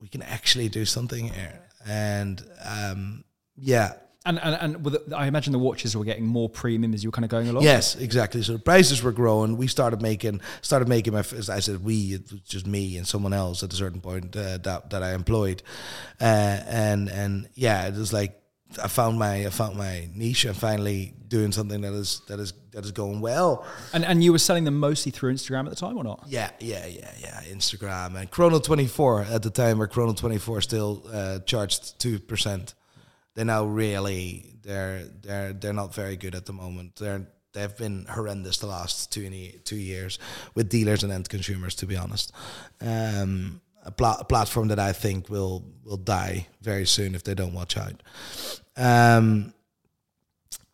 we 0.00 0.08
can 0.08 0.22
actually 0.22 0.68
do 0.68 0.84
something 0.84 1.28
here. 1.28 1.60
And 1.86 2.42
um 2.64 3.24
yeah 3.56 3.92
And 4.26 4.38
and, 4.40 4.54
and 4.60 4.84
with 4.84 5.08
the, 5.08 5.16
I 5.16 5.26
imagine 5.26 5.52
the 5.52 5.58
watches 5.60 5.96
were 5.96 6.04
getting 6.04 6.26
more 6.26 6.48
premium 6.48 6.92
as 6.92 7.02
you 7.04 7.08
were 7.08 7.12
kind 7.12 7.24
of 7.24 7.30
going 7.30 7.48
along. 7.48 7.62
Yes, 7.62 7.94
exactly. 7.96 8.42
So 8.42 8.54
the 8.54 8.58
prices 8.58 9.02
were 9.02 9.12
growing. 9.12 9.56
We 9.56 9.68
started 9.68 10.02
making 10.02 10.40
started 10.60 10.88
making 10.88 11.12
my. 11.12 11.22
first- 11.22 11.48
I 11.48 11.60
said 11.60 11.82
we. 11.84 12.14
It 12.14 12.30
was 12.32 12.40
just 12.42 12.66
me 12.66 12.96
and 12.98 13.06
someone 13.06 13.32
else 13.32 13.62
at 13.62 13.72
a 13.72 13.76
certain 13.76 14.00
point 14.00 14.36
uh, 14.36 14.58
that 14.58 14.90
that 14.90 15.02
I 15.02 15.14
employed, 15.14 15.62
uh, 16.20 16.24
and 16.24 17.08
and 17.08 17.48
yeah, 17.54 17.86
it 17.86 17.94
was 17.94 18.12
like 18.12 18.40
I 18.82 18.88
found 18.88 19.18
my 19.18 19.46
I 19.46 19.50
found 19.50 19.76
my 19.76 20.08
niche. 20.14 20.44
and 20.44 20.56
finally 20.56 21.14
doing 21.28 21.52
something 21.52 21.80
that 21.82 21.92
is 21.92 22.20
that 22.26 22.40
is 22.40 22.52
that 22.72 22.84
is 22.84 22.90
going 22.92 23.20
well. 23.20 23.64
And 23.92 24.04
and 24.04 24.22
you 24.22 24.32
were 24.32 24.38
selling 24.38 24.64
them 24.64 24.78
mostly 24.80 25.12
through 25.12 25.32
Instagram 25.32 25.64
at 25.64 25.70
the 25.70 25.76
time 25.76 25.96
or 25.96 26.04
not? 26.04 26.24
Yeah, 26.26 26.50
yeah, 26.58 26.86
yeah, 26.86 27.10
yeah. 27.20 27.40
Instagram 27.52 28.18
and 28.18 28.28
Chrono 28.30 28.58
twenty 28.58 28.88
four 28.88 29.22
at 29.22 29.42
the 29.42 29.50
time, 29.50 29.78
where 29.78 29.86
Chrono 29.86 30.12
twenty 30.12 30.38
four 30.38 30.60
still 30.60 31.04
uh, 31.12 31.38
charged 31.40 31.98
two 32.00 32.18
percent. 32.18 32.74
They 33.38 33.44
now 33.44 33.66
really 33.66 34.56
they're 34.64 35.04
they're 35.22 35.52
they're 35.52 35.72
not 35.72 35.94
very 35.94 36.16
good 36.16 36.34
at 36.34 36.46
the 36.46 36.52
moment. 36.52 36.96
They're 36.96 37.28
they've 37.52 37.76
been 37.76 38.04
horrendous 38.06 38.58
the 38.58 38.66
last 38.66 39.12
two 39.12 39.30
two 39.62 39.76
years 39.76 40.18
with 40.56 40.68
dealers 40.68 41.04
and 41.04 41.12
end 41.12 41.28
consumers. 41.28 41.76
To 41.76 41.86
be 41.86 41.96
honest, 41.96 42.32
um, 42.80 43.60
a, 43.84 43.92
pla- 43.92 44.16
a 44.18 44.24
platform 44.24 44.66
that 44.68 44.80
I 44.80 44.92
think 44.92 45.30
will 45.30 45.64
will 45.84 45.98
die 45.98 46.48
very 46.62 46.84
soon 46.84 47.14
if 47.14 47.22
they 47.22 47.36
don't 47.36 47.54
watch 47.54 47.76
out. 47.76 48.02
Um, 48.76 49.54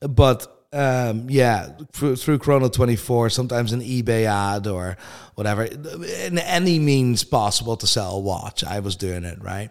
but 0.01 0.67
um, 0.73 1.29
yeah, 1.29 1.69
through, 1.93 2.17
through 2.17 2.39
Chrono 2.39 2.71
24, 2.71 3.29
sometimes 3.29 3.75
an 3.75 3.83
eBay 3.83 4.25
ad 4.25 4.67
or 4.67 4.97
whatever, 5.35 5.65
in 5.65 6.39
any 6.39 6.79
means 6.79 7.25
possible 7.25 7.77
to 7.77 7.87
sell 7.87 8.17
a 8.17 8.21
watch, 8.21 8.65
I 8.65 8.81
was 8.81 8.97
doing 8.97 9.25
it, 9.25 9.41
right? 9.43 9.71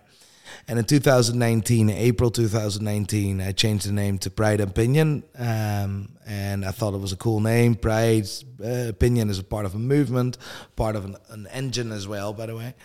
And 0.67 0.79
in 0.79 0.85
2019, 0.85 1.89
April 1.89 2.31
2019, 2.31 3.41
I 3.41 3.51
changed 3.51 3.87
the 3.87 3.91
name 3.91 4.17
to 4.19 4.29
Pride 4.29 4.61
and 4.61 4.73
Pinion. 4.73 5.23
Um, 5.37 6.13
and 6.25 6.65
I 6.65 6.71
thought 6.71 6.93
it 6.93 7.01
was 7.01 7.11
a 7.11 7.17
cool 7.17 7.41
name. 7.41 7.75
Pride 7.75 8.27
uh, 8.63 8.87
Opinion 8.87 9.29
is 9.29 9.39
a 9.39 9.43
part 9.43 9.65
of 9.65 9.75
a 9.75 9.79
movement, 9.79 10.37
part 10.75 10.95
of 10.95 11.05
an, 11.05 11.17
an 11.29 11.47
engine 11.47 11.91
as 11.91 12.07
well, 12.07 12.33
by 12.33 12.45
the 12.45 12.55
way. 12.55 12.75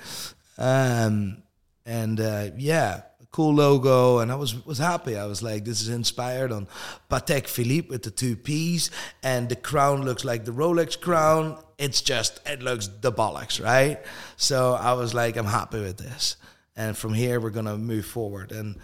Um, 0.56 1.42
and 1.86 2.20
uh, 2.20 2.50
yeah, 2.56 3.02
cool 3.30 3.54
logo, 3.54 4.18
and 4.18 4.32
I 4.32 4.34
was 4.34 4.66
was 4.66 4.78
happy. 4.78 5.16
I 5.16 5.26
was 5.26 5.42
like, 5.42 5.64
this 5.64 5.80
is 5.80 5.88
inspired 5.88 6.52
on 6.52 6.66
Patek 7.10 7.46
Philippe 7.46 7.88
with 7.88 8.02
the 8.02 8.10
two 8.10 8.36
P's, 8.36 8.90
and 9.22 9.48
the 9.48 9.56
crown 9.56 10.02
looks 10.02 10.24
like 10.24 10.44
the 10.44 10.52
Rolex 10.52 11.00
crown. 11.00 11.62
It's 11.78 12.02
just 12.02 12.40
it 12.46 12.62
looks 12.62 12.88
the 12.88 13.12
bollocks, 13.12 13.62
right? 13.62 14.00
So 14.36 14.74
I 14.74 14.94
was 14.94 15.14
like, 15.14 15.36
I'm 15.36 15.46
happy 15.46 15.80
with 15.80 15.98
this, 15.98 16.36
and 16.78 16.96
from 16.96 17.12
here 17.12 17.40
we're 17.40 17.50
gonna 17.50 17.76
move 17.76 18.06
forward. 18.06 18.52
And 18.52 18.76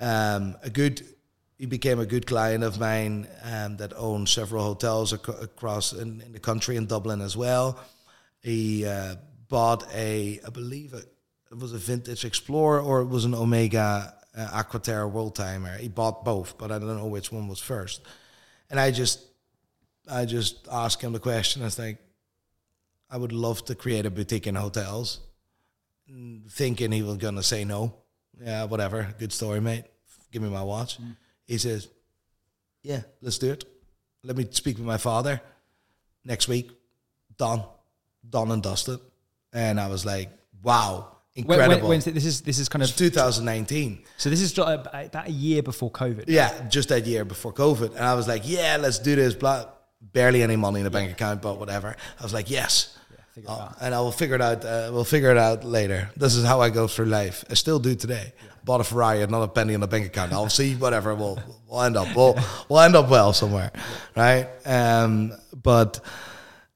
um, 0.00 0.56
a 0.64 0.70
good, 0.70 1.02
he 1.58 1.66
became 1.66 2.00
a 2.00 2.06
good 2.06 2.26
client 2.26 2.64
of 2.64 2.80
mine 2.80 3.28
um, 3.44 3.76
that 3.76 3.92
owns 3.96 4.32
several 4.32 4.64
hotels 4.64 5.12
ac- 5.12 5.38
across 5.40 5.92
in, 5.92 6.20
in, 6.22 6.32
the 6.32 6.40
country 6.40 6.74
in 6.74 6.86
Dublin 6.86 7.20
as 7.20 7.36
well. 7.36 7.78
He 8.40 8.84
uh, 8.84 9.16
bought 9.48 9.86
a, 9.94 10.40
I 10.44 10.50
believe 10.50 10.92
it 10.94 11.06
it 11.50 11.58
was 11.58 11.72
a 11.72 11.78
vintage 11.78 12.24
Explorer 12.24 12.80
or 12.80 13.00
it 13.00 13.06
was 13.06 13.24
an 13.24 13.34
Omega 13.34 14.14
uh, 14.36 14.62
Aquaterra 14.62 15.10
World 15.10 15.34
Timer. 15.34 15.76
He 15.78 15.88
bought 15.88 16.24
both, 16.24 16.58
but 16.58 16.70
I 16.70 16.78
don't 16.78 16.96
know 16.96 17.06
which 17.06 17.32
one 17.32 17.48
was 17.48 17.58
first. 17.58 18.02
And 18.70 18.78
I 18.78 18.90
just, 18.90 19.20
I 20.10 20.24
just 20.26 20.68
asked 20.70 21.02
him 21.02 21.12
the 21.12 21.18
question. 21.18 21.62
I 21.62 21.66
was 21.66 21.78
like, 21.78 21.98
I 23.10 23.16
would 23.16 23.32
love 23.32 23.64
to 23.66 23.74
create 23.74 24.04
a 24.04 24.10
boutique 24.10 24.46
in 24.46 24.54
hotels, 24.54 25.20
thinking 26.48 26.92
he 26.92 27.02
was 27.02 27.16
gonna 27.16 27.42
say 27.42 27.64
no. 27.64 27.94
Yeah, 28.40 28.64
whatever. 28.64 29.14
Good 29.18 29.32
story, 29.32 29.60
mate. 29.60 29.84
Give 30.30 30.42
me 30.42 30.48
my 30.48 30.62
watch. 30.62 31.00
Mm. 31.00 31.16
He 31.46 31.58
says, 31.58 31.88
"Yeah, 32.82 33.02
let's 33.20 33.38
do 33.38 33.52
it. 33.52 33.64
Let 34.22 34.36
me 34.36 34.46
speak 34.50 34.78
with 34.78 34.86
my 34.86 34.98
father 34.98 35.40
next 36.24 36.48
week. 36.48 36.70
Done, 37.36 37.62
done 38.28 38.50
and 38.50 38.62
dusted." 38.62 39.00
And 39.52 39.80
I 39.80 39.88
was 39.88 40.04
like, 40.04 40.30
"Wow." 40.62 41.18
incredible. 41.38 41.88
When, 41.88 42.00
when, 42.00 42.14
this 42.14 42.24
is 42.24 42.40
this 42.42 42.58
is 42.58 42.68
kind 42.68 42.82
of 42.82 42.94
2019. 42.94 44.00
So 44.16 44.30
this 44.30 44.40
is 44.40 44.52
about 44.58 45.26
a 45.26 45.30
year 45.30 45.62
before 45.62 45.90
COVID. 45.90 46.24
Yeah, 46.26 46.68
just 46.68 46.88
that 46.90 47.06
year 47.06 47.24
before 47.24 47.52
COVID, 47.52 47.94
and 47.94 48.04
I 48.04 48.14
was 48.14 48.28
like, 48.28 48.42
"Yeah, 48.44 48.76
let's 48.80 48.98
do 48.98 49.16
this." 49.16 49.34
Blah, 49.34 49.66
barely 50.00 50.42
any 50.42 50.56
money 50.56 50.80
in 50.80 50.84
the 50.84 50.90
bank 50.90 51.10
account, 51.10 51.42
but 51.42 51.58
whatever. 51.58 51.96
I 52.18 52.22
was 52.22 52.34
like, 52.34 52.50
"Yes." 52.50 52.97
Yeah, 53.44 53.50
uh, 53.50 53.72
and 53.80 53.94
I 53.94 54.00
will 54.00 54.12
figure 54.12 54.34
it 54.34 54.40
out. 54.42 54.64
Uh, 54.64 54.90
we'll 54.92 55.04
figure 55.04 55.30
it 55.30 55.38
out 55.38 55.64
later. 55.64 56.10
This 56.16 56.34
is 56.34 56.44
how 56.44 56.60
I 56.60 56.70
go 56.70 56.86
through 56.86 57.06
life. 57.06 57.44
I 57.50 57.54
still 57.54 57.78
do 57.78 57.94
today. 57.94 58.32
Yeah. 58.36 58.50
Bought 58.64 58.80
a 58.80 58.84
Ferrari, 58.84 59.26
not 59.26 59.42
a 59.42 59.48
penny 59.48 59.74
in 59.74 59.80
the 59.80 59.86
bank 59.86 60.06
account. 60.06 60.32
I'll 60.32 60.50
see 60.50 60.74
whatever. 60.74 61.14
We'll 61.14 61.38
we'll 61.68 61.82
end 61.82 61.96
up. 61.96 62.14
We'll 62.14 62.36
we'll 62.68 62.80
end 62.80 62.96
up 62.96 63.08
well 63.08 63.32
somewhere, 63.32 63.72
right? 64.16 64.48
Um, 64.66 65.32
but 65.62 66.00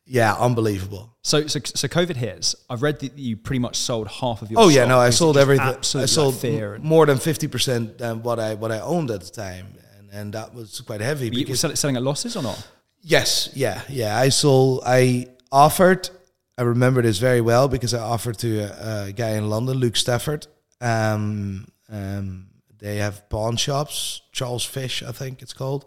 yeah, 0.07 0.35
unbelievable. 0.35 1.11
So, 1.23 1.47
so, 1.47 1.61
so 1.65 1.89
COVID 1.89 2.17
hits. 2.17 2.57
I've 2.69 2.83
read 2.83 2.99
that 3.01 3.17
you 3.17 3.37
pretty 3.37 3.61
much 3.61 3.77
sold 3.77 4.09
half 4.09 4.43
of 4.43 4.51
your. 4.51 4.61
Oh 4.61 4.69
yeah, 4.69 4.87
no, 4.87 4.99
I 4.99 5.11
sold 5.11 5.37
everything. 5.37 5.67
I 5.67 6.07
sold 6.07 6.37
fear 6.37 6.79
more 6.83 7.07
than 7.07 7.19
fifty 7.19 7.47
percent 7.47 7.99
than 7.99 8.23
what 8.23 8.41
I 8.41 8.55
what 8.55 8.73
I 8.73 8.81
owned 8.81 9.11
at 9.11 9.21
the 9.21 9.31
time, 9.31 9.75
and, 9.99 10.11
and 10.11 10.35
that 10.35 10.55
was 10.55 10.81
quite 10.81 11.01
heavy. 11.01 11.31
But 11.31 11.39
you 11.39 11.47
were 11.47 11.57
selling 11.77 11.97
at 11.97 12.03
losses 12.03 12.37
or 12.37 12.43
not? 12.43 12.67
Yes, 13.03 13.51
yeah, 13.55 13.83
yeah. 13.89 14.19
I 14.19 14.31
sold. 14.31 14.83
I 14.87 15.29
offered. 15.51 16.11
I 16.59 16.63
remember 16.63 17.03
this 17.03 17.19
very 17.19 17.41
well 17.41 17.69
because 17.69 17.95
I 17.95 18.01
offered 18.01 18.39
to 18.39 18.61
a, 18.61 19.07
a 19.09 19.13
guy 19.13 19.31
in 19.31 19.49
London, 19.49 19.79
Luke 19.79 19.97
Stafford. 19.97 20.47
Um, 20.81 21.69
um, 21.89 22.49
they 22.79 22.97
have 22.97 23.29
pawn 23.29 23.57
shops, 23.57 24.23
Charles 24.33 24.65
Fish, 24.65 25.03
I 25.03 25.13
think 25.13 25.41
it's 25.41 25.53
called, 25.53 25.85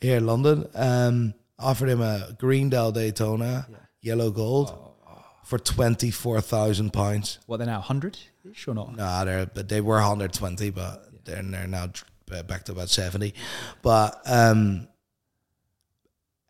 here 0.00 0.18
in 0.18 0.26
London. 0.26 0.68
Um, 0.74 1.34
offered 1.58 1.88
him 1.88 2.00
a 2.00 2.36
green 2.38 2.70
dial 2.70 2.92
Daytona. 2.92 3.66
Yeah 3.70 3.76
yellow 4.04 4.30
gold 4.30 4.70
oh. 4.70 5.24
for 5.42 5.58
twenty 5.58 6.10
four 6.10 6.40
thousand 6.40 6.92
pounds. 6.92 7.38
What 7.46 7.56
they're 7.56 7.66
now 7.66 7.80
hundred 7.80 8.18
ish 8.48 8.68
or 8.68 8.74
not? 8.74 8.94
No, 8.94 9.24
they're 9.24 9.46
but 9.46 9.68
they 9.68 9.80
were 9.80 10.00
hundred 10.00 10.32
twenty, 10.32 10.70
but 10.70 11.08
yeah. 11.12 11.18
they're 11.24 11.42
they're 11.42 11.66
now 11.66 11.88
back 12.46 12.64
to 12.64 12.72
about 12.72 12.90
seventy. 12.90 13.34
But 13.82 14.20
um, 14.26 14.86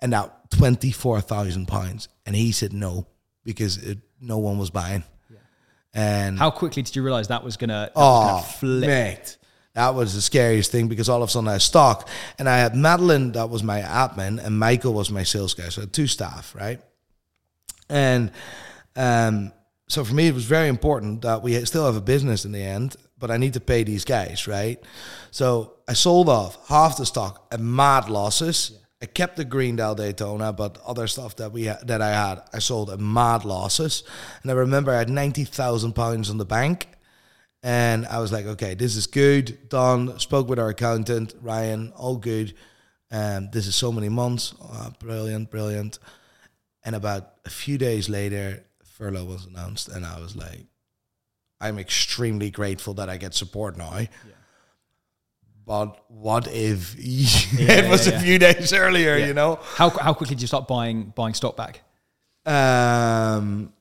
and 0.00 0.10
now 0.10 0.32
twenty 0.50 0.90
four 0.90 1.20
thousand 1.20 1.66
pounds, 1.66 2.08
and 2.26 2.36
he 2.36 2.52
said 2.52 2.72
no 2.72 3.06
because 3.44 3.76
it, 3.78 3.98
no 4.20 4.38
one 4.38 4.58
was 4.58 4.70
buying. 4.70 5.04
Yeah. 5.30 5.38
And 5.94 6.38
how 6.38 6.50
quickly 6.50 6.82
did 6.82 6.96
you 6.96 7.02
realize 7.02 7.28
that 7.28 7.44
was 7.44 7.56
gonna? 7.56 7.90
That 7.90 7.92
oh, 7.96 8.02
was 8.02 8.30
gonna 8.30 8.52
flip? 8.54 8.86
mate. 8.88 9.36
That 9.74 9.96
was 9.96 10.14
the 10.14 10.20
scariest 10.20 10.70
thing 10.70 10.86
because 10.86 11.08
all 11.08 11.20
of 11.20 11.28
a 11.28 11.32
sudden 11.32 11.48
I 11.48 11.52
had 11.52 11.62
stock 11.62 12.08
and 12.38 12.48
I 12.48 12.58
had 12.58 12.76
Madeline, 12.76 13.32
that 13.32 13.50
was 13.50 13.64
my 13.64 13.80
admin, 13.80 14.44
and 14.44 14.56
Michael 14.56 14.94
was 14.94 15.10
my 15.10 15.24
sales 15.24 15.52
guy. 15.52 15.68
So 15.68 15.82
I 15.82 15.84
had 15.84 15.92
two 15.92 16.06
staff, 16.06 16.54
right? 16.54 16.80
And 17.88 18.30
um, 18.94 19.52
so 19.88 20.04
for 20.04 20.14
me, 20.14 20.28
it 20.28 20.34
was 20.34 20.44
very 20.44 20.68
important 20.68 21.22
that 21.22 21.42
we 21.42 21.62
still 21.64 21.86
have 21.86 21.96
a 21.96 22.00
business 22.00 22.44
in 22.44 22.52
the 22.52 22.62
end, 22.62 22.94
but 23.18 23.32
I 23.32 23.36
need 23.36 23.54
to 23.54 23.60
pay 23.60 23.82
these 23.82 24.04
guys, 24.04 24.46
right? 24.46 24.80
So 25.32 25.74
I 25.88 25.94
sold 25.94 26.28
off 26.28 26.68
half 26.68 26.96
the 26.96 27.06
stock 27.06 27.48
at 27.50 27.60
mad 27.60 28.08
losses. 28.08 28.70
Yeah. 28.72 28.78
I 29.04 29.06
kept 29.06 29.36
the 29.36 29.44
green 29.44 29.76
dial 29.76 29.94
Daytona, 29.94 30.50
but 30.50 30.80
other 30.86 31.06
stuff 31.06 31.36
that 31.36 31.52
we 31.52 31.66
ha- 31.66 31.84
that 31.84 32.00
I 32.00 32.08
had, 32.08 32.40
I 32.54 32.58
sold 32.58 32.88
at 32.88 32.98
mad 32.98 33.44
losses. 33.44 34.02
And 34.40 34.50
I 34.50 34.54
remember 34.54 34.92
I 34.92 34.98
had 34.98 35.10
ninety 35.10 35.44
thousand 35.44 35.92
pounds 35.92 36.30
in 36.30 36.38
the 36.38 36.46
bank, 36.46 36.88
and 37.62 38.06
I 38.06 38.18
was 38.20 38.32
like, 38.32 38.46
okay, 38.46 38.72
this 38.72 38.96
is 38.96 39.06
good, 39.06 39.68
done. 39.68 40.18
Spoke 40.18 40.48
with 40.48 40.58
our 40.58 40.70
accountant, 40.70 41.34
Ryan, 41.42 41.92
all 41.94 42.16
good. 42.16 42.54
Um, 43.10 43.50
this 43.52 43.66
is 43.66 43.74
so 43.74 43.92
many 43.92 44.08
months, 44.08 44.54
oh, 44.58 44.90
brilliant, 44.98 45.50
brilliant. 45.50 45.98
And 46.82 46.96
about 46.96 47.34
a 47.44 47.50
few 47.50 47.76
days 47.76 48.08
later, 48.08 48.64
furlough 48.84 49.26
was 49.26 49.44
announced, 49.44 49.88
and 49.88 50.06
I 50.06 50.18
was 50.18 50.34
like, 50.34 50.64
I'm 51.60 51.78
extremely 51.78 52.50
grateful 52.50 52.94
that 52.94 53.10
I 53.10 53.18
get 53.18 53.34
support 53.34 53.76
now. 53.76 53.98
Yeah. 53.98 54.06
But 55.66 56.04
what 56.08 56.46
if 56.48 56.94
yeah, 56.98 57.84
it 57.84 57.90
was 57.90 58.06
yeah, 58.06 58.14
a 58.14 58.20
few 58.20 58.38
days 58.38 58.72
earlier? 58.72 59.16
You 59.16 59.34
know, 59.34 59.58
how 59.76 59.90
how 59.90 60.14
quickly 60.14 60.36
did 60.36 60.42
you 60.42 60.48
start 60.48 60.68
buying 60.68 61.12
buying 61.16 61.34
stock 61.34 61.56
back? 61.56 61.80
Um, 62.46 63.72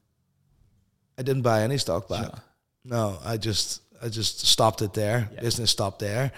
I 1.18 1.24
didn't 1.24 1.42
buy 1.42 1.64
any 1.64 1.78
stock 1.78 2.08
back. 2.08 2.26
Sure. 2.26 2.44
No, 2.86 3.20
I 3.24 3.38
just 3.38 3.82
I 4.02 4.10
just 4.10 4.46
stopped 4.46 4.82
it 4.82 4.94
there. 4.94 5.30
Business 5.42 5.72
stopped 5.72 6.00
there. 6.00 6.32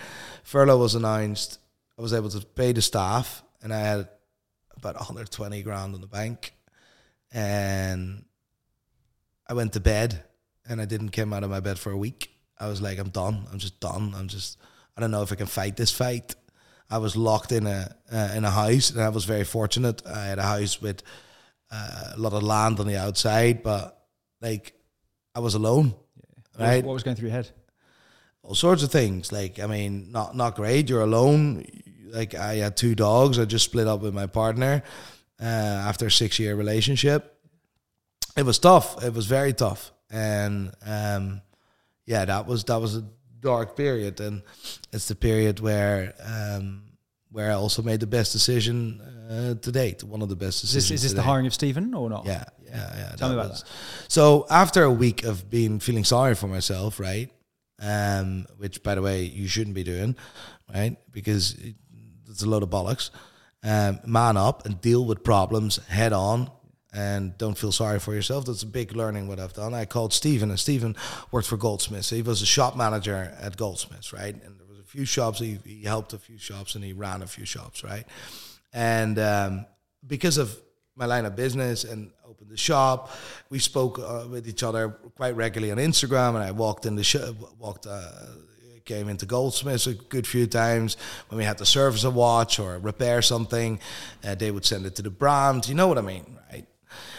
Furlough 0.43 0.77
was 0.77 0.95
announced. 0.95 1.59
I 1.97 2.01
was 2.01 2.13
able 2.13 2.29
to 2.29 2.41
pay 2.41 2.73
the 2.73 2.81
staff, 2.81 3.43
and 3.61 3.73
I 3.73 3.79
had 3.79 4.09
about 4.75 4.95
120 4.95 5.63
grand 5.63 5.95
in 5.95 6.01
the 6.01 6.07
bank 6.07 6.53
and 7.35 8.23
I 9.47 9.53
went 9.53 9.73
to 9.73 9.79
bed 9.79 10.23
and 10.67 10.81
I 10.81 10.85
didn't 10.85 11.09
come 11.09 11.33
out 11.33 11.43
of 11.43 11.49
my 11.49 11.59
bed 11.59 11.77
for 11.77 11.91
a 11.91 11.97
week. 11.97 12.31
I 12.57 12.67
was 12.67 12.81
like, 12.81 12.97
I'm 12.97 13.09
done. 13.09 13.45
I'm 13.51 13.59
just 13.59 13.79
done. 13.79 14.13
I'm 14.15 14.27
just. 14.27 14.57
I 14.95 15.01
don't 15.01 15.11
know 15.11 15.21
if 15.21 15.31
I 15.31 15.35
can 15.35 15.47
fight 15.47 15.75
this 15.75 15.91
fight. 15.91 16.35
I 16.89 16.99
was 16.99 17.15
locked 17.15 17.51
in 17.51 17.67
a 17.67 17.95
uh, 18.11 18.31
in 18.35 18.45
a 18.45 18.51
house, 18.51 18.91
and 18.91 19.01
I 19.01 19.09
was 19.09 19.25
very 19.25 19.43
fortunate. 19.43 20.05
I 20.05 20.25
had 20.25 20.39
a 20.39 20.43
house 20.43 20.81
with 20.81 21.01
uh, 21.71 22.13
a 22.13 22.17
lot 22.17 22.33
of 22.33 22.43
land 22.43 22.79
on 22.79 22.87
the 22.87 22.97
outside, 22.97 23.63
but 23.63 23.99
like 24.41 24.73
I 25.33 25.39
was 25.39 25.55
alone. 25.55 25.95
Yeah. 26.57 26.67
Right? 26.67 26.85
What 26.85 26.93
was 26.93 27.03
going 27.03 27.17
through 27.17 27.29
your 27.29 27.35
head? 27.35 27.49
All 28.43 28.55
sorts 28.55 28.83
of 28.83 28.91
things. 28.91 29.31
Like 29.31 29.59
I 29.59 29.67
mean, 29.67 30.11
not 30.11 30.35
not 30.35 30.55
great. 30.55 30.89
You're 30.89 31.01
alone. 31.01 31.65
Like 32.05 32.35
I 32.35 32.55
had 32.55 32.77
two 32.77 32.95
dogs. 32.95 33.39
I 33.39 33.45
just 33.45 33.65
split 33.65 33.87
up 33.87 34.01
with 34.01 34.13
my 34.13 34.27
partner 34.27 34.83
uh, 35.41 35.43
after 35.43 36.07
a 36.07 36.11
six 36.11 36.39
year 36.39 36.55
relationship. 36.55 37.31
It 38.37 38.43
was 38.43 38.59
tough. 38.59 39.03
It 39.03 39.13
was 39.13 39.25
very 39.25 39.53
tough, 39.53 39.91
and 40.11 40.71
um, 40.85 41.41
yeah, 42.05 42.25
that 42.25 42.45
was 42.45 42.63
that 42.65 42.79
was 42.79 42.97
a 42.97 43.03
dark 43.39 43.75
period, 43.75 44.19
and 44.19 44.41
it's 44.91 45.07
the 45.07 45.15
period 45.15 45.59
where 45.59 46.13
um, 46.23 46.83
where 47.31 47.51
I 47.51 47.55
also 47.55 47.81
made 47.81 47.99
the 47.99 48.07
best 48.07 48.31
decision 48.31 49.01
uh, 49.29 49.55
to 49.55 49.71
date. 49.71 50.03
One 50.03 50.21
of 50.21 50.29
the 50.29 50.35
best 50.35 50.61
decisions. 50.61 50.85
Is 50.85 50.89
this, 50.89 50.95
is 50.95 51.03
this 51.03 51.13
the 51.13 51.21
hiring 51.21 51.47
of 51.47 51.53
Stephen 51.53 51.93
or 51.93 52.09
not? 52.09 52.25
Yeah, 52.25 52.45
yeah, 52.65 52.93
yeah. 52.95 53.15
Tell 53.17 53.29
me 53.29 53.35
about 53.35 53.49
was. 53.49 53.63
that. 53.63 53.69
So 54.07 54.45
after 54.49 54.83
a 54.83 54.91
week 54.91 55.23
of 55.23 55.49
being 55.49 55.79
feeling 55.79 56.05
sorry 56.05 56.35
for 56.35 56.47
myself, 56.47 56.99
right? 56.99 57.29
Um, 57.79 58.45
which 58.57 58.83
by 58.83 58.95
the 58.95 59.01
way 59.01 59.23
you 59.23 59.47
shouldn't 59.47 59.75
be 59.75 59.83
doing, 59.83 60.15
right? 60.73 60.97
Because 61.11 61.55
it, 61.55 61.75
it's 62.29 62.41
a 62.41 62.49
load 62.49 62.63
of 62.63 62.69
bollocks. 62.69 63.09
Um, 63.63 63.99
man 64.05 64.37
up 64.37 64.65
and 64.65 64.79
deal 64.79 65.03
with 65.05 65.23
problems 65.23 65.77
head 65.87 66.13
on 66.13 66.51
and 66.95 67.37
don't 67.37 67.57
feel 67.57 67.73
sorry 67.73 67.99
for 67.99 68.13
yourself. 68.13 68.45
That's 68.45 68.63
a 68.63 68.67
big 68.67 68.95
learning 68.95 69.27
what 69.27 69.39
I've 69.39 69.53
done. 69.53 69.73
I 69.73 69.85
called 69.85 70.13
Stephen, 70.13 70.49
and 70.49 70.59
Stephen 70.59 70.95
worked 71.29 71.47
for 71.47 71.57
Goldsmiths. 71.57 72.09
He 72.09 72.21
was 72.21 72.41
a 72.41 72.45
shop 72.45 72.77
manager 72.77 73.35
at 73.39 73.57
Goldsmiths, 73.57 74.13
right? 74.13 74.33
And 74.33 74.59
there 74.59 74.67
was 74.67 74.79
a 74.79 74.83
few 74.83 75.03
shops. 75.03 75.39
He, 75.39 75.59
he 75.65 75.83
helped 75.83 76.13
a 76.13 76.17
few 76.17 76.37
shops, 76.37 76.75
and 76.75 76.83
he 76.83 76.93
ran 76.93 77.21
a 77.21 77.27
few 77.27 77.45
shops, 77.45 77.83
right? 77.83 78.05
And 78.71 79.19
um, 79.19 79.65
because 80.07 80.37
of 80.37 80.57
my 80.95 81.05
line 81.05 81.25
of 81.25 81.35
business 81.35 81.83
and 81.83 82.11
opened 82.25 82.49
the 82.49 82.57
shop, 82.57 83.11
we 83.49 83.59
spoke 83.59 83.99
uh, 83.99 84.25
with 84.29 84.47
each 84.47 84.63
other 84.63 84.89
quite 85.15 85.35
regularly 85.35 85.73
on 85.73 85.77
Instagram. 85.77 86.29
And 86.29 86.43
I 86.43 86.51
walked 86.51 86.85
in 86.85 86.95
the 86.95 87.03
shop, 87.03 87.35
walked. 87.59 87.87
Uh, 87.87 88.09
came 88.85 89.09
into 89.09 89.25
Goldsmiths 89.25 89.87
a 89.87 89.95
good 89.95 90.27
few 90.27 90.45
times 90.45 90.95
when 91.29 91.39
we 91.39 91.43
had 91.43 91.57
to 91.57 91.65
service 91.65 92.03
a 92.03 92.11
watch 92.11 92.59
or 92.59 92.77
repair 92.77 93.23
something. 93.23 93.79
Uh, 94.23 94.35
they 94.35 94.51
would 94.51 94.63
send 94.63 94.85
it 94.85 94.95
to 94.97 95.01
the 95.01 95.09
brand. 95.09 95.67
You 95.67 95.73
know 95.73 95.87
what 95.87 95.97
I 95.97 96.01
mean, 96.01 96.37
right? 96.51 96.67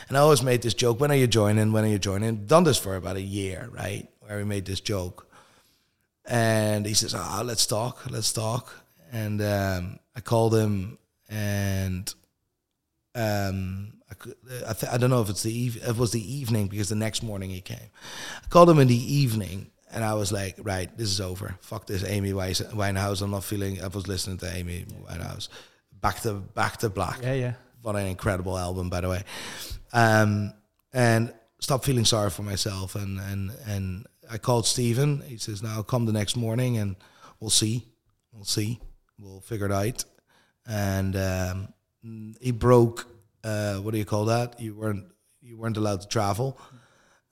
And 0.09 0.17
I 0.17 0.21
always 0.21 0.43
made 0.43 0.63
this 0.63 0.75
joke: 0.75 1.01
"When 1.01 1.11
are 1.11 1.17
you 1.17 1.27
joining? 1.27 1.73
When 1.73 1.85
are 1.85 1.89
you 1.89 1.99
joining?" 1.99 2.47
Done 2.47 2.65
this 2.65 2.79
for 2.79 2.97
about 2.97 3.17
a 3.17 3.21
year, 3.21 3.69
right? 3.73 4.09
Where 4.21 4.39
we 4.39 4.45
made 4.45 4.65
this 4.65 4.81
joke, 4.81 5.27
and 6.25 6.87
he 6.87 6.95
says, 6.95 7.15
"Ah, 7.15 7.43
let's 7.45 7.67
talk, 7.67 8.09
let's 8.11 8.33
talk." 8.33 8.73
And 9.13 9.41
um, 9.43 9.99
I 10.15 10.21
called 10.21 10.55
him, 10.55 10.99
and 11.29 12.13
um, 13.15 13.95
I, 14.11 14.73
th- 14.73 14.93
I 14.93 14.97
don't 14.97 15.11
know 15.11 15.23
if 15.23 15.31
it's 15.31 15.43
the 15.43 15.53
eve- 15.53 15.83
it 15.87 15.97
was 15.97 16.13
the 16.13 16.35
evening 16.35 16.69
because 16.69 16.89
the 16.89 16.95
next 16.95 17.23
morning 17.23 17.51
he 17.51 17.61
came. 17.61 17.91
I 18.45 18.49
called 18.49 18.71
him 18.71 18.79
in 18.79 18.89
the 18.89 19.15
evening, 19.15 19.71
and 19.93 20.05
I 20.05 20.15
was 20.15 20.31
like, 20.31 20.57
"Right, 20.63 20.95
this 20.97 21.09
is 21.09 21.21
over. 21.21 21.57
Fuck 21.61 21.87
this, 21.87 22.05
Amy 22.05 22.33
Winehouse. 22.33 23.23
I'm 23.23 23.31
not 23.31 23.45
feeling." 23.45 23.83
I 23.83 23.89
was 23.89 24.07
listening 24.07 24.39
to 24.39 24.55
Amy 24.55 24.85
Winehouse, 25.09 25.49
back 26.01 26.21
to 26.21 26.35
back 26.35 26.77
to 26.79 26.89
black. 26.89 27.21
Yeah, 27.23 27.35
yeah. 27.35 27.55
What 27.83 27.97
an 27.97 28.07
incredible 28.07 28.59
album, 28.59 28.91
by 28.91 29.01
the 29.01 29.09
way. 29.09 29.23
Um, 29.93 30.53
and 30.93 31.33
stop 31.61 31.85
feeling 31.85 32.05
sorry 32.05 32.31
for 32.31 32.43
myself. 32.43 32.95
And, 32.95 33.21
and, 33.21 33.53
and 33.67 34.07
I 34.31 34.39
called 34.39 34.67
Stephen. 34.67 35.23
He 35.27 35.37
says, 35.39 35.63
now 35.63 35.83
come 35.83 36.07
the 36.07 36.13
next 36.13 36.37
morning 36.37 36.79
and 36.79 36.97
we'll 37.41 37.51
see. 37.51 37.87
We'll 38.33 38.45
see. 38.45 38.81
We'll 39.19 39.41
figure 39.41 39.67
it 39.67 39.73
out. 39.73 40.05
And 40.67 41.17
um, 41.17 41.69
he 42.41 42.51
broke, 42.51 43.07
uh, 43.45 43.77
what 43.77 43.93
do 43.93 43.99
you 43.99 44.05
call 44.05 44.27
that? 44.27 44.61
You 44.61 44.75
weren't, 44.75 45.07
you 45.41 45.57
weren't 45.57 45.77
allowed 45.77 46.01
to 46.01 46.09
travel. 46.09 46.59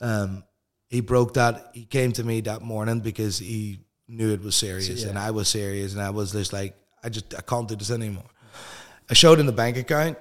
Um, 0.01 0.45
he 0.88 1.01
broke 1.01 1.34
that. 1.34 1.70
He 1.74 1.84
came 1.84 2.12
to 2.12 2.24
me 2.24 2.40
that 2.42 2.62
morning 2.62 3.01
because 3.01 3.38
he 3.38 3.80
knew 4.07 4.32
it 4.32 4.42
was 4.42 4.55
serious 4.55 5.03
yeah. 5.03 5.09
and 5.09 5.18
I 5.18 5.32
was 5.32 5.49
serious. 5.49 5.95
And 5.95 6.03
I 6.03 6.11
was 6.11 6.32
just 6.32 6.53
like, 6.53 6.76
I 7.03 7.09
just, 7.09 7.34
I 7.34 7.40
can't 7.40 7.68
do 7.68 7.76
this 7.76 7.90
anymore. 7.90 8.24
I 9.11 9.14
showed 9.14 9.38
him 9.38 9.47
the 9.47 9.53
bank 9.53 9.76
account. 9.76 10.16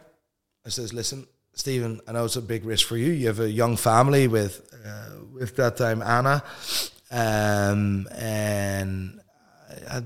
I 0.66 0.70
says, 0.70 0.93
listen, 0.93 1.28
Stephen, 1.53 1.99
I 2.07 2.14
know 2.14 2.26
it's 2.26 2.38
a 2.38 2.41
big 2.41 2.66
risk 2.66 2.88
for 2.88 2.97
you. 2.97 3.11
You 3.11 3.28
have 3.28 3.39
a 3.39 3.51
young 3.51 3.76
family 3.76 4.28
with, 4.28 4.74
uh, 4.86 5.26
with 5.32 5.55
that 5.57 5.78
time 5.78 6.01
Anna, 6.01 6.43
um, 7.11 8.07
and 8.18 9.20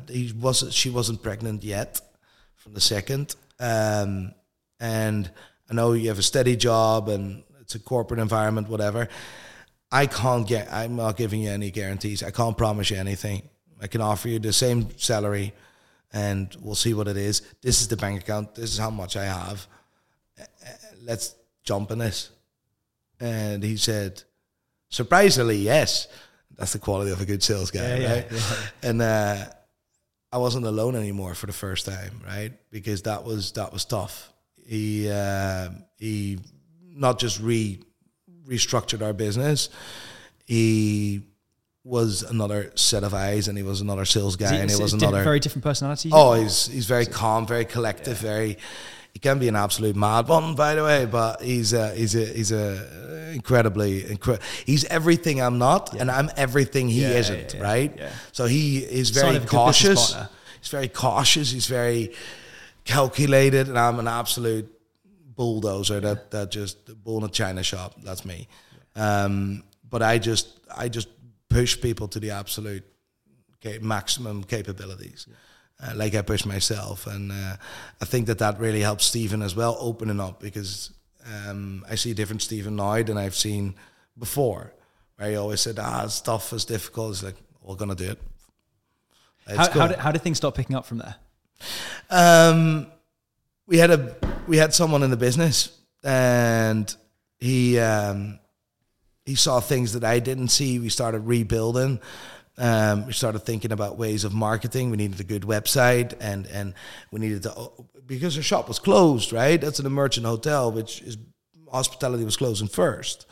he 0.09 0.33
wasn't. 0.33 0.73
She 0.73 0.89
wasn't 0.89 1.21
pregnant 1.21 1.63
yet 1.63 2.01
from 2.55 2.73
the 2.73 2.81
second, 2.81 3.35
um, 3.59 4.33
and 4.79 5.29
I 5.69 5.73
know 5.73 5.93
you 5.93 6.09
have 6.09 6.19
a 6.19 6.23
steady 6.23 6.55
job 6.55 7.07
and 7.07 7.43
it's 7.61 7.75
a 7.75 7.79
corporate 7.79 8.19
environment, 8.19 8.67
whatever. 8.67 9.07
I 9.91 10.07
can't 10.07 10.45
get. 10.45 10.71
I'm 10.73 10.95
not 10.95 11.15
giving 11.15 11.41
you 11.41 11.51
any 11.51 11.71
guarantees. 11.71 12.23
I 12.23 12.31
can't 12.31 12.57
promise 12.57 12.89
you 12.89 12.97
anything. 12.97 13.43
I 13.79 13.87
can 13.87 14.01
offer 14.01 14.27
you 14.27 14.39
the 14.39 14.51
same 14.51 14.89
salary, 14.97 15.53
and 16.11 16.53
we'll 16.59 16.75
see 16.75 16.93
what 16.93 17.07
it 17.07 17.15
is. 17.15 17.41
This 17.61 17.79
is 17.81 17.87
the 17.87 17.95
bank 17.95 18.21
account. 18.21 18.55
This 18.55 18.73
is 18.73 18.79
how 18.79 18.89
much 18.89 19.15
I 19.15 19.25
have 19.25 19.67
let's 21.03 21.35
jump 21.63 21.91
in 21.91 21.99
this. 21.99 22.29
And 23.19 23.63
he 23.63 23.77
said, 23.77 24.23
surprisingly, 24.89 25.57
yes. 25.57 26.07
That's 26.55 26.73
the 26.73 26.79
quality 26.79 27.11
of 27.11 27.21
a 27.21 27.25
good 27.25 27.43
sales 27.43 27.71
guy, 27.71 27.97
Yeah, 27.99 28.13
right? 28.13 28.27
yeah, 28.31 28.37
yeah. 28.37 28.55
And 28.89 29.01
uh, 29.01 29.45
I 30.31 30.37
wasn't 30.37 30.65
alone 30.65 30.95
anymore 30.95 31.35
for 31.35 31.45
the 31.45 31.53
first 31.53 31.85
time, 31.85 32.21
right? 32.25 32.51
Because 32.71 33.03
that 33.03 33.23
was 33.23 33.51
that 33.53 33.71
was 33.71 33.85
tough. 33.85 34.31
He 34.65 35.09
uh, 35.09 35.69
he 35.97 36.39
not 36.81 37.19
just 37.19 37.39
re 37.39 37.79
restructured 38.47 39.01
our 39.05 39.13
business. 39.13 39.69
He 40.45 41.21
was 41.83 42.23
another 42.23 42.71
set 42.75 43.03
of 43.03 43.13
eyes, 43.13 43.47
and 43.47 43.57
he 43.57 43.63
was 43.63 43.81
another 43.81 44.05
sales 44.05 44.35
guy, 44.35 44.55
he- 44.55 44.59
and 44.61 44.69
he 44.69 44.75
was 44.81 44.93
another 44.93 45.23
very 45.23 45.39
different 45.39 45.63
personality. 45.63 46.09
Oh, 46.11 46.33
he's 46.33 46.67
he's 46.67 46.85
very 46.85 47.05
calm, 47.05 47.45
very 47.47 47.65
collective, 47.65 48.17
very. 48.17 48.57
He 49.17 49.19
can 49.19 49.39
be 49.39 49.47
an 49.47 49.55
absolute 49.55 49.95
mad 49.95 50.27
one, 50.27 50.53
by 50.53 50.75
the 50.75 50.83
way, 50.83 51.05
but 51.05 51.41
he's 51.41 51.73
a, 51.73 51.89
he's 51.95 52.13
a 52.13 52.23
he's 52.23 52.51
a 52.51 53.31
incredibly 53.33 54.03
incre- 54.03 54.39
He's 54.63 54.85
everything 54.85 55.41
I'm 55.41 55.57
not, 55.57 55.91
and 55.99 56.11
I'm 56.11 56.29
everything 56.37 56.87
he 56.87 57.01
Yeah, 57.01 57.13
isn't, 57.21 57.53
yeah, 57.55 57.59
yeah, 57.59 57.63
right? 57.63 57.95
yeah. 57.97 58.09
So 58.31 58.45
he 58.45 58.77
is 58.77 59.07
Sign 59.09 59.23
very 59.23 59.37
of 59.37 59.45
a 59.45 59.47
good 59.47 59.65
business 59.65 60.11
cautious. 60.11 60.29
He's 60.61 60.69
very 60.69 60.87
cautious. 60.87 61.49
He's 61.51 61.65
very 61.65 62.13
calculated, 62.85 63.67
and 63.69 63.79
I'm 63.79 63.97
an 63.97 64.07
absolute 64.07 64.71
bulldozer 65.35 65.99
that 65.99 66.29
that 66.29 66.51
just 66.51 67.03
bull 67.03 67.17
in 67.17 67.23
a 67.23 67.27
china 67.29 67.63
shop. 67.63 67.95
That's 68.03 68.23
me. 68.23 68.47
Um, 68.95 69.63
but 69.89 70.03
I 70.03 70.19
just 70.19 70.47
I 70.77 70.89
just 70.89 71.07
push 71.49 71.81
people 71.81 72.07
to 72.09 72.19
the 72.19 72.29
absolute 72.29 72.83
ca- 73.63 73.79
maximum 73.81 74.43
capabilities. 74.43 75.25
Uh, 75.79 75.93
like 75.95 76.15
I 76.15 76.23
push 76.23 76.43
myself, 76.43 77.05
and 77.05 77.31
uh, 77.31 77.55
I 78.01 78.05
think 78.05 78.25
that 78.27 78.39
that 78.39 78.59
really 78.59 78.81
helps 78.81 79.05
Stephen 79.05 79.43
as 79.43 79.55
well, 79.55 79.77
opening 79.79 80.19
up 80.19 80.39
because 80.39 80.91
um, 81.47 81.85
I 81.87 81.93
see 81.93 82.11
a 82.11 82.15
different 82.15 82.41
Stephen 82.41 82.75
now 82.75 83.03
than 83.03 83.17
I've 83.17 83.35
seen 83.35 83.75
before. 84.17 84.73
Where 85.17 85.29
he 85.29 85.35
always 85.35 85.61
said, 85.61 85.77
"Ah, 85.79 86.07
stuff 86.07 86.51
is 86.51 86.65
difficult." 86.65 87.11
It's 87.11 87.23
like 87.23 87.35
we're 87.61 87.75
gonna 87.75 87.93
do 87.93 88.09
it. 88.11 88.19
How, 89.55 89.69
how, 89.69 89.87
did, 89.87 89.99
how 89.99 90.11
did 90.11 90.21
things 90.23 90.37
start 90.37 90.55
picking 90.55 90.75
up 90.75 90.85
from 90.85 90.97
there? 90.97 91.15
Um, 92.09 92.87
we 93.67 93.77
had 93.77 93.91
a 93.91 94.15
we 94.47 94.57
had 94.57 94.73
someone 94.73 95.03
in 95.03 95.11
the 95.11 95.17
business, 95.17 95.77
and 96.03 96.93
he 97.39 97.77
um, 97.79 98.39
he 99.25 99.35
saw 99.35 99.59
things 99.59 99.93
that 99.93 100.03
I 100.03 100.19
didn't 100.19 100.49
see. 100.49 100.79
We 100.79 100.89
started 100.89 101.19
rebuilding. 101.19 101.99
Um, 102.57 103.05
we 103.05 103.13
started 103.13 103.39
thinking 103.39 103.71
about 103.71 103.97
ways 103.97 104.23
of 104.23 104.33
marketing. 104.33 104.89
We 104.89 104.97
needed 104.97 105.19
a 105.19 105.23
good 105.23 105.43
website, 105.43 106.13
and 106.19 106.47
and 106.47 106.73
we 107.11 107.19
needed 107.19 107.43
to 107.43 107.71
because 108.05 108.35
the 108.35 108.41
shop 108.41 108.67
was 108.67 108.79
closed. 108.79 109.31
Right, 109.31 109.61
that's 109.61 109.79
in 109.79 109.85
a 109.85 109.91
merchant 109.91 110.25
hotel, 110.25 110.71
which 110.71 111.01
is 111.01 111.17
hospitality 111.71 112.23
was 112.23 112.37
closing 112.37 112.67
first, 112.67 113.27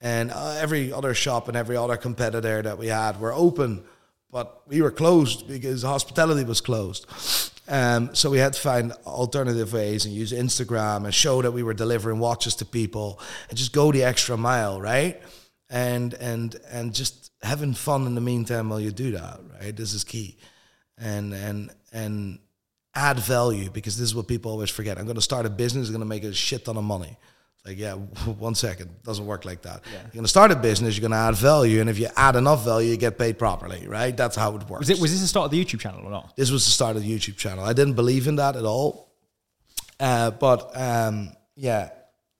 and 0.00 0.30
uh, 0.32 0.56
every 0.58 0.92
other 0.92 1.14
shop 1.14 1.48
and 1.48 1.56
every 1.56 1.76
other 1.76 1.96
competitor 1.96 2.62
that 2.62 2.78
we 2.78 2.88
had 2.88 3.20
were 3.20 3.32
open, 3.32 3.84
but 4.30 4.62
we 4.66 4.82
were 4.82 4.90
closed 4.90 5.46
because 5.46 5.82
hospitality 5.82 6.44
was 6.44 6.60
closed. 6.60 7.06
Um, 7.66 8.14
so 8.14 8.28
we 8.28 8.38
had 8.38 8.52
to 8.52 8.60
find 8.60 8.92
alternative 9.06 9.72
ways 9.72 10.04
and 10.04 10.14
use 10.14 10.32
Instagram 10.32 11.04
and 11.04 11.14
show 11.14 11.40
that 11.40 11.52
we 11.52 11.62
were 11.62 11.72
delivering 11.72 12.18
watches 12.18 12.54
to 12.56 12.66
people 12.66 13.18
and 13.48 13.56
just 13.56 13.72
go 13.72 13.90
the 13.90 14.04
extra 14.04 14.36
mile, 14.36 14.80
right? 14.80 15.22
And 15.74 16.14
and 16.14 16.54
and 16.70 16.94
just 16.94 17.32
having 17.42 17.74
fun 17.74 18.06
in 18.06 18.14
the 18.14 18.20
meantime 18.20 18.68
while 18.68 18.80
you 18.80 18.92
do 18.92 19.10
that, 19.10 19.40
right? 19.60 19.76
This 19.76 19.92
is 19.92 20.04
key, 20.04 20.36
and 20.96 21.34
and 21.34 21.70
and 21.92 22.38
add 22.94 23.18
value 23.18 23.70
because 23.70 23.96
this 23.96 24.08
is 24.08 24.14
what 24.14 24.28
people 24.28 24.50
always 24.50 24.70
forget. 24.70 24.98
I'm 24.98 25.04
going 25.04 25.16
to 25.16 25.22
start 25.22 25.46
a 25.46 25.50
business, 25.50 25.88
i'm 25.88 25.94
going 25.94 26.00
to 26.00 26.06
make 26.06 26.24
a 26.24 26.32
shit 26.32 26.64
ton 26.64 26.76
of 26.76 26.84
money. 26.84 27.16
It's 27.56 27.66
like, 27.66 27.78
yeah, 27.78 27.94
one 28.48 28.54
second, 28.54 29.02
doesn't 29.02 29.26
work 29.26 29.44
like 29.44 29.62
that. 29.62 29.82
yeah. 29.92 30.00
You're 30.02 30.10
going 30.12 30.24
to 30.24 30.28
start 30.28 30.52
a 30.52 30.56
business, 30.56 30.96
you're 30.96 31.08
going 31.08 31.18
to 31.18 31.24
add 31.28 31.34
value, 31.34 31.80
and 31.80 31.90
if 31.90 31.98
you 31.98 32.08
add 32.16 32.36
enough 32.36 32.64
value, 32.64 32.90
you 32.90 32.96
get 32.96 33.18
paid 33.18 33.38
properly, 33.38 33.86
right? 33.88 34.16
That's 34.16 34.36
how 34.36 34.54
it 34.56 34.68
works. 34.68 34.80
Was 34.80 34.90
it 34.90 35.00
was 35.00 35.10
this 35.12 35.20
the 35.20 35.28
start 35.28 35.46
of 35.46 35.50
the 35.50 35.64
YouTube 35.64 35.80
channel 35.80 36.02
or 36.04 36.10
not? 36.10 36.36
This 36.36 36.50
was 36.50 36.64
the 36.64 36.70
start 36.70 36.96
of 36.96 37.02
the 37.02 37.18
YouTube 37.18 37.36
channel. 37.36 37.64
I 37.64 37.72
didn't 37.72 37.94
believe 37.94 38.28
in 38.28 38.36
that 38.36 38.56
at 38.56 38.64
all. 38.64 39.12
Uh, 39.98 40.30
but 40.30 40.70
um, 40.76 41.32
yeah, 41.56 41.90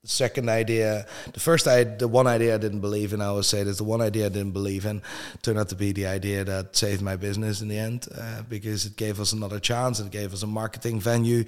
the 0.05 0.11
second 0.11 0.49
idea, 0.49 1.05
the 1.33 1.39
first 1.39 1.67
idea, 1.67 1.97
the 1.97 2.07
one 2.07 2.27
idea 2.27 2.55
I 2.55 2.57
didn't 2.59 2.81
believe 2.81 3.11
in, 3.13 3.21
I 3.21 3.25
always 3.25 3.47
say 3.47 3.63
this, 3.63 3.77
the 3.77 3.83
one 3.83 4.01
idea 4.01 4.27
I 4.27 4.29
didn't 4.29 4.51
believe 4.51 4.85
in 4.85 5.01
turned 5.41 5.57
out 5.57 5.69
to 5.69 5.75
be 5.75 5.91
the 5.91 6.05
idea 6.05 6.43
that 6.43 6.75
saved 6.75 7.01
my 7.01 7.15
business 7.15 7.61
in 7.61 7.67
the 7.67 7.77
end 7.77 8.07
uh, 8.15 8.43
because 8.47 8.85
it 8.85 8.95
gave 8.97 9.19
us 9.19 9.33
another 9.33 9.59
chance. 9.59 9.99
It 9.99 10.11
gave 10.11 10.31
us 10.33 10.43
a 10.43 10.47
marketing 10.47 10.99
venue 10.99 11.43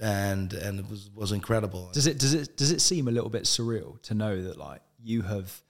and 0.00 0.52
and 0.54 0.80
it 0.80 0.90
was, 0.90 1.10
was 1.14 1.32
incredible. 1.32 1.90
Does 1.92 2.06
it 2.06 2.18
does 2.18 2.34
it 2.34 2.56
does 2.56 2.70
it 2.72 2.80
seem 2.80 3.08
a 3.08 3.10
little 3.10 3.30
bit 3.30 3.44
surreal 3.44 4.00
to 4.02 4.14
know 4.14 4.42
that 4.42 4.56
like 4.56 4.80
you 5.02 5.22
have 5.22 5.60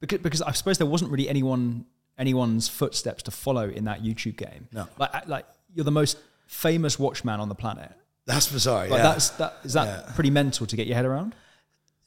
because 0.00 0.18
because 0.20 0.42
I 0.42 0.52
suppose 0.52 0.78
there 0.78 0.86
wasn't 0.86 1.10
really 1.10 1.28
anyone 1.28 1.84
anyone's 2.16 2.66
footsteps 2.68 3.22
to 3.24 3.30
follow 3.30 3.68
in 3.68 3.84
that 3.84 4.02
YouTube 4.02 4.36
game. 4.36 4.68
No. 4.72 4.88
like 4.98 5.28
like 5.28 5.46
you're 5.74 5.84
the 5.84 5.90
most 5.92 6.18
famous 6.46 6.98
watchman 6.98 7.40
on 7.40 7.48
the 7.48 7.54
planet. 7.54 7.92
That's 8.26 8.50
bizarre. 8.50 8.88
Like 8.88 8.98
yeah. 8.98 9.02
that's 9.02 9.30
that 9.30 9.56
is 9.64 9.74
that 9.74 9.86
Yeah. 9.86 10.12
pretty 10.14 10.30
mental 10.30 10.66
to 10.66 10.76
get 10.76 10.86
your 10.86 10.96
head 10.96 11.04
around. 11.04 11.34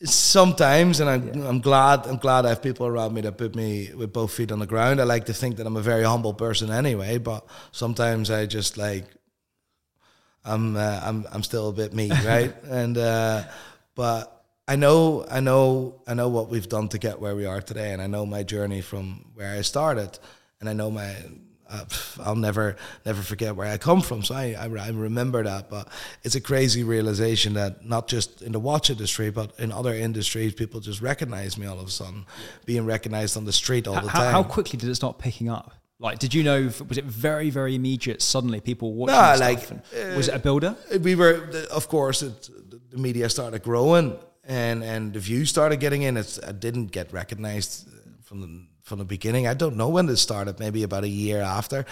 Sometimes, 0.03 0.99
and 0.99 1.09
I'm, 1.09 1.45
I'm 1.45 1.59
glad. 1.59 2.07
I'm 2.07 2.17
glad 2.17 2.45
I 2.45 2.49
have 2.49 2.61
people 2.61 2.87
around 2.87 3.13
me 3.13 3.21
that 3.21 3.37
put 3.37 3.55
me 3.55 3.91
with 3.93 4.11
both 4.11 4.33
feet 4.33 4.51
on 4.51 4.59
the 4.59 4.65
ground. 4.65 4.99
I 4.99 5.03
like 5.03 5.25
to 5.27 5.33
think 5.33 5.57
that 5.57 5.67
I'm 5.67 5.77
a 5.77 5.81
very 5.81 6.03
humble 6.03 6.33
person 6.33 6.71
anyway, 6.71 7.19
but 7.19 7.45
sometimes 7.71 8.31
I 8.31 8.47
just 8.47 8.77
like 8.77 9.05
I'm 10.43 10.75
uh, 10.75 10.99
I'm 11.03 11.27
I'm 11.31 11.43
still 11.43 11.69
a 11.69 11.73
bit 11.73 11.93
me, 11.93 12.09
right? 12.25 12.53
and 12.63 12.97
uh, 12.97 13.43
but 13.95 14.43
I 14.67 14.75
know 14.75 15.25
I 15.29 15.39
know 15.39 16.01
I 16.07 16.13
know 16.13 16.29
what 16.29 16.49
we've 16.49 16.67
done 16.67 16.87
to 16.89 16.97
get 16.97 17.19
where 17.19 17.35
we 17.35 17.45
are 17.45 17.61
today, 17.61 17.93
and 17.93 18.01
I 18.01 18.07
know 18.07 18.25
my 18.25 18.43
journey 18.43 18.81
from 18.81 19.31
where 19.35 19.55
I 19.55 19.61
started, 19.61 20.17
and 20.59 20.69
I 20.69 20.73
know 20.73 20.89
my 20.89 21.15
uh, 21.71 21.85
I'll 22.23 22.35
never 22.35 22.75
never 23.05 23.21
forget 23.21 23.55
where 23.55 23.67
I 23.67 23.77
come 23.77 24.01
from. 24.01 24.23
So 24.23 24.35
I, 24.35 24.55
I, 24.59 24.65
I 24.65 24.89
remember 24.89 25.43
that. 25.43 25.69
But 25.69 25.87
it's 26.23 26.35
a 26.35 26.41
crazy 26.41 26.83
realization 26.83 27.53
that 27.53 27.85
not 27.85 28.07
just 28.07 28.41
in 28.41 28.51
the 28.51 28.59
watch 28.59 28.89
industry, 28.89 29.31
but 29.31 29.57
in 29.59 29.71
other 29.71 29.93
industries, 29.93 30.53
people 30.53 30.79
just 30.79 31.01
recognize 31.01 31.57
me 31.57 31.65
all 31.65 31.79
of 31.79 31.87
a 31.87 31.91
sudden, 31.91 32.25
being 32.65 32.85
recognized 32.85 33.37
on 33.37 33.45
the 33.45 33.53
street 33.53 33.87
all 33.87 33.95
how, 33.95 34.01
the 34.01 34.09
time. 34.09 34.31
How 34.31 34.43
quickly 34.43 34.77
did 34.77 34.89
it 34.89 34.95
start 34.95 35.17
picking 35.17 35.49
up? 35.49 35.73
Like, 35.99 36.19
did 36.19 36.33
you 36.33 36.43
know? 36.43 36.63
Was 36.89 36.97
it 36.97 37.05
very, 37.05 37.49
very 37.49 37.75
immediate? 37.75 38.21
Suddenly, 38.21 38.59
people 38.59 38.93
watching. 38.93 39.15
Stuff 39.15 39.39
like, 39.39 39.71
and- 39.71 40.17
was 40.17 40.27
it 40.27 40.35
a 40.35 40.39
builder? 40.39 40.75
we 41.01 41.15
were, 41.15 41.47
of 41.71 41.87
course, 41.87 42.23
it, 42.23 42.49
the 42.89 42.97
media 42.97 43.29
started 43.29 43.63
growing 43.63 44.17
and 44.43 44.83
and 44.83 45.13
the 45.13 45.19
views 45.19 45.49
started 45.49 45.79
getting 45.79 46.01
in. 46.03 46.17
It's, 46.17 46.39
I 46.43 46.51
didn't 46.51 46.87
get 46.87 47.13
recognized 47.13 47.87
from 48.23 48.41
the 48.41 48.65
from 48.83 48.99
the 48.99 49.05
beginning. 49.05 49.47
I 49.47 49.53
don't 49.53 49.77
know 49.77 49.89
when 49.89 50.05
this 50.05 50.21
started. 50.21 50.59
Maybe 50.59 50.83
about 50.83 51.03
a 51.03 51.09
year 51.09 51.41
after, 51.41 51.85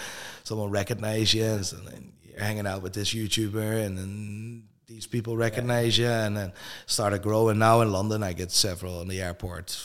someone 0.44 0.70
recognized 0.70 1.34
you, 1.34 1.44
and 1.44 1.64
then 1.64 2.12
you're 2.22 2.40
hanging 2.40 2.66
out 2.66 2.82
with 2.82 2.92
this 2.92 3.14
YouTuber, 3.14 3.84
and 3.84 3.98
then 3.98 4.64
these 4.86 5.06
people 5.06 5.36
recognize 5.36 5.96
you, 5.98 6.06
and 6.08 6.36
then 6.36 6.52
started 6.86 7.22
growing. 7.22 7.58
Now 7.58 7.80
in 7.80 7.92
London, 7.92 8.22
I 8.22 8.32
get 8.32 8.50
several 8.50 9.00
on 9.00 9.08
the 9.08 9.20
airport, 9.22 9.80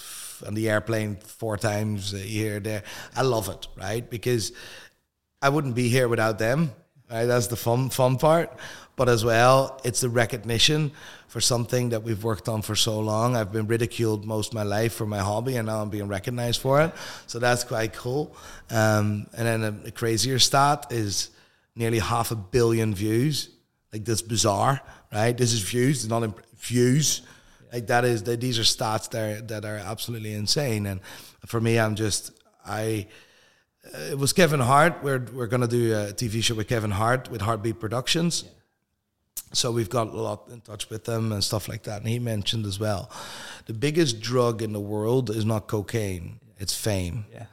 on 0.45 0.53
the 0.53 0.69
airplane 0.69 1.17
four 1.17 1.57
times 1.57 2.13
a 2.13 2.25
year. 2.25 2.59
There, 2.59 2.83
I 3.15 3.21
love 3.21 3.49
it, 3.49 3.67
right? 3.77 4.09
Because 4.09 4.51
I 5.41 5.49
wouldn't 5.49 5.75
be 5.75 5.89
here 5.89 6.07
without 6.07 6.39
them. 6.39 6.71
Right, 7.07 7.25
that's 7.25 7.45
the 7.45 7.55
fun 7.55 7.91
fun 7.91 8.17
part. 8.17 8.57
But 8.95 9.09
as 9.09 9.23
well, 9.23 9.79
it's 9.83 10.01
the 10.01 10.09
recognition 10.09 10.91
for 11.35 11.41
something 11.41 11.89
that 11.89 12.01
we've 12.01 12.23
worked 12.23 12.47
on 12.47 12.61
for 12.61 12.77
so 12.77 12.97
long. 12.97 13.35
I've 13.35 13.51
been 13.51 13.67
ridiculed 13.67 14.23
most 14.23 14.51
of 14.51 14.53
my 14.53 14.63
life 14.63 14.93
for 14.93 15.05
my 15.05 15.19
hobby, 15.19 15.57
and 15.57 15.65
now 15.67 15.81
I'm 15.81 15.89
being 15.89 16.07
recognized 16.07 16.61
for 16.61 16.81
it. 16.81 16.93
So 17.27 17.39
that's 17.39 17.65
quite 17.65 17.91
cool. 17.91 18.33
Um, 18.69 19.27
and 19.35 19.45
then 19.45 19.63
a, 19.65 19.87
a 19.89 19.91
crazier 19.91 20.39
stat 20.39 20.85
is 20.91 21.31
nearly 21.75 21.99
half 21.99 22.31
a 22.31 22.37
billion 22.37 22.95
views. 22.95 23.49
Like 23.91 24.05
that's 24.05 24.21
bizarre, 24.21 24.79
right? 25.11 25.37
This 25.37 25.51
is 25.51 25.59
views, 25.59 26.07
not 26.07 26.23
imp- 26.23 26.39
views. 26.55 27.21
Like 27.73 27.87
that 27.87 28.05
is 28.05 28.23
that 28.23 28.39
these 28.39 28.57
are 28.57 28.61
stats 28.61 29.09
that 29.09 29.21
are, 29.21 29.41
that 29.41 29.65
are 29.65 29.75
absolutely 29.75 30.35
insane. 30.35 30.85
And 30.85 31.01
for 31.45 31.59
me, 31.59 31.77
I'm 31.77 31.95
just 31.95 32.31
I 32.65 33.07
uh, 33.93 34.11
it 34.11 34.17
was 34.17 34.31
Kevin 34.31 34.61
Hart. 34.61 35.03
We're 35.03 35.25
we're 35.33 35.47
gonna 35.47 35.67
do 35.67 35.93
a 35.95 36.13
TV 36.13 36.41
show 36.41 36.55
with 36.55 36.69
Kevin 36.69 36.91
Hart 36.91 37.29
with 37.29 37.41
HartBeat 37.41 37.77
Productions. 37.77 38.45
So 39.55 39.71
we've 39.71 39.89
got 39.89 40.07
a 40.07 40.21
lot 40.21 40.49
in 40.51 40.61
touch 40.61 40.89
with 40.89 41.05
them 41.05 41.31
and 41.31 41.43
stuff 41.43 41.69
like 41.69 41.83
that. 41.83 42.01
And 42.01 42.09
he 42.09 42.19
mentioned 42.19 42.65
as 42.65 42.79
well, 42.79 43.09
the 43.67 43.73
biggest 43.73 44.19
drug 44.19 44.61
in 44.61 44.73
the 44.73 44.79
world 44.79 45.29
is 45.29 45.45
not 45.45 45.67
cocaine; 45.67 46.39
it's 46.57 46.75
fame. 46.75 47.25
Yeah. 47.31 47.45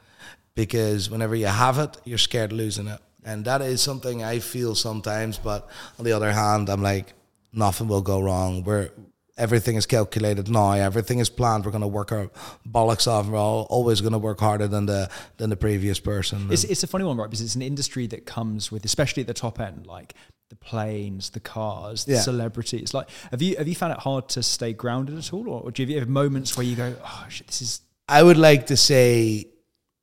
Because 0.55 1.09
whenever 1.09 1.35
you 1.35 1.47
have 1.47 1.79
it, 1.79 1.97
you're 2.03 2.17
scared 2.17 2.51
of 2.51 2.57
losing 2.57 2.87
it, 2.87 2.99
and 3.25 3.45
that 3.45 3.61
is 3.61 3.81
something 3.81 4.23
I 4.23 4.39
feel 4.39 4.75
sometimes. 4.75 5.37
But 5.37 5.67
on 5.97 6.05
the 6.05 6.11
other 6.11 6.31
hand, 6.31 6.69
I'm 6.69 6.83
like, 6.83 7.13
nothing 7.53 7.87
will 7.87 8.01
go 8.01 8.21
wrong. 8.21 8.63
We're 8.63 8.91
everything 9.37 9.75
is 9.75 9.85
calculated 9.85 10.49
now. 10.49 10.73
Everything 10.73 11.19
is 11.19 11.29
planned. 11.29 11.65
We're 11.65 11.71
going 11.71 11.81
to 11.81 11.87
work 11.87 12.11
our 12.11 12.29
bollocks 12.69 13.07
off. 13.07 13.27
We're 13.27 13.37
all, 13.37 13.65
always 13.69 14.01
going 14.01 14.13
to 14.13 14.19
work 14.19 14.39
harder 14.39 14.67
than 14.67 14.85
the 14.85 15.09
than 15.37 15.49
the 15.49 15.55
previous 15.55 15.99
person. 15.99 16.51
It's, 16.51 16.63
it's 16.63 16.83
a 16.83 16.87
funny 16.87 17.05
one, 17.05 17.17
right? 17.17 17.29
Because 17.29 17.41
it's 17.41 17.55
an 17.55 17.61
industry 17.61 18.07
that 18.07 18.25
comes 18.25 18.71
with, 18.71 18.85
especially 18.85 19.21
at 19.21 19.27
the 19.27 19.33
top 19.33 19.59
end, 19.59 19.87
like 19.87 20.13
the 20.49 20.55
planes, 20.55 21.31
the 21.31 21.39
cars, 21.39 22.05
the 22.05 22.13
Yeah. 22.13 22.21
celebrities. 22.21 22.93
Like, 22.93 23.09
have 23.31 23.41
you 23.41 23.55
have 23.57 23.67
you 23.67 23.75
found 23.75 23.93
it 23.93 23.99
hard 23.99 24.29
to 24.29 24.43
stay 24.43 24.73
grounded 24.73 25.17
at 25.17 25.33
all, 25.33 25.47
or, 25.49 25.61
or 25.61 25.71
do 25.71 25.83
you 25.83 25.99
have 25.99 26.09
moments 26.09 26.55
where 26.57 26.65
you 26.65 26.75
go, 26.75 26.95
"Oh 27.03 27.25
shit, 27.29 27.47
this 27.47 27.61
is 27.61 27.81
I 28.07 28.21
would 28.21 28.37
like 28.37 28.67
to 28.67 28.77
say 28.77 29.47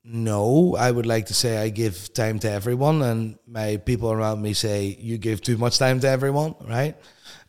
no. 0.04 0.74
I 0.76 0.90
would 0.90 1.06
like 1.06 1.26
to 1.26 1.34
say 1.34 1.58
I 1.58 1.68
give 1.68 2.12
time 2.14 2.38
to 2.40 2.50
everyone, 2.50 3.02
and 3.02 3.38
my 3.46 3.76
people 3.76 4.10
around 4.10 4.40
me 4.42 4.54
say 4.54 4.96
you 5.00 5.18
give 5.18 5.40
too 5.42 5.58
much 5.58 5.78
time 5.78 6.00
to 6.00 6.08
everyone, 6.08 6.54
right? 6.66 6.96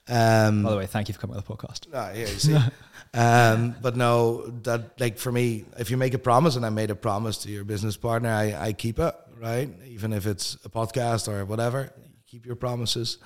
Um, 0.08 0.64
By 0.64 0.72
the 0.72 0.78
way, 0.78 0.86
thank 0.88 1.08
you 1.08 1.14
for 1.14 1.22
coming 1.22 1.38
on 1.38 1.44
the 1.48 1.56
podcast. 1.56 1.88
Ah, 1.94 2.12
yeah, 2.12 2.20
you 2.22 2.26
see. 2.28 2.58
um, 3.14 3.76
but 3.82 3.96
no, 3.96 4.46
that 4.64 5.00
like 5.00 5.18
for 5.18 5.32
me, 5.32 5.66
if 5.78 5.90
you 5.90 5.98
make 5.98 6.14
a 6.14 6.20
promise, 6.20 6.56
and 6.56 6.66
I 6.66 6.70
made 6.70 6.92
a 6.92 6.96
promise 6.96 7.38
to 7.40 7.50
your 7.50 7.64
business 7.64 7.96
partner, 7.98 8.30
I, 8.30 8.54
I 8.68 8.74
keep 8.74 9.00
it, 9.00 9.16
right? 9.40 9.70
Even 9.88 10.12
if 10.12 10.26
it's 10.28 10.56
a 10.66 10.70
podcast 10.70 11.28
or 11.32 11.46
whatever, 11.46 11.92
keep 12.32 12.46
your 12.46 12.56
promises. 12.56 13.18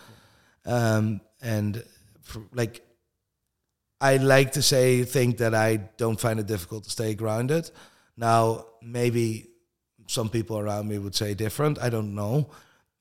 Um, 0.66 1.22
and 1.42 1.84
for, 2.24 2.42
like, 2.52 2.84
I 4.02 4.18
like 4.18 4.54
to 4.54 4.64
say, 4.64 5.04
think 5.04 5.38
that 5.38 5.54
I 5.54 5.78
don't 5.98 6.20
find 6.20 6.40
it 6.40 6.48
difficult 6.48 6.86
to 6.86 6.90
stay 6.90 7.14
grounded. 7.14 7.70
Now, 8.18 8.66
maybe 8.82 9.50
some 10.08 10.30
people 10.30 10.58
around 10.58 10.88
me 10.88 10.98
would 10.98 11.16
say 11.16 11.36
different. 11.36 11.80
I 11.80 11.90
don't 11.90 12.16
know. 12.16 12.50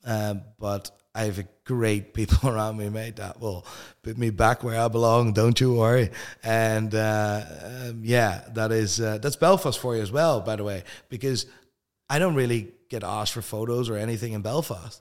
Um, 0.04 0.42
but 0.58 0.90
I 1.14 1.24
have 1.24 1.46
great 1.64 2.12
people 2.18 2.50
around 2.50 2.76
me, 2.76 2.90
mate, 2.90 3.16
that 3.16 3.40
will 3.40 3.66
put 4.02 4.18
me 4.18 4.28
back 4.28 4.62
where 4.62 4.78
I 4.78 4.88
belong. 4.88 5.32
Don't 5.32 5.58
you 5.58 5.72
worry. 5.72 6.10
And 6.42 6.94
uh, 6.94 7.42
um, 7.64 8.00
yeah, 8.04 8.44
that 8.52 8.72
is 8.72 9.00
uh, 9.00 9.18
that's 9.18 9.36
Belfast 9.36 9.78
for 9.78 9.96
you 9.96 10.02
as 10.02 10.12
well, 10.12 10.42
by 10.42 10.56
the 10.56 10.64
way, 10.64 10.84
because 11.08 11.46
I 12.10 12.18
don't 12.18 12.34
really 12.34 12.72
get 12.90 13.02
asked 13.02 13.32
for 13.32 13.42
photos 13.42 13.88
or 13.88 13.96
anything 13.96 14.34
in 14.34 14.42
Belfast, 14.42 15.00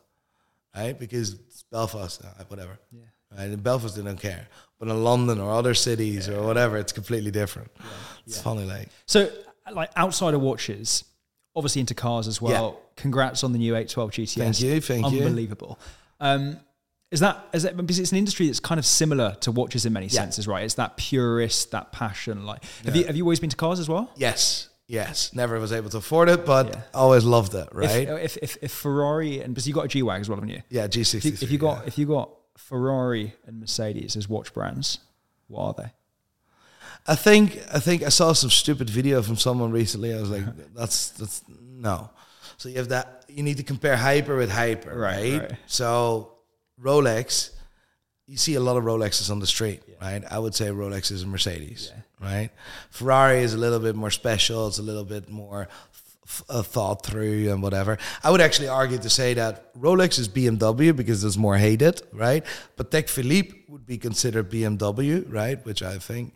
right? 0.75 0.97
Because 0.97 1.33
it's 1.33 1.63
Belfast, 1.71 2.23
uh, 2.23 2.43
whatever. 2.47 2.77
Yeah. 2.91 3.01
Right? 3.35 3.49
In 3.49 3.59
Belfast, 3.59 3.95
they 3.95 4.03
don't 4.03 4.19
care. 4.19 4.47
But 4.79 4.89
in 4.89 5.03
London 5.03 5.39
or 5.39 5.51
other 5.51 5.73
cities 5.73 6.29
or 6.29 6.43
whatever, 6.43 6.77
it's 6.77 6.91
completely 6.91 7.31
different. 7.31 7.71
It's 8.25 8.41
funny, 8.41 8.65
like. 8.65 8.89
So, 9.05 9.29
like 9.71 9.91
outside 9.95 10.33
of 10.33 10.41
watches, 10.41 11.05
obviously 11.55 11.79
into 11.81 11.93
cars 11.93 12.27
as 12.27 12.41
well. 12.41 12.79
Congrats 12.95 13.43
on 13.43 13.53
the 13.53 13.59
new 13.59 13.75
812 13.75 14.11
GTS. 14.11 14.33
Thank 14.35 14.61
you, 14.61 14.81
thank 14.81 15.11
you. 15.11 15.23
Unbelievable. 15.23 15.79
Um, 16.19 16.59
is 17.11 17.19
that 17.19 17.45
is 17.53 17.61
that 17.63 17.77
because 17.77 17.99
it's 17.99 18.11
an 18.11 18.17
industry 18.17 18.47
that's 18.47 18.59
kind 18.59 18.79
of 18.79 18.85
similar 18.85 19.35
to 19.41 19.51
watches 19.51 19.85
in 19.85 19.93
many 19.93 20.09
senses, 20.09 20.47
right? 20.47 20.63
It's 20.63 20.73
that 20.75 20.97
purist, 20.97 21.69
that 21.69 21.91
passion. 21.91 22.43
Like, 22.45 22.63
have 22.85 22.95
you 22.95 23.05
have 23.05 23.15
you 23.15 23.23
always 23.23 23.39
been 23.39 23.51
to 23.51 23.55
cars 23.55 23.79
as 23.79 23.87
well? 23.87 24.09
Yes, 24.15 24.69
yes. 24.87 25.33
Never 25.33 25.59
was 25.59 25.71
able 25.71 25.89
to 25.91 25.97
afford 25.97 26.29
it, 26.29 26.45
but 26.45 26.67
Yeah. 26.67 26.81
always 26.93 27.23
loved 27.23 27.53
it, 27.55 27.67
right? 27.71 28.07
If, 28.07 28.37
if, 28.41 28.57
if, 28.61 28.71
Ferrari 28.71 29.39
and 29.41 29.53
because 29.53 29.67
you 29.67 29.73
got 29.73 29.85
a 29.85 29.87
G 29.87 30.03
wagon 30.03 30.21
as 30.21 30.29
well, 30.29 30.37
haven't 30.37 30.49
you? 30.49 30.61
yeah, 30.69 30.87
G63. 30.87 31.15
If 31.15 31.25
you, 31.25 31.31
if 31.41 31.51
you 31.51 31.57
got 31.57 31.87
if 31.87 31.97
you 31.97 32.05
got 32.05 32.29
Ferrari 32.57 33.33
and 33.45 33.59
Mercedes 33.59 34.15
as 34.15 34.27
watch 34.29 34.53
brands, 34.53 34.99
what 35.47 35.63
are 35.63 35.73
they? 35.83 35.91
I 37.05 37.15
think 37.15 37.59
I 37.73 37.79
think 37.79 38.03
I 38.03 38.09
saw 38.09 38.33
some 38.33 38.49
stupid 38.49 38.89
video 38.89 39.21
from 39.21 39.35
someone 39.37 39.71
recently. 39.71 40.13
I 40.13 40.19
was 40.19 40.29
like, 40.29 40.43
that's 40.75 41.09
that's 41.11 41.43
no. 41.49 42.09
So 42.57 42.69
you 42.69 42.77
have 42.77 42.89
that. 42.89 43.25
You 43.27 43.43
need 43.43 43.57
to 43.57 43.63
compare 43.63 43.97
hyper 43.97 44.37
with 44.37 44.51
hyper, 44.51 44.95
Right, 44.97 45.33
right? 45.33 45.41
right. 45.41 45.59
So 45.65 46.33
Rolex, 46.81 47.49
you 48.27 48.37
see 48.37 48.55
a 48.55 48.59
lot 48.59 48.77
of 48.77 48.83
Rolexes 48.83 49.29
on 49.31 49.39
the 49.39 49.47
street, 49.47 49.81
right? 50.01 50.23
I 50.29 50.39
would 50.39 50.55
say 50.55 50.67
Rolex 50.67 51.11
is 51.11 51.23
a 51.23 51.27
Mercedes, 51.27 51.91
right? 52.23 52.49
Ferrari 52.89 53.39
is 53.41 53.53
a 53.53 53.57
little 53.57 53.79
bit 53.79 53.95
more 53.95 54.11
special. 54.11 54.67
It's 54.67 54.79
a 54.79 54.83
little 54.83 55.03
bit 55.05 55.29
more 55.29 55.67
f- 56.25 56.43
uh, 56.49 56.61
thought 56.63 57.05
through 57.05 57.51
and 57.51 57.61
whatever. 57.61 57.97
I 58.23 58.31
would 58.31 58.41
actually 58.41 58.69
argue 58.69 58.97
to 58.97 59.09
say 59.09 59.33
that 59.35 59.73
Rolex 59.75 60.17
is 60.19 60.29
BMW 60.29 60.95
because 60.95 61.23
it's 61.23 61.37
more 61.37 61.57
hated, 61.57 62.01
right? 62.13 62.43
But 62.77 62.91
Patek 62.91 63.09
Philippe 63.09 63.53
would 63.67 63.85
be 63.85 63.97
considered 63.97 64.49
BMW, 64.49 65.25
right? 65.31 65.63
Which 65.65 65.83
I 65.83 65.97
think. 65.97 66.33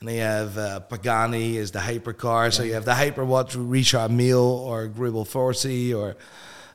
And 0.00 0.08
then 0.08 0.16
you 0.16 0.22
have 0.22 0.58
uh, 0.58 0.80
Pagani 0.80 1.56
is 1.56 1.70
the 1.70 1.78
hypercar. 1.80 2.52
So 2.52 2.62
you 2.62 2.74
have 2.74 2.84
the 2.84 2.92
hyperwatch 2.92 3.54
Richard 3.56 4.10
Mille 4.10 4.38
or 4.38 4.88
Greubel 4.88 5.26
Forsey 5.26 5.96
or 5.96 6.16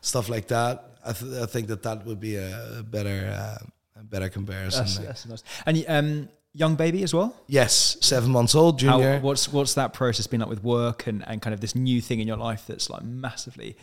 stuff 0.02 0.30
like 0.30 0.48
that. 0.48 0.86
I, 1.06 1.12
th- 1.12 1.34
I 1.42 1.46
think 1.48 1.68
that 1.68 1.84
that 1.84 2.06
would 2.06 2.20
be 2.22 2.36
a, 2.38 2.80
a 2.80 2.84
better 2.84 3.34
uh, 3.36 3.58
a 4.00 4.04
better 4.04 4.30
comparison. 4.30 4.86
That's, 4.86 4.98
that's 4.98 5.26
nice. 5.28 5.44
And 5.66 5.86
um, 5.88 6.30
young 6.54 6.76
baby 6.76 7.04
as 7.04 7.14
well. 7.14 7.36
Yes, 7.48 7.98
seven 8.02 8.32
months 8.32 8.56
old, 8.56 8.82
How, 8.82 9.00
junior. 9.00 9.20
what's 9.20 9.52
what's 9.52 9.74
that 9.74 9.94
process 9.94 10.28
been 10.28 10.42
like 10.42 10.50
with 10.50 10.64
work 10.64 11.08
and, 11.08 11.28
and 11.28 11.42
kind 11.42 11.54
of 11.54 11.60
this 11.60 11.76
new 11.76 12.02
thing 12.02 12.20
in 12.20 12.28
your 12.28 12.38
life 12.38 12.66
that's 12.68 12.90
like 12.90 13.04
massively 13.04 13.76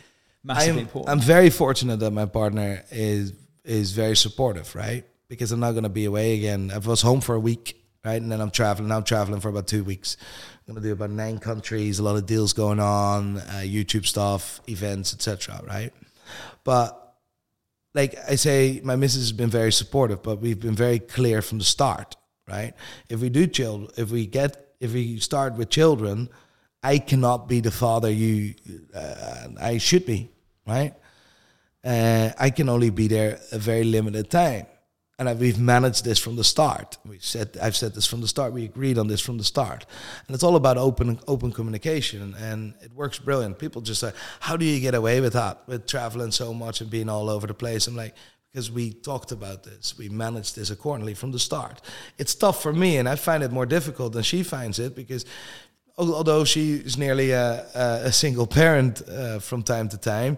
massively 0.43 0.71
I'm, 0.71 0.79
important? 0.79 1.09
I'm 1.09 1.19
very 1.19 1.49
fortunate 1.49 1.97
that 1.99 2.11
my 2.11 2.25
partner 2.25 2.83
is 2.91 3.33
is 3.63 3.91
very 3.91 4.15
supportive, 4.15 4.73
right? 4.75 5.05
Because 5.27 5.51
I'm 5.51 5.59
not 5.59 5.71
going 5.71 5.83
to 5.83 5.89
be 5.89 6.05
away 6.05 6.37
again. 6.37 6.71
I 6.73 6.77
was 6.79 7.01
home 7.01 7.21
for 7.21 7.35
a 7.35 7.39
week, 7.39 7.81
right, 8.03 8.21
and 8.21 8.31
then 8.31 8.41
I'm 8.41 8.51
traveling. 8.51 8.89
Now 8.89 8.97
I'm 8.97 9.03
traveling 9.03 9.39
for 9.39 9.49
about 9.49 9.67
two 9.67 9.83
weeks. 9.83 10.17
I'm 10.67 10.73
going 10.73 10.83
to 10.83 10.89
do 10.89 10.93
about 10.93 11.09
nine 11.11 11.39
countries, 11.39 11.99
a 11.99 12.03
lot 12.03 12.15
of 12.15 12.25
deals 12.25 12.53
going 12.53 12.79
on, 12.79 13.37
uh, 13.37 13.61
YouTube 13.63 14.05
stuff, 14.05 14.61
events, 14.67 15.13
etc. 15.13 15.61
Right, 15.67 15.93
but 16.63 16.97
like 17.93 18.15
I 18.29 18.35
say, 18.35 18.79
my 18.83 18.95
missus 18.95 19.21
has 19.21 19.31
been 19.31 19.49
very 19.49 19.71
supportive, 19.71 20.23
but 20.23 20.39
we've 20.39 20.59
been 20.59 20.75
very 20.75 20.99
clear 20.99 21.41
from 21.41 21.57
the 21.57 21.65
start, 21.65 22.15
right? 22.51 22.73
If 23.09 23.21
we 23.21 23.29
do 23.29 23.47
child, 23.47 23.93
if 23.97 24.11
we 24.11 24.27
get, 24.27 24.75
if 24.79 24.93
we 24.93 25.19
start 25.19 25.55
with 25.55 25.69
children, 25.69 26.29
I 26.83 26.97
cannot 26.97 27.47
be 27.47 27.59
the 27.61 27.71
father 27.71 28.11
you, 28.11 28.55
uh, 28.93 29.47
I 29.59 29.77
should 29.77 30.05
be, 30.05 30.29
right? 30.67 30.93
Uh, 31.83 32.29
I 32.37 32.49
can 32.49 32.69
only 32.69 32.89
be 32.89 33.07
there 33.07 33.39
a 33.51 33.57
very 33.57 33.83
limited 33.83 34.29
time. 34.29 34.65
And 35.19 35.29
I, 35.29 35.33
we've 35.33 35.59
managed 35.59 36.03
this 36.03 36.17
from 36.17 36.35
the 36.35 36.43
start. 36.43 36.97
We 37.05 37.19
said 37.19 37.55
I've 37.61 37.75
said 37.75 37.93
this 37.93 38.07
from 38.07 38.21
the 38.21 38.27
start. 38.27 38.53
We 38.53 38.65
agreed 38.65 38.97
on 38.97 39.07
this 39.07 39.21
from 39.21 39.37
the 39.37 39.43
start, 39.43 39.85
and 40.25 40.33
it's 40.33 40.43
all 40.43 40.55
about 40.55 40.77
open 40.79 41.19
open 41.27 41.51
communication, 41.51 42.33
and 42.39 42.73
it 42.81 42.91
works 42.95 43.19
brilliant. 43.19 43.59
People 43.59 43.81
just 43.83 44.01
say, 44.01 44.13
"How 44.39 44.57
do 44.57 44.65
you 44.65 44.79
get 44.79 44.95
away 44.95 45.21
with 45.21 45.33
that? 45.33 45.61
With 45.67 45.85
traveling 45.85 46.31
so 46.31 46.55
much 46.55 46.81
and 46.81 46.89
being 46.89 47.07
all 47.07 47.29
over 47.29 47.45
the 47.45 47.53
place?" 47.53 47.85
I'm 47.85 47.95
like, 47.95 48.15
because 48.51 48.69
we 48.69 48.91
talked 48.91 49.31
about 49.31 49.63
this, 49.63 49.97
we 49.97 50.09
managed 50.09 50.55
this 50.55 50.69
accordingly 50.71 51.13
from 51.13 51.31
the 51.31 51.39
start. 51.39 51.81
It's 52.17 52.35
tough 52.35 52.61
for 52.61 52.73
me, 52.73 52.97
and 52.97 53.07
I 53.07 53.15
find 53.15 53.43
it 53.43 53.51
more 53.51 53.65
difficult 53.65 54.13
than 54.13 54.23
she 54.23 54.43
finds 54.43 54.77
it 54.77 54.93
because 54.95 55.25
although 55.97 56.43
she 56.43 56.73
is 56.73 56.97
nearly 56.97 57.31
a, 57.31 57.65
a 57.75 58.11
single 58.11 58.47
parent 58.47 59.01
uh, 59.07 59.39
from 59.39 59.63
time 59.63 59.87
to 59.89 59.97
time, 59.97 60.37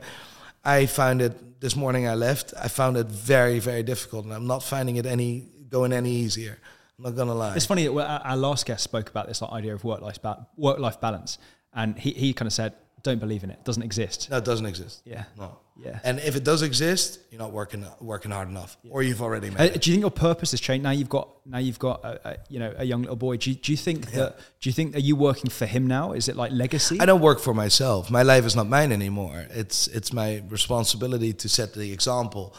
I 0.63 0.85
found 0.85 1.21
it 1.21 1.59
this 1.59 1.75
morning. 1.75 2.07
I 2.07 2.13
left. 2.13 2.53
I 2.59 2.67
found 2.67 2.97
it 2.97 3.07
very, 3.07 3.59
very 3.59 3.83
difficult, 3.83 4.25
and 4.25 4.33
I'm 4.33 4.47
not 4.47 4.63
finding 4.63 4.97
it 4.97 5.05
any 5.05 5.47
going 5.69 5.91
any 5.91 6.11
easier. 6.11 6.59
I'm 6.97 7.05
not 7.05 7.15
gonna 7.15 7.33
lie. 7.33 7.55
It's 7.55 7.65
funny. 7.65 7.87
Our 7.87 8.37
last 8.37 8.65
guest 8.65 8.83
spoke 8.83 9.09
about 9.09 9.27
this 9.27 9.41
like, 9.41 9.51
idea 9.51 9.73
of 9.73 9.83
work 9.83 10.01
life 10.01 10.21
ba- 10.21 10.47
work 10.55 10.77
life 10.77 11.01
balance, 11.01 11.39
and 11.73 11.97
he 11.97 12.11
he 12.11 12.33
kind 12.33 12.47
of 12.47 12.53
said 12.53 12.75
don't 13.03 13.19
believe 13.19 13.43
in 13.43 13.49
it. 13.49 13.59
it. 13.59 13.65
Doesn't 13.65 13.83
exist. 13.83 14.29
No, 14.29 14.37
it 14.37 14.45
doesn't 14.45 14.65
exist. 14.65 15.01
Yeah. 15.05 15.25
No. 15.37 15.57
Yeah. 15.75 15.99
And 16.03 16.19
if 16.19 16.35
it 16.35 16.43
does 16.43 16.61
exist, 16.61 17.19
you're 17.31 17.39
not 17.39 17.51
working 17.51 17.85
working 17.99 18.31
hard 18.31 18.47
enough, 18.47 18.77
yeah. 18.83 18.91
or 18.91 19.03
you've 19.03 19.21
already 19.21 19.49
made. 19.49 19.59
Uh, 19.59 19.63
it. 19.63 19.81
Do 19.81 19.89
you 19.89 19.95
think 19.95 20.01
your 20.01 20.11
purpose 20.11 20.51
has 20.51 20.61
changed 20.61 20.83
now? 20.83 20.91
You've 20.91 21.09
got 21.09 21.29
now 21.45 21.57
you've 21.57 21.79
got 21.79 22.03
a, 22.03 22.29
a 22.29 22.37
you 22.47 22.59
know 22.59 22.73
a 22.77 22.85
young 22.85 23.01
little 23.01 23.15
boy. 23.15 23.37
Do 23.37 23.49
you, 23.49 23.55
do 23.55 23.71
you 23.71 23.77
think 23.77 24.05
yeah. 24.11 24.19
that? 24.19 24.37
Do 24.61 24.69
you 24.69 24.73
think 24.73 24.95
are 24.95 24.99
you 24.99 25.15
working 25.15 25.49
for 25.49 25.65
him 25.65 25.87
now? 25.87 26.13
Is 26.13 26.29
it 26.29 26.35
like 26.35 26.51
legacy? 26.51 26.99
I 26.99 27.05
don't 27.05 27.21
work 27.21 27.39
for 27.39 27.53
myself. 27.53 28.11
My 28.11 28.23
life 28.23 28.45
is 28.45 28.55
not 28.55 28.67
mine 28.67 28.91
anymore. 28.91 29.45
It's 29.49 29.87
it's 29.87 30.13
my 30.13 30.43
responsibility 30.47 31.33
to 31.33 31.49
set 31.49 31.73
the 31.73 31.91
example 31.91 32.55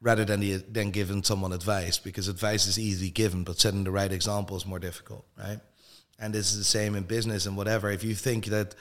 rather 0.00 0.24
than 0.24 0.40
the, 0.40 0.56
than 0.56 0.90
giving 0.90 1.22
someone 1.24 1.52
advice 1.52 1.98
because 1.98 2.28
advice 2.28 2.66
is 2.66 2.78
easy 2.78 3.10
given, 3.10 3.44
but 3.44 3.58
setting 3.58 3.82
the 3.84 3.90
right 3.90 4.12
example 4.12 4.56
is 4.56 4.64
more 4.64 4.78
difficult, 4.78 5.26
right? 5.36 5.58
And 6.18 6.34
this 6.34 6.50
is 6.50 6.58
the 6.58 6.64
same 6.64 6.96
in 6.96 7.04
business 7.04 7.46
and 7.46 7.56
whatever. 7.56 7.90
If 7.90 8.02
you 8.02 8.14
think 8.14 8.46
that 8.46 8.74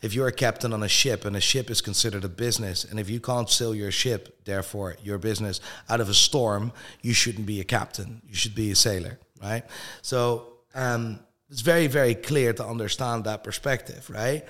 if 0.00 0.14
you're 0.14 0.28
a 0.28 0.32
captain 0.32 0.72
on 0.72 0.82
a 0.82 0.88
ship 0.88 1.24
and 1.24 1.36
a 1.36 1.40
ship 1.40 1.70
is 1.70 1.80
considered 1.80 2.24
a 2.24 2.28
business, 2.28 2.84
and 2.84 2.98
if 2.98 3.10
you 3.10 3.20
can't 3.20 3.50
sail 3.50 3.74
your 3.74 3.90
ship, 3.90 4.44
therefore 4.44 4.96
your 5.02 5.18
business 5.18 5.60
out 5.88 6.00
of 6.00 6.08
a 6.08 6.14
storm, 6.14 6.72
you 7.02 7.12
shouldn't 7.12 7.46
be 7.46 7.60
a 7.60 7.64
captain. 7.64 8.22
You 8.26 8.34
should 8.34 8.54
be 8.54 8.70
a 8.70 8.76
sailor, 8.76 9.18
right? 9.42 9.64
So 10.02 10.54
um, 10.74 11.20
it's 11.50 11.60
very, 11.60 11.88
very 11.88 12.14
clear 12.14 12.52
to 12.54 12.64
understand 12.64 13.24
that 13.24 13.44
perspective, 13.44 14.08
right? 14.08 14.44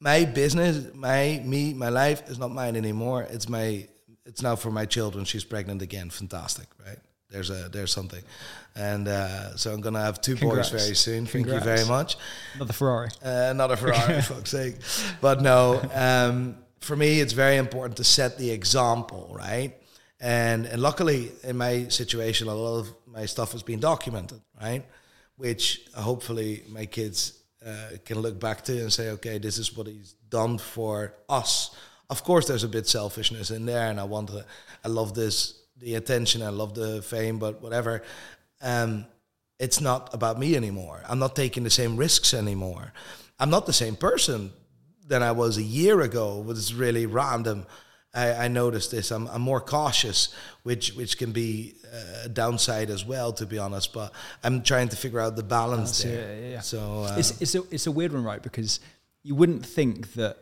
My 0.00 0.24
business, 0.24 0.92
my 0.94 1.40
me, 1.44 1.74
my 1.74 1.90
life 1.90 2.28
is 2.28 2.38
not 2.38 2.50
mine 2.50 2.74
anymore. 2.74 3.26
It's 3.30 3.48
my, 3.48 3.86
it's 4.24 4.42
now 4.42 4.56
for 4.56 4.72
my 4.72 4.84
children. 4.84 5.24
She's 5.24 5.44
pregnant 5.44 5.80
again. 5.80 6.10
Fantastic, 6.10 6.66
right? 6.84 6.98
There's 7.32 7.50
a 7.50 7.68
there's 7.70 7.90
something, 7.90 8.22
and 8.76 9.08
uh, 9.08 9.56
so 9.56 9.72
I'm 9.72 9.80
gonna 9.80 10.02
have 10.02 10.20
two 10.20 10.36
Congrats. 10.36 10.70
boys 10.70 10.82
very 10.82 10.94
soon. 10.94 11.26
Congrats. 11.26 11.64
Thank 11.64 11.78
you 11.78 11.84
very 11.84 11.88
much. 11.88 12.16
Another 12.54 12.72
Ferrari. 12.72 13.08
Uh, 13.24 13.48
another 13.50 13.76
Ferrari, 13.76 14.20
for 14.22 14.34
fuck's 14.34 14.50
sake. 14.50 14.76
But 15.20 15.40
no, 15.40 15.80
um, 15.94 16.56
for 16.80 16.94
me, 16.94 17.20
it's 17.20 17.32
very 17.32 17.56
important 17.56 17.96
to 17.96 18.04
set 18.04 18.38
the 18.38 18.50
example, 18.50 19.34
right? 19.36 19.74
And 20.20 20.66
and 20.66 20.82
luckily, 20.82 21.32
in 21.42 21.56
my 21.56 21.88
situation, 21.88 22.48
a 22.48 22.54
lot 22.54 22.80
of 22.80 22.94
my 23.06 23.26
stuff 23.26 23.52
has 23.52 23.62
been 23.62 23.80
documented, 23.80 24.40
right? 24.60 24.84
Which 25.36 25.80
hopefully 25.94 26.62
my 26.68 26.86
kids 26.86 27.42
uh, 27.66 27.96
can 28.04 28.20
look 28.20 28.38
back 28.38 28.62
to 28.64 28.72
and 28.72 28.92
say, 28.92 29.10
okay, 29.10 29.38
this 29.38 29.58
is 29.58 29.76
what 29.76 29.86
he's 29.86 30.14
done 30.28 30.58
for 30.58 31.14
us. 31.28 31.74
Of 32.10 32.24
course, 32.24 32.46
there's 32.46 32.64
a 32.64 32.68
bit 32.68 32.86
selfishness 32.86 33.50
in 33.50 33.64
there, 33.64 33.88
and 33.88 33.98
I 33.98 34.04
want 34.04 34.28
to, 34.28 34.44
I 34.84 34.88
love 34.88 35.14
this 35.14 35.61
the 35.82 35.96
attention. 35.96 36.42
I 36.42 36.48
love 36.48 36.74
the 36.74 37.02
fame, 37.02 37.38
but 37.38 37.60
whatever. 37.60 38.02
Um, 38.62 39.06
it's 39.58 39.80
not 39.80 40.12
about 40.14 40.38
me 40.38 40.56
anymore. 40.56 41.02
I'm 41.08 41.18
not 41.18 41.36
taking 41.36 41.64
the 41.64 41.70
same 41.70 41.96
risks 41.96 42.32
anymore. 42.34 42.92
I'm 43.38 43.50
not 43.50 43.66
the 43.66 43.72
same 43.72 43.96
person 43.96 44.52
than 45.06 45.22
I 45.22 45.32
was 45.32 45.58
a 45.58 45.62
year 45.62 46.00
ago. 46.00 46.40
It 46.40 46.46
was 46.46 46.74
really 46.74 47.06
random. 47.06 47.66
I, 48.14 48.32
I 48.32 48.48
noticed 48.48 48.90
this. 48.90 49.10
I'm, 49.10 49.26
I'm, 49.28 49.40
more 49.40 49.60
cautious, 49.60 50.34
which 50.64 50.92
which 50.94 51.16
can 51.16 51.32
be 51.32 51.74
a 52.24 52.28
downside 52.28 52.90
as 52.90 53.04
well, 53.04 53.32
to 53.34 53.46
be 53.46 53.58
honest. 53.58 53.92
But 53.92 54.12
I'm 54.44 54.62
trying 54.62 54.88
to 54.90 54.96
figure 54.96 55.18
out 55.18 55.34
the 55.34 55.42
balance 55.42 56.02
there. 56.02 56.36
Yeah, 56.36 56.48
yeah, 56.48 56.60
So 56.60 57.04
uh, 57.04 57.16
it's 57.16 57.40
it's 57.40 57.54
a 57.54 57.62
it's 57.70 57.86
a 57.86 57.92
weird 57.92 58.12
one, 58.12 58.24
right? 58.24 58.42
Because 58.42 58.80
you 59.22 59.34
wouldn't 59.34 59.64
think 59.64 60.12
that 60.14 60.36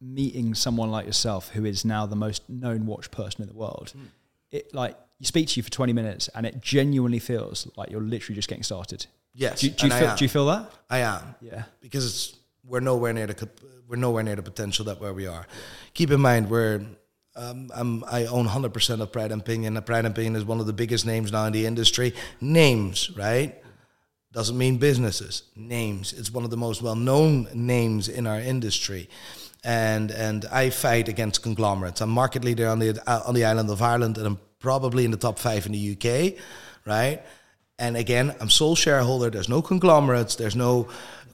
meeting 0.00 0.54
someone 0.54 0.90
like 0.90 1.06
yourself, 1.06 1.50
who 1.50 1.64
is 1.64 1.84
now 1.84 2.04
the 2.04 2.16
most 2.16 2.48
known 2.48 2.84
watch 2.86 3.10
person 3.10 3.42
in 3.42 3.48
the 3.48 3.54
world. 3.54 3.92
Mm 3.96 4.08
it 4.54 4.72
like 4.72 4.96
you 5.18 5.26
speak 5.26 5.48
to 5.48 5.58
you 5.58 5.62
for 5.62 5.70
20 5.70 5.92
minutes 5.92 6.28
and 6.34 6.46
it 6.46 6.60
genuinely 6.60 7.18
feels 7.18 7.68
like 7.76 7.90
you're 7.90 8.00
literally 8.00 8.36
just 8.36 8.48
getting 8.48 8.62
started. 8.62 9.06
Yes. 9.34 9.60
Do, 9.60 9.70
do 9.70 9.86
you 9.86 9.92
feel, 9.92 10.16
do 10.16 10.24
you 10.24 10.28
feel 10.28 10.46
that? 10.46 10.70
I 10.88 10.98
am. 11.00 11.34
Yeah. 11.40 11.64
Because 11.80 12.36
we're 12.64 12.80
nowhere 12.80 13.12
near 13.12 13.26
the 13.26 13.48
we're 13.88 13.96
nowhere 13.96 14.22
near 14.22 14.36
the 14.36 14.42
potential 14.42 14.84
that 14.86 15.00
where 15.00 15.12
we 15.12 15.26
are. 15.26 15.46
Keep 15.92 16.12
in 16.12 16.20
mind 16.20 16.48
we're 16.48 16.82
um, 17.36 17.68
I'm, 17.74 18.04
I 18.04 18.26
own 18.26 18.46
100% 18.46 19.00
of 19.00 19.10
Pride 19.10 19.32
and 19.32 19.44
Pinion. 19.44 19.80
Pride 19.82 20.04
and 20.04 20.14
Pinion 20.14 20.36
is 20.36 20.44
one 20.44 20.60
of 20.60 20.66
the 20.66 20.72
biggest 20.72 21.04
names 21.04 21.32
now 21.32 21.46
in 21.46 21.52
the 21.52 21.66
industry. 21.66 22.14
Names, 22.40 23.10
right? 23.16 23.60
Doesn't 24.30 24.56
mean 24.56 24.76
businesses. 24.76 25.42
Names. 25.56 26.12
It's 26.12 26.30
one 26.30 26.44
of 26.44 26.50
the 26.50 26.56
most 26.56 26.80
well-known 26.80 27.48
names 27.52 28.08
in 28.08 28.28
our 28.28 28.38
industry 28.38 29.08
and 29.64 30.10
and 30.10 30.44
I 30.52 30.70
fight 30.70 31.08
against 31.08 31.42
conglomerates. 31.42 32.00
I'm 32.00 32.10
market 32.10 32.44
leader 32.44 32.68
on 32.68 32.78
the 32.78 33.02
uh, 33.06 33.22
on 33.26 33.34
the 33.34 33.44
island 33.44 33.70
of 33.70 33.80
Ireland, 33.80 34.18
and 34.18 34.26
I'm 34.26 34.38
probably 34.58 35.04
in 35.04 35.10
the 35.10 35.16
top 35.16 35.38
five 35.38 35.66
in 35.66 35.72
the 35.72 35.92
UK, 35.92 36.38
right? 36.86 37.22
And 37.78 37.96
again, 37.96 38.34
I'm 38.40 38.50
sole 38.50 38.76
shareholder. 38.76 39.30
There's 39.30 39.48
no 39.48 39.62
conglomerates. 39.62 40.36
There's 40.36 40.56
no 40.56 40.88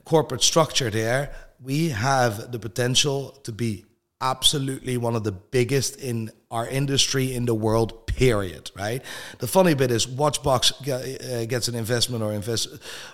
corporate 0.05 0.41
structure 0.41 0.89
there. 0.89 1.31
We 1.61 1.89
have 1.89 2.51
the 2.51 2.59
potential 2.59 3.31
to 3.43 3.51
be 3.51 3.85
absolutely 4.21 4.97
one 4.97 5.15
of 5.15 5.23
the 5.23 5.31
biggest 5.31 5.97
in 5.97 6.31
our 6.51 6.67
industry 6.67 7.33
in 7.33 7.45
the 7.45 7.55
world 7.55 8.05
period 8.07 8.69
right? 8.75 9.01
The 9.39 9.47
funny 9.47 9.73
bit 9.73 9.89
is 9.89 10.05
watchbox 10.05 10.87
uh, 10.87 11.45
gets 11.45 11.67
an 11.67 11.75
investment 11.75 12.23
or 12.23 12.33
invest 12.33 12.69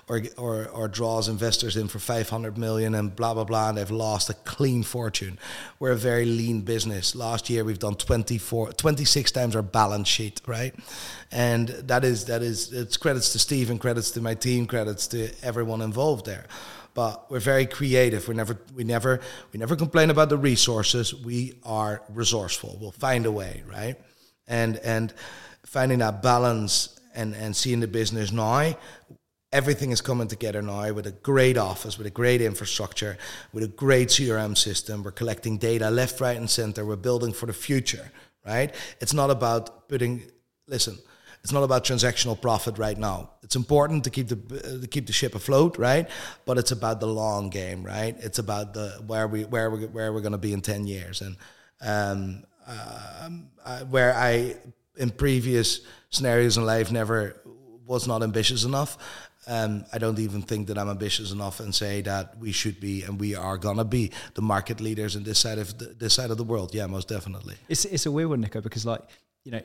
or, 0.08 0.22
or 0.38 0.68
or 0.68 0.88
draws 0.88 1.28
investors 1.30 1.78
in 1.78 1.88
for 1.88 2.00
500 2.00 2.58
million 2.58 2.96
and 2.96 3.16
blah 3.16 3.34
blah 3.34 3.44
blah 3.44 3.70
and 3.70 3.78
they've 3.78 3.92
lost 3.92 4.30
a 4.30 4.34
clean 4.34 4.84
fortune. 4.84 5.38
We're 5.80 5.92
a 5.92 5.96
very 5.98 6.26
lean 6.26 6.62
business. 6.62 7.16
Last 7.16 7.50
year 7.50 7.64
we've 7.64 7.80
done 7.80 7.96
24 7.96 8.74
26 8.74 9.32
times 9.32 9.56
our 9.56 9.62
balance 9.62 10.08
sheet 10.08 10.42
right? 10.46 10.76
And 11.32 11.70
that 11.70 12.04
is 12.04 12.26
that 12.26 12.42
is 12.42 12.74
it's 12.74 12.98
credits 12.98 13.32
to 13.34 13.40
steve 13.40 13.70
and 13.70 13.80
credits 13.80 14.12
to 14.12 14.22
my 14.22 14.34
team 14.34 14.66
credits 14.66 15.08
to 15.08 15.30
everyone 15.44 15.82
involved 15.82 16.26
there 16.26 16.48
but 16.98 17.30
we're 17.30 17.40
very 17.40 17.68
creative. 17.68 18.28
We 18.28 18.34
never, 18.34 18.58
we 18.74 18.84
never, 18.84 19.20
we 19.54 19.60
never 19.60 19.76
complain 19.76 20.10
about 20.10 20.30
the 20.30 20.38
resources. 20.38 21.14
We 21.14 21.54
are 21.62 22.02
resourceful. 22.10 22.76
We'll 22.82 22.90
find 22.90 23.28
a 23.28 23.32
way, 23.32 23.62
right? 23.68 23.98
And 24.48 24.78
and 24.78 25.14
finding 25.64 26.00
that 26.00 26.24
balance 26.24 27.00
and 27.14 27.36
and 27.36 27.56
seeing 27.56 27.82
the 27.82 27.88
business 27.88 28.32
now. 28.32 28.76
Everything 29.52 29.92
is 29.92 30.02
coming 30.02 30.28
together 30.28 30.64
now 30.64 30.92
with 30.92 31.06
a 31.06 31.12
great 31.12 31.56
office, 31.56 32.00
with 32.00 32.08
a 32.08 32.16
great 32.22 32.42
infrastructure, 32.42 33.16
with 33.54 33.64
a 33.64 33.68
great 33.68 34.08
CRM 34.08 34.58
system. 34.58 35.04
We're 35.04 35.12
collecting 35.12 35.60
data 35.60 35.92
left, 35.92 36.20
right, 36.20 36.36
and 36.36 36.50
center. 36.50 36.84
We're 36.84 36.96
building 37.10 37.32
for 37.32 37.46
the 37.46 37.54
future, 37.54 38.12
right? 38.44 38.74
It's 39.00 39.14
not 39.14 39.30
about 39.30 39.88
putting. 39.88 40.24
Listen, 40.68 40.98
it's 41.44 41.54
not 41.54 41.64
about 41.64 41.86
transactional 41.86 42.40
profit 42.40 42.78
right 42.78 42.98
now. 42.98 43.32
It's 43.44 43.56
important 43.56 44.04
to 44.04 44.10
keep 44.10 44.28
the 44.28 44.36
uh, 44.36 44.82
to 44.82 44.88
keep 44.88 45.08
the 45.08 45.14
ship 45.14 45.36
afloat, 45.36 45.78
right? 45.78 46.10
But 46.46 46.58
it's 46.58 46.72
about 46.72 47.00
the 47.00 47.08
long 47.08 47.50
game, 47.50 47.84
right? 47.84 48.16
It's 48.20 48.40
about 48.40 48.74
the 48.74 49.02
where 49.08 49.28
we 49.28 49.46
where 49.46 49.70
we 49.70 49.86
where 49.86 50.12
we're 50.12 50.22
going 50.22 50.34
to 50.34 50.38
be 50.38 50.54
in 50.54 50.62
ten 50.62 50.86
years, 50.86 51.22
and 51.22 51.38
um, 51.82 52.44
uh, 52.68 53.80
where 53.90 54.14
I 54.14 54.56
in 54.98 55.10
previous 55.12 55.82
scenarios 56.10 56.58
in 56.58 56.66
life 56.66 56.92
never 56.92 57.42
was 57.86 58.08
not 58.08 58.24
ambitious 58.24 58.64
enough. 58.64 58.98
Um, 59.48 59.86
I 59.94 59.98
don't 59.98 60.20
even 60.20 60.42
think 60.42 60.68
that 60.68 60.78
I'm 60.78 60.90
ambitious 60.90 61.32
enough 61.32 61.62
and 61.62 61.74
say 61.74 62.02
that 62.02 62.38
we 62.38 62.52
should 62.52 62.82
be 62.82 63.04
and 63.04 63.18
we 63.18 63.34
are 63.34 63.58
gonna 63.58 63.86
be 63.86 64.12
the 64.34 64.42
market 64.42 64.82
leaders 64.82 65.16
in 65.16 65.24
this 65.24 65.40
side 65.40 65.58
of 65.58 65.78
the, 65.78 65.86
this 65.86 66.14
side 66.14 66.32
of 66.32 66.38
the 66.38 66.44
world. 66.44 66.76
Yeah, 66.76 66.88
most 66.88 67.08
definitely. 67.08 67.56
It's 67.70 67.86
it's 67.86 68.06
a 68.06 68.12
weird 68.12 68.30
one, 68.30 68.42
Nico, 68.42 68.60
because 68.60 68.86
like 68.86 69.04
you 69.46 69.52
know, 69.54 69.62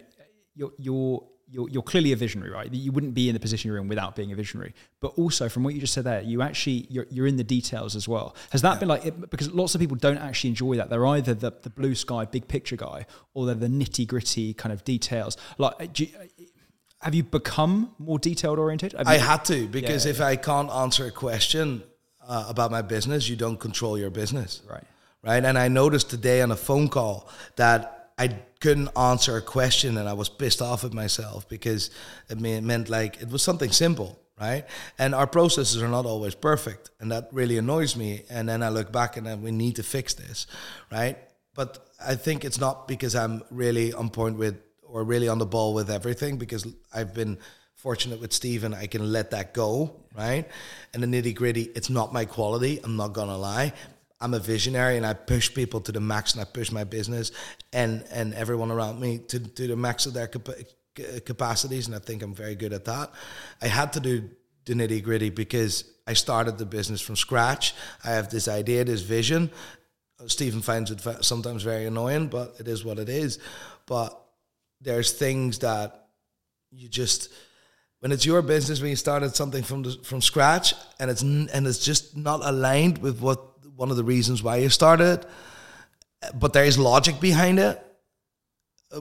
you're 0.54 0.72
you're 0.78 1.24
you're, 1.52 1.68
you're 1.68 1.82
clearly 1.82 2.12
a 2.12 2.16
visionary, 2.16 2.50
right? 2.50 2.72
You 2.72 2.92
wouldn't 2.92 3.12
be 3.12 3.28
in 3.28 3.34
the 3.34 3.40
position 3.40 3.68
you're 3.68 3.78
in 3.78 3.86
without 3.86 4.16
being 4.16 4.32
a 4.32 4.34
visionary. 4.34 4.74
But 5.00 5.08
also, 5.18 5.48
from 5.50 5.64
what 5.64 5.74
you 5.74 5.80
just 5.80 5.92
said 5.92 6.04
there, 6.04 6.22
you 6.22 6.40
actually 6.40 6.86
you're, 6.88 7.06
you're 7.10 7.26
in 7.26 7.36
the 7.36 7.44
details 7.44 7.94
as 7.94 8.08
well. 8.08 8.34
Has 8.50 8.62
that 8.62 8.74
yeah. 8.74 8.78
been 8.78 8.88
like 8.88 9.30
because 9.30 9.52
lots 9.52 9.74
of 9.74 9.80
people 9.80 9.96
don't 9.96 10.16
actually 10.16 10.50
enjoy 10.50 10.76
that? 10.76 10.88
They're 10.88 11.06
either 11.06 11.34
the, 11.34 11.52
the 11.62 11.70
blue 11.70 11.94
sky, 11.94 12.24
big 12.24 12.48
picture 12.48 12.76
guy, 12.76 13.06
or 13.34 13.44
they're 13.44 13.54
the 13.54 13.68
nitty 13.68 14.06
gritty 14.06 14.54
kind 14.54 14.72
of 14.72 14.82
details. 14.84 15.36
Like, 15.58 16.00
you, 16.00 16.08
have 17.00 17.14
you 17.14 17.22
become 17.22 17.94
more 17.98 18.18
detailed 18.18 18.58
oriented? 18.58 18.94
I 18.94 19.18
had 19.18 19.44
to 19.46 19.68
because 19.68 20.06
yeah, 20.06 20.12
if 20.12 20.20
I 20.20 20.36
can't 20.36 20.70
answer 20.70 21.06
a 21.06 21.10
question 21.10 21.82
uh, 22.26 22.46
about 22.48 22.70
my 22.70 22.80
business, 22.80 23.28
you 23.28 23.36
don't 23.36 23.60
control 23.60 23.98
your 23.98 24.10
business. 24.10 24.62
Right. 24.68 24.84
Right. 25.22 25.44
And 25.44 25.56
I 25.58 25.68
noticed 25.68 26.10
today 26.10 26.40
on 26.42 26.50
a 26.50 26.56
phone 26.56 26.88
call 26.88 27.28
that 27.56 28.01
I 28.18 28.28
couldn't 28.60 28.90
answer 28.96 29.36
a 29.36 29.42
question 29.42 29.98
and 29.98 30.08
I 30.08 30.12
was 30.12 30.28
pissed 30.28 30.62
off 30.62 30.84
at 30.84 30.92
myself 30.92 31.48
because 31.48 31.90
it 32.28 32.38
meant 32.38 32.88
like 32.88 33.20
it 33.20 33.30
was 33.30 33.42
something 33.42 33.70
simple. 33.70 34.18
Right. 34.40 34.64
And 34.98 35.14
our 35.14 35.26
processes 35.26 35.80
are 35.82 35.88
not 35.88 36.04
always 36.04 36.34
perfect. 36.34 36.90
And 36.98 37.12
that 37.12 37.28
really 37.32 37.58
annoys 37.58 37.94
me. 37.96 38.24
And 38.28 38.48
then 38.48 38.62
I 38.62 38.70
look 38.70 38.90
back 38.90 39.16
and 39.16 39.26
then 39.26 39.42
we 39.42 39.52
need 39.52 39.76
to 39.76 39.84
fix 39.84 40.14
this. 40.14 40.46
Right. 40.90 41.16
But 41.54 41.86
I 42.04 42.16
think 42.16 42.44
it's 42.44 42.58
not 42.58 42.88
because 42.88 43.14
I'm 43.14 43.42
really 43.50 43.92
on 43.92 44.10
point 44.10 44.38
with 44.38 44.56
or 44.82 45.04
really 45.04 45.28
on 45.28 45.38
the 45.38 45.46
ball 45.46 45.74
with 45.74 45.90
everything 45.90 46.38
because 46.38 46.66
I've 46.92 47.14
been 47.14 47.38
fortunate 47.76 48.20
with 48.20 48.32
Stephen. 48.32 48.74
I 48.74 48.86
can 48.86 49.10
let 49.10 49.30
that 49.30 49.54
go, 49.54 50.02
right? 50.14 50.48
And 50.92 51.02
the 51.02 51.06
nitty 51.06 51.34
gritty, 51.34 51.62
it's 51.74 51.90
not 51.90 52.12
my 52.12 52.24
quality. 52.24 52.80
I'm 52.82 52.96
not 52.96 53.12
gonna 53.12 53.36
lie. 53.36 53.72
I'm 54.22 54.34
a 54.34 54.38
visionary 54.38 54.96
and 54.96 55.04
I 55.04 55.14
push 55.14 55.52
people 55.52 55.80
to 55.80 55.92
the 55.92 56.00
max 56.00 56.32
and 56.32 56.40
I 56.40 56.44
push 56.44 56.70
my 56.70 56.84
business 56.84 57.32
and, 57.72 58.04
and 58.12 58.32
everyone 58.34 58.70
around 58.70 59.00
me 59.00 59.18
to, 59.28 59.40
to 59.40 59.66
the 59.66 59.76
max 59.76 60.06
of 60.06 60.14
their 60.14 60.28
capacities. 61.24 61.86
And 61.88 61.96
I 61.96 61.98
think 61.98 62.22
I'm 62.22 62.34
very 62.34 62.54
good 62.54 62.72
at 62.72 62.84
that. 62.84 63.10
I 63.60 63.66
had 63.66 63.92
to 63.94 64.00
do 64.00 64.30
the 64.64 64.74
nitty 64.74 65.02
gritty 65.02 65.30
because 65.30 65.84
I 66.06 66.12
started 66.12 66.56
the 66.56 66.66
business 66.66 67.00
from 67.00 67.16
scratch. 67.16 67.74
I 68.04 68.10
have 68.10 68.30
this 68.30 68.46
idea, 68.46 68.84
this 68.84 69.02
vision. 69.02 69.50
Stephen 70.26 70.62
finds 70.62 70.92
it 70.92 71.24
sometimes 71.24 71.64
very 71.64 71.86
annoying, 71.86 72.28
but 72.28 72.54
it 72.60 72.68
is 72.68 72.84
what 72.84 73.00
it 73.00 73.08
is. 73.08 73.40
But 73.86 74.18
there's 74.80 75.12
things 75.12 75.58
that 75.58 76.06
you 76.70 76.88
just 76.88 77.28
when 78.00 78.10
it's 78.12 78.26
your 78.26 78.42
business 78.42 78.80
when 78.80 78.90
you 78.90 78.96
started 78.96 79.34
something 79.36 79.62
from 79.62 79.82
the, 79.82 79.92
from 80.02 80.20
scratch 80.20 80.74
and 80.98 81.10
it's 81.10 81.22
and 81.22 81.66
it's 81.66 81.84
just 81.84 82.16
not 82.16 82.40
aligned 82.42 82.98
with 82.98 83.20
what 83.20 83.51
one 83.76 83.90
of 83.90 83.96
the 83.96 84.04
reasons 84.04 84.42
why 84.42 84.56
you 84.56 84.68
started 84.68 85.24
but 86.34 86.52
there 86.52 86.64
is 86.64 86.78
logic 86.78 87.20
behind 87.20 87.58
it 87.58 87.84
uh, 88.94 89.00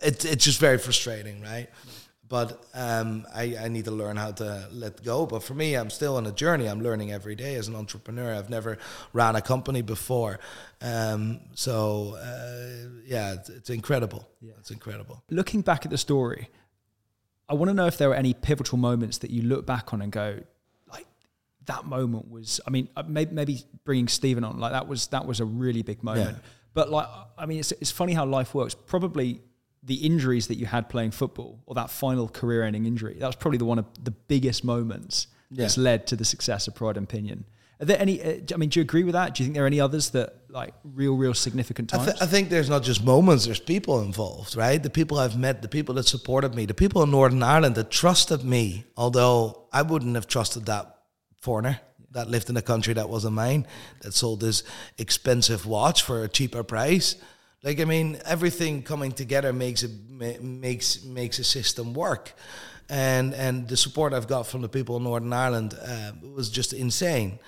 it, 0.00 0.24
it's 0.24 0.44
just 0.44 0.58
very 0.58 0.78
frustrating 0.78 1.40
right 1.42 1.68
but 2.32 2.64
um, 2.72 3.26
I, 3.34 3.56
I 3.60 3.68
need 3.68 3.84
to 3.84 3.90
learn 3.90 4.16
how 4.16 4.32
to 4.32 4.66
let 4.72 5.04
go. 5.04 5.26
But 5.26 5.42
for 5.42 5.52
me, 5.52 5.74
I'm 5.74 5.90
still 5.90 6.16
on 6.16 6.26
a 6.26 6.32
journey. 6.32 6.66
I'm 6.66 6.80
learning 6.80 7.12
every 7.12 7.34
day 7.34 7.56
as 7.56 7.68
an 7.68 7.76
entrepreneur. 7.76 8.34
I've 8.34 8.48
never 8.48 8.78
ran 9.12 9.36
a 9.36 9.42
company 9.42 9.82
before, 9.82 10.40
um, 10.80 11.40
so 11.54 12.16
uh, 12.16 13.02
yeah, 13.04 13.34
it's, 13.34 13.50
it's 13.50 13.68
incredible. 13.68 14.26
Yeah. 14.40 14.52
It's 14.60 14.70
incredible. 14.70 15.22
Looking 15.28 15.60
back 15.60 15.84
at 15.84 15.90
the 15.90 15.98
story, 15.98 16.48
I 17.50 17.54
want 17.54 17.68
to 17.68 17.74
know 17.74 17.84
if 17.84 17.98
there 17.98 18.08
were 18.08 18.14
any 18.14 18.32
pivotal 18.32 18.78
moments 18.78 19.18
that 19.18 19.30
you 19.30 19.42
look 19.42 19.66
back 19.66 19.92
on 19.92 20.00
and 20.00 20.10
go, 20.10 20.40
that 21.66 21.84
moment 21.84 22.30
was. 22.30 22.60
I 22.66 22.70
mean, 22.70 22.88
uh, 22.96 23.02
maybe, 23.06 23.34
maybe 23.34 23.64
bringing 23.84 24.08
Stephen 24.08 24.44
on, 24.44 24.58
like 24.58 24.72
that 24.72 24.88
was 24.88 25.08
that 25.08 25.26
was 25.26 25.40
a 25.40 25.44
really 25.44 25.82
big 25.82 26.02
moment. 26.02 26.36
Yeah. 26.36 26.48
But 26.74 26.90
like, 26.90 27.06
I 27.38 27.46
mean, 27.46 27.60
it's 27.60 27.72
it's 27.72 27.90
funny 27.90 28.14
how 28.14 28.24
life 28.26 28.54
works. 28.54 28.74
Probably 28.74 29.40
the 29.82 29.94
injuries 29.96 30.46
that 30.46 30.56
you 30.56 30.66
had 30.66 30.88
playing 30.88 31.10
football 31.10 31.60
or 31.66 31.74
that 31.74 31.90
final 31.90 32.28
career 32.28 32.62
ending 32.62 32.86
injury, 32.86 33.16
that 33.18 33.26
was 33.26 33.36
probably 33.36 33.58
the 33.58 33.64
one 33.64 33.78
of 33.78 33.86
the 34.02 34.12
biggest 34.12 34.64
moments 34.64 35.26
yeah. 35.50 35.62
that's 35.62 35.76
led 35.76 36.06
to 36.06 36.16
the 36.16 36.24
success 36.24 36.68
of 36.68 36.74
Pride 36.74 36.96
and 36.96 37.08
Pinion. 37.08 37.44
Are 37.80 37.84
there 37.84 37.98
any, 37.98 38.22
uh, 38.22 38.38
I 38.54 38.58
mean, 38.58 38.68
do 38.68 38.78
you 38.78 38.82
agree 38.82 39.02
with 39.02 39.14
that? 39.14 39.34
Do 39.34 39.42
you 39.42 39.46
think 39.46 39.54
there 39.54 39.64
are 39.64 39.66
any 39.66 39.80
others 39.80 40.10
that 40.10 40.36
like 40.48 40.72
real, 40.84 41.16
real 41.16 41.34
significant 41.34 41.90
times? 41.90 42.06
I, 42.06 42.12
th- 42.12 42.22
I, 42.22 42.26
think 42.26 42.48
there's 42.48 42.70
not 42.70 42.84
just 42.84 43.02
moments, 43.02 43.44
there's 43.44 43.58
people 43.58 44.02
involved, 44.02 44.54
right? 44.54 44.80
The 44.80 44.88
people 44.88 45.18
I've 45.18 45.36
met, 45.36 45.62
the 45.62 45.68
people 45.68 45.96
that 45.96 46.04
supported 46.04 46.54
me, 46.54 46.64
the 46.64 46.74
people 46.74 47.02
in 47.02 47.10
Northern 47.10 47.42
Ireland 47.42 47.74
that 47.74 47.90
trusted 47.90 48.44
me, 48.44 48.84
although 48.96 49.66
I 49.72 49.82
wouldn't 49.82 50.14
have 50.14 50.28
trusted 50.28 50.66
that 50.66 50.91
foreigner 51.42 51.80
that 52.12 52.28
lived 52.28 52.48
in 52.48 52.56
a 52.56 52.62
country 52.62 52.94
that 52.94 53.08
wasn't 53.08 53.34
mine, 53.34 53.66
that 54.00 54.14
sold 54.14 54.40
this 54.40 54.62
expensive 54.98 55.66
watch 55.66 56.02
for 56.02 56.24
a 56.24 56.28
cheaper 56.28 56.62
price. 56.62 57.16
Like 57.62 57.80
I 57.80 57.84
mean, 57.84 58.18
everything 58.24 58.82
coming 58.82 59.12
together 59.12 59.52
makes 59.52 59.82
it 59.82 59.90
makes 60.10 61.04
makes 61.04 61.38
a 61.38 61.44
system 61.44 61.94
work, 61.94 62.32
and 62.88 63.34
and 63.34 63.68
the 63.68 63.76
support 63.76 64.12
I've 64.12 64.28
got 64.28 64.46
from 64.46 64.62
the 64.62 64.68
people 64.68 64.96
in 64.96 65.04
Northern 65.04 65.32
Ireland 65.32 65.74
uh, 65.80 66.12
was 66.34 66.48
just 66.50 66.72
insane. 66.72 67.38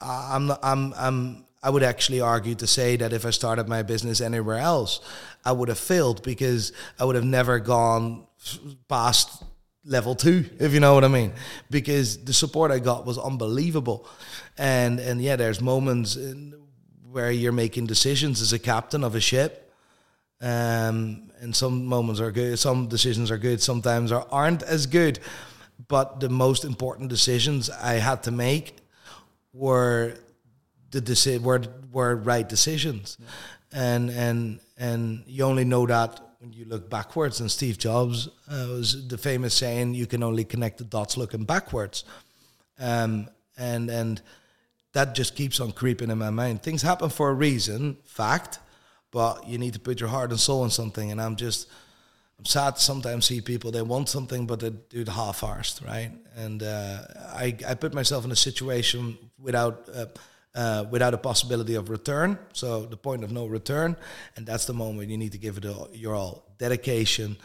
I'm 0.00 0.52
I'm 0.62 0.92
I'm 0.94 1.44
I 1.62 1.70
would 1.70 1.82
actually 1.82 2.20
argue 2.20 2.54
to 2.56 2.66
say 2.66 2.96
that 2.96 3.12
if 3.12 3.24
I 3.24 3.30
started 3.30 3.68
my 3.68 3.82
business 3.82 4.20
anywhere 4.20 4.58
else, 4.58 5.00
I 5.44 5.52
would 5.52 5.68
have 5.68 5.78
failed 5.78 6.22
because 6.22 6.72
I 7.00 7.04
would 7.04 7.16
have 7.16 7.24
never 7.24 7.58
gone 7.58 8.26
past 8.88 9.42
level 9.84 10.14
two, 10.14 10.44
if 10.58 10.72
you 10.72 10.80
know 10.80 10.94
what 10.94 11.04
I 11.04 11.08
mean, 11.08 11.32
because 11.70 12.24
the 12.24 12.32
support 12.32 12.70
I 12.70 12.78
got 12.78 13.06
was 13.06 13.18
unbelievable, 13.18 14.08
and 14.58 15.00
and 15.00 15.20
yeah, 15.20 15.36
there's 15.36 15.60
moments 15.60 16.18
where 17.10 17.30
you're 17.30 17.52
making 17.52 17.86
decisions 17.86 18.42
as 18.42 18.52
a 18.52 18.58
captain 18.58 19.04
of 19.04 19.14
a 19.14 19.20
ship 19.20 19.64
um, 20.44 21.30
and 21.40 21.54
some 21.54 21.86
moments 21.86 22.20
are 22.20 22.30
good, 22.30 22.58
some 22.58 22.86
decisions 22.86 23.30
are 23.30 23.38
good, 23.38 23.62
sometimes 23.62 24.12
are, 24.12 24.26
aren't 24.30 24.62
as 24.62 24.86
good. 24.86 25.18
But 25.88 26.20
the 26.20 26.28
most 26.28 26.64
important 26.64 27.08
decisions 27.08 27.70
I 27.70 27.94
had 27.94 28.22
to 28.24 28.30
make 28.30 28.76
were 29.52 30.14
the 30.90 31.00
deci- 31.00 31.40
were 31.40 31.62
were 31.92 32.14
right 32.14 32.48
decisions, 32.48 33.16
yeah. 33.18 33.26
and 33.72 34.10
and 34.10 34.60
and 34.76 35.24
you 35.26 35.44
only 35.44 35.64
know 35.64 35.86
that 35.86 36.20
when 36.44 36.52
you 36.52 36.66
look 36.66 36.90
backwards. 36.90 37.40
And 37.40 37.50
Steve 37.50 37.78
Jobs 37.78 38.28
uh, 38.48 38.66
was 38.68 39.08
the 39.08 39.16
famous 39.16 39.54
saying, 39.54 39.94
"You 39.94 40.06
can 40.06 40.22
only 40.22 40.44
connect 40.44 40.78
the 40.78 40.84
dots 40.84 41.16
looking 41.16 41.44
backwards," 41.44 42.04
um, 42.78 43.28
and 43.56 43.90
and 43.90 44.20
that 44.92 45.14
just 45.14 45.34
keeps 45.34 45.58
on 45.58 45.72
creeping 45.72 46.10
in 46.10 46.18
my 46.18 46.30
mind. 46.30 46.62
Things 46.62 46.82
happen 46.82 47.08
for 47.08 47.30
a 47.30 47.34
reason, 47.34 47.96
fact, 48.04 48.60
but 49.10 49.46
you 49.48 49.58
need 49.58 49.72
to 49.72 49.80
put 49.80 49.98
your 49.98 50.08
heart 50.08 50.30
and 50.30 50.38
soul 50.38 50.62
in 50.64 50.70
something. 50.70 51.10
And 51.10 51.20
I'm 51.20 51.34
just, 51.34 51.66
I'm 52.38 52.44
sad 52.44 52.78
sometimes 52.78 53.24
see 53.24 53.40
people, 53.40 53.72
they 53.72 53.82
want 53.82 54.08
something, 54.08 54.46
but 54.46 54.60
they 54.60 54.70
do 54.70 55.00
it 55.00 55.08
half-arsed, 55.08 55.82
right? 55.84 56.12
And 56.36 56.62
uh, 56.62 56.98
I, 57.32 57.56
I 57.66 57.74
put 57.74 57.92
myself 57.92 58.24
in 58.24 58.30
a 58.30 58.36
situation 58.36 59.18
without, 59.36 59.88
uh, 59.92 60.06
uh, 60.54 60.84
without 60.90 61.14
a 61.14 61.18
possibility 61.18 61.74
of 61.74 61.90
return. 61.90 62.38
So 62.52 62.86
the 62.86 62.96
point 62.96 63.24
of 63.24 63.32
no 63.32 63.46
return. 63.46 63.96
And 64.36 64.46
that's 64.46 64.66
the 64.66 64.74
moment 64.74 65.10
you 65.10 65.18
need 65.18 65.32
to 65.32 65.38
give 65.38 65.58
it 65.58 65.66
all, 65.66 65.88
your 65.92 66.14
all 66.14 66.44
dedication 66.58 67.36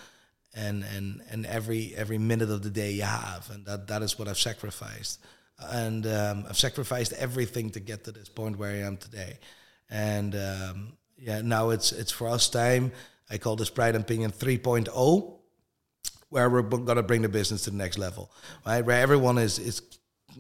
and, 0.56 0.84
and, 0.96 1.22
and 1.30 1.46
every, 1.46 1.94
every 1.96 2.18
minute 2.18 2.50
of 2.50 2.64
the 2.64 2.70
day 2.70 2.92
you 2.92 3.04
have. 3.04 3.50
And 3.52 3.66
that, 3.66 3.88
that 3.88 4.02
is 4.02 4.20
what 4.20 4.28
I've 4.28 4.40
sacrificed. 4.40 5.20
And 5.60 6.08
um, 6.08 6.46
I've 6.48 6.58
sacrificed 6.58 7.14
everything 7.14 7.70
to 7.72 7.80
get 7.80 8.06
to 8.06 8.12
this 8.12 8.30
point 8.30 8.58
where 8.58 8.72
I 8.72 8.88
am 8.88 8.98
today. 8.98 9.40
And 9.90 10.36
um, 10.36 10.94
yeah, 11.18 11.42
now 11.42 11.72
it's 11.72 11.92
it's 11.92 12.12
for 12.12 12.28
us 12.28 12.50
time. 12.50 12.92
I 13.30 13.38
call 13.38 13.56
this 13.56 13.70
Pride 13.70 13.96
and 13.96 14.08
Pinion 14.08 14.32
3.0, 14.32 15.34
where 16.30 16.50
we're 16.50 16.62
going 16.62 16.96
to 16.96 17.04
bring 17.04 17.22
the 17.22 17.30
business 17.30 17.64
to 17.64 17.72
the 17.72 17.78
next 17.78 17.98
level, 17.98 18.32
right? 18.66 18.84
Where 18.84 19.02
everyone 19.02 19.38
is 19.38 19.60
is 19.60 19.82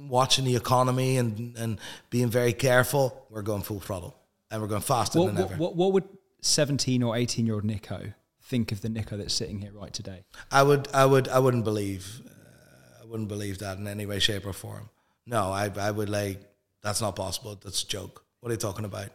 watching 0.08 0.46
the 0.46 0.56
economy 0.56 1.18
and 1.18 1.58
and 1.58 1.80
being 2.10 2.30
very 2.30 2.54
careful. 2.54 3.26
We're 3.30 3.42
going 3.42 3.64
full 3.64 3.80
throttle, 3.80 4.16
and 4.52 4.62
we're 4.62 4.68
going 4.68 4.82
faster 4.82 5.20
what, 5.20 5.28
than 5.28 5.36
what, 5.36 5.52
ever. 5.52 5.56
What, 5.56 5.76
what 5.76 5.94
would 5.94 6.08
17 6.42 7.04
or 7.04 7.16
18 7.16 7.46
year 7.46 7.56
old 7.56 7.66
Nico 7.66 8.14
think 8.44 8.72
of 8.72 8.82
the 8.82 8.90
Nico 8.90 9.18
that's 9.18 9.34
sitting 9.34 9.60
here 9.60 9.72
right 9.74 9.94
today? 9.94 10.24
I 10.52 10.64
would, 10.64 10.88
I 10.94 11.06
would, 11.06 11.28
I 11.28 11.40
wouldn't 11.40 11.64
believe, 11.64 12.22
uh, 12.26 13.04
I 13.04 13.06
wouldn't 13.06 13.30
believe 13.30 13.60
that 13.60 13.78
in 13.78 13.88
any 13.88 14.06
way, 14.06 14.20
shape, 14.20 14.46
or 14.46 14.54
form. 14.54 14.90
No, 15.26 15.52
I, 15.52 15.72
I 15.78 15.92
would 15.92 16.10
like 16.10 16.42
that's 16.82 17.02
not 17.02 17.16
possible. 17.16 17.60
That's 17.62 17.84
a 17.84 17.88
joke. 17.88 18.24
What 18.40 18.50
are 18.50 18.54
you 18.54 18.60
talking 18.60 18.86
about? 18.86 19.10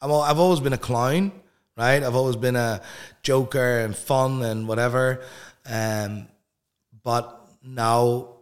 I'm 0.00 0.10
all, 0.10 0.22
I've 0.22 0.38
always 0.38 0.60
been 0.60 0.72
a 0.72 0.78
clown, 0.78 1.32
right? 1.76 2.02
I've 2.02 2.14
always 2.14 2.36
been 2.36 2.56
a 2.56 2.80
joker 3.22 3.80
and 3.80 3.94
fun 3.94 4.42
and 4.42 4.66
whatever. 4.66 5.20
Um, 5.66 6.28
but 7.02 7.48
now, 7.62 8.36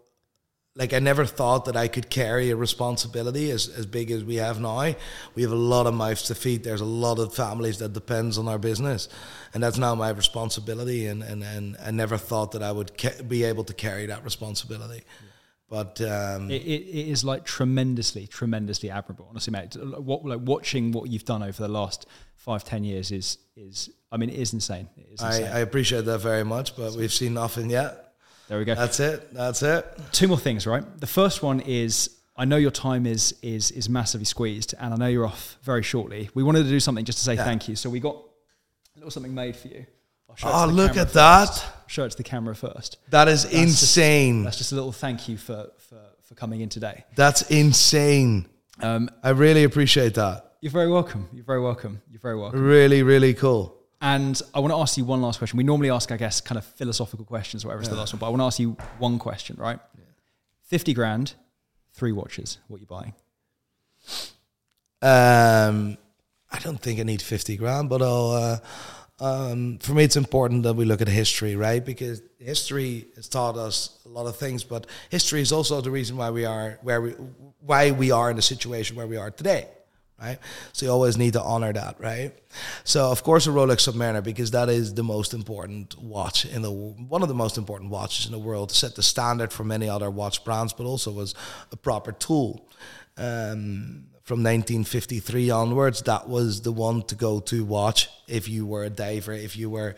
like 0.78 0.94
I 0.94 1.00
never 1.00 1.26
thought 1.26 1.64
that 1.64 1.76
I 1.76 1.88
could 1.88 2.08
carry 2.08 2.50
a 2.50 2.56
responsibility 2.56 3.50
as, 3.50 3.68
as 3.68 3.84
big 3.84 4.12
as 4.12 4.22
we 4.22 4.36
have 4.36 4.60
now. 4.60 4.94
We 5.34 5.42
have 5.42 5.50
a 5.50 5.56
lot 5.56 5.88
of 5.88 5.94
mouths 5.94 6.22
to 6.24 6.36
feed. 6.36 6.62
There's 6.62 6.80
a 6.80 6.86
lot 6.86 7.18
of 7.18 7.34
families 7.34 7.78
that 7.80 7.92
depends 7.92 8.38
on 8.38 8.46
our 8.46 8.58
business, 8.58 9.08
and 9.52 9.62
that's 9.62 9.76
now 9.76 9.96
my 9.96 10.10
responsibility. 10.10 11.06
And 11.06 11.22
and, 11.24 11.42
and 11.42 11.76
I 11.84 11.90
never 11.90 12.16
thought 12.16 12.52
that 12.52 12.62
I 12.62 12.70
would 12.70 12.96
ca- 12.96 13.22
be 13.26 13.42
able 13.42 13.64
to 13.64 13.74
carry 13.74 14.06
that 14.06 14.22
responsibility. 14.22 15.02
Yeah. 15.04 15.28
But 15.68 16.00
um, 16.00 16.50
it, 16.50 16.62
it 16.62 17.08
is 17.10 17.24
like 17.24 17.44
tremendously, 17.44 18.26
tremendously 18.28 18.88
admirable. 18.88 19.26
Honestly, 19.28 19.50
mate, 19.50 19.76
what 19.76 20.24
like 20.24 20.40
watching 20.42 20.92
what 20.92 21.10
you've 21.10 21.24
done 21.24 21.42
over 21.42 21.60
the 21.60 21.68
last 21.68 22.06
five, 22.36 22.62
ten 22.62 22.84
years 22.84 23.10
is 23.10 23.38
is. 23.56 23.90
I 24.12 24.16
mean, 24.16 24.30
it 24.30 24.38
is 24.38 24.52
insane. 24.54 24.88
It 24.96 25.08
is 25.12 25.22
insane. 25.22 25.48
I, 25.48 25.56
I 25.56 25.58
appreciate 25.58 26.04
that 26.04 26.18
very 26.20 26.44
much, 26.44 26.76
but 26.76 26.92
we've 26.94 27.12
seen 27.12 27.34
nothing 27.34 27.68
yet. 27.68 28.07
There 28.48 28.58
we 28.58 28.64
go. 28.64 28.74
That's 28.74 28.98
it. 29.00 29.32
That's 29.34 29.62
it. 29.62 29.84
Two 30.12 30.28
more 30.28 30.38
things, 30.38 30.66
right? 30.66 30.82
The 31.00 31.06
first 31.06 31.42
one 31.42 31.60
is 31.60 32.16
I 32.36 32.44
know 32.44 32.56
your 32.56 32.70
time 32.70 33.04
is 33.06 33.34
is 33.42 33.70
is 33.72 33.88
massively 33.88 34.24
squeezed, 34.24 34.74
and 34.80 34.94
I 34.94 34.96
know 34.96 35.06
you're 35.06 35.26
off 35.26 35.58
very 35.62 35.82
shortly. 35.82 36.30
We 36.34 36.42
wanted 36.42 36.62
to 36.64 36.68
do 36.70 36.80
something 36.80 37.04
just 37.04 37.18
to 37.18 37.24
say 37.24 37.34
yeah. 37.34 37.44
thank 37.44 37.68
you, 37.68 37.76
so 37.76 37.90
we 37.90 38.00
got 38.00 38.16
a 38.16 38.98
little 38.98 39.10
something 39.10 39.34
made 39.34 39.54
for 39.56 39.68
you. 39.68 39.84
I'll 40.30 40.36
show 40.36 40.48
it 40.48 40.52
to 40.52 40.58
Oh, 40.58 40.66
look 40.66 40.90
at 40.96 41.10
first. 41.10 41.14
that. 41.14 41.64
Show 41.88 42.04
it 42.04 42.10
to 42.10 42.16
the 42.16 42.22
camera 42.22 42.54
first. 42.54 42.98
That 43.10 43.28
is 43.28 43.42
That's 43.44 43.54
just- 43.54 43.62
insane. 43.62 44.44
That's 44.44 44.58
just 44.58 44.72
a 44.72 44.74
little 44.74 44.92
thank 44.92 45.28
you 45.28 45.36
for 45.36 45.68
for, 45.88 46.00
for 46.24 46.34
coming 46.34 46.60
in 46.62 46.68
today. 46.68 47.04
That's 47.16 47.42
insane. 47.50 48.46
Um, 48.80 49.10
I 49.22 49.30
really 49.30 49.64
appreciate 49.64 50.14
that. 50.14 50.52
you're 50.60 50.72
very 50.72 50.88
welcome. 50.90 51.28
You're 51.32 51.44
very 51.44 51.60
welcome. 51.60 52.00
You're 52.10 52.20
very 52.20 52.36
welcome. 52.38 52.60
Really, 52.62 53.02
really 53.02 53.34
cool. 53.34 53.74
And 54.00 54.40
I 54.54 54.60
want 54.60 54.72
to 54.72 54.78
ask 54.78 54.96
you 54.96 55.04
one 55.04 55.20
last 55.22 55.38
question. 55.38 55.56
We 55.56 55.64
normally 55.64 55.90
ask, 55.90 56.12
I 56.12 56.16
guess, 56.16 56.40
kind 56.40 56.56
of 56.56 56.64
philosophical 56.64 57.24
questions, 57.24 57.64
whatever 57.64 57.82
is 57.82 57.88
the 57.88 57.96
last 57.96 58.12
one. 58.12 58.20
But 58.20 58.26
I 58.26 58.28
want 58.30 58.40
to 58.40 58.46
ask 58.46 58.58
you 58.60 58.76
one 58.98 59.18
question, 59.18 59.56
right? 59.58 59.80
Fifty 60.62 60.94
grand, 60.94 61.34
three 61.94 62.12
watches. 62.12 62.58
What 62.68 62.76
are 62.76 62.80
you 62.80 62.86
buying? 62.86 63.14
Um, 65.00 65.96
I 66.50 66.58
don't 66.60 66.80
think 66.80 66.98
I 67.00 67.02
need 67.02 67.22
50 67.22 67.56
grand, 67.56 67.88
but 67.88 68.02
I'll, 68.02 68.30
uh, 68.30 68.58
um, 69.20 69.78
for 69.78 69.92
me, 69.92 70.04
it's 70.04 70.16
important 70.16 70.62
that 70.62 70.74
we 70.74 70.84
look 70.84 71.00
at 71.00 71.08
history, 71.08 71.56
right? 71.56 71.84
Because 71.84 72.22
history 72.38 73.06
has 73.16 73.28
taught 73.28 73.56
us 73.56 73.98
a 74.06 74.08
lot 74.08 74.26
of 74.26 74.36
things, 74.36 74.64
but 74.64 74.86
history 75.10 75.40
is 75.40 75.52
also 75.52 75.80
the 75.80 75.90
reason 75.90 76.16
why 76.16 76.30
we 76.30 76.44
are 76.44 76.78
where 76.82 77.00
we, 77.00 77.10
why 77.60 77.90
we 77.90 78.10
are 78.10 78.30
in 78.30 78.36
the 78.36 78.42
situation 78.42 78.96
where 78.96 79.06
we 79.06 79.16
are 79.16 79.30
today, 79.30 79.68
right? 80.20 80.38
So 80.72 80.86
you 80.86 80.92
always 80.92 81.16
need 81.16 81.34
to 81.34 81.42
honor 81.42 81.72
that, 81.72 82.00
right? 82.00 82.32
So 82.84 83.10
of 83.10 83.22
course 83.22 83.46
a 83.46 83.50
Rolex 83.50 83.88
Submariner 83.88 84.22
because 84.22 84.50
that 84.50 84.68
is 84.68 84.94
the 84.94 85.04
most 85.04 85.32
important 85.34 85.98
watch 85.98 86.44
in 86.44 86.62
the 86.62 86.70
one 86.70 87.22
of 87.22 87.28
the 87.28 87.34
most 87.34 87.56
important 87.56 87.90
watches 87.90 88.26
in 88.26 88.32
the 88.32 88.38
world, 88.38 88.72
set 88.72 88.96
the 88.96 89.02
standard 89.02 89.52
for 89.52 89.64
many 89.64 89.88
other 89.88 90.10
watch 90.10 90.44
brands, 90.44 90.72
but 90.72 90.84
also 90.84 91.12
was 91.12 91.34
a 91.72 91.76
proper 91.76 92.12
tool. 92.12 92.68
Um, 93.16 94.06
from 94.22 94.40
1953 94.40 95.48
onwards, 95.48 96.02
that 96.02 96.28
was 96.28 96.60
the 96.60 96.70
one 96.70 97.02
to 97.04 97.14
go 97.14 97.40
to 97.40 97.64
watch 97.64 98.10
if 98.26 98.46
you 98.46 98.66
were 98.66 98.84
a 98.84 98.90
diver, 98.90 99.32
if 99.32 99.56
you 99.56 99.70
were 99.70 99.96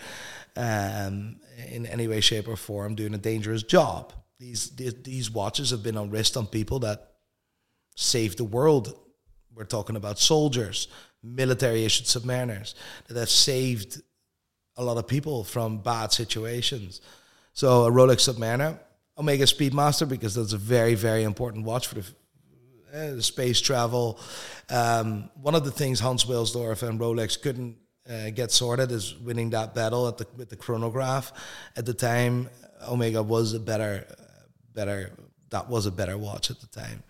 um, 0.57 1.41
in 1.69 1.85
any 1.87 2.07
way, 2.07 2.21
shape, 2.21 2.47
or 2.47 2.55
form 2.55 2.95
doing 2.95 3.13
a 3.13 3.19
dangerous 3.19 3.65
job. 3.65 4.13
These, 4.39 4.71
these 4.71 4.95
these 5.03 5.31
watches 5.31 5.71
have 5.71 5.83
been 5.83 5.97
on 5.97 6.11
wrist 6.11 6.37
on 6.37 6.47
people 6.47 6.79
that 6.81 7.11
saved 7.97 8.39
the 8.39 8.45
world. 8.45 8.95
We're 9.61 9.67
talking 9.67 9.97
about 9.97 10.19
soldiers, 10.19 10.89
military 11.23 11.85
issued 11.85 12.07
submariners 12.07 12.73
that 13.09 13.19
have 13.19 13.29
saved 13.29 14.01
a 14.79 14.83
lot 14.83 14.97
of 14.97 15.07
people 15.07 15.45
from 15.45 15.83
bad 15.83 16.15
situations. 16.15 17.03
So 17.53 17.85
a 17.85 17.91
Rolex 17.91 18.27
Submariner, 18.27 18.79
Omega 19.19 19.45
Speedmaster, 19.45 20.09
because 20.09 20.35
that's 20.35 20.55
a 20.55 20.57
very, 20.57 20.95
very 20.95 21.25
important 21.25 21.67
watch 21.67 21.89
for 21.89 21.97
the, 21.97 22.07
uh, 22.95 23.21
space 23.21 23.61
travel. 23.61 24.19
Um, 24.71 25.29
one 25.35 25.55
of 25.55 25.67
the 25.67 25.71
things 25.71 26.01
Hans 26.01 26.25
Wilsdorf 26.25 26.83
and 26.83 26.99
Rolex 26.99 27.39
couldn't 27.39 27.77
uh, 28.09 28.31
get 28.31 28.53
sorted 28.53 28.91
is 28.91 29.15
winning 29.19 29.51
that 29.51 29.75
battle 29.75 30.09
at 30.09 30.17
the, 30.17 30.27
with 30.39 30.49
the 30.49 30.57
chronograph. 30.57 31.35
At 31.77 31.85
the 31.85 31.93
time, 31.93 32.49
Omega 32.89 33.23
was 33.23 33.53
a 33.53 33.61
better, 33.61 34.07
better. 34.73 35.13
That 35.51 35.69
was 35.69 35.85
a 35.85 35.91
better 35.91 36.17
watch 36.17 36.51
at 36.51 36.61
the 36.61 36.67
time 36.67 37.03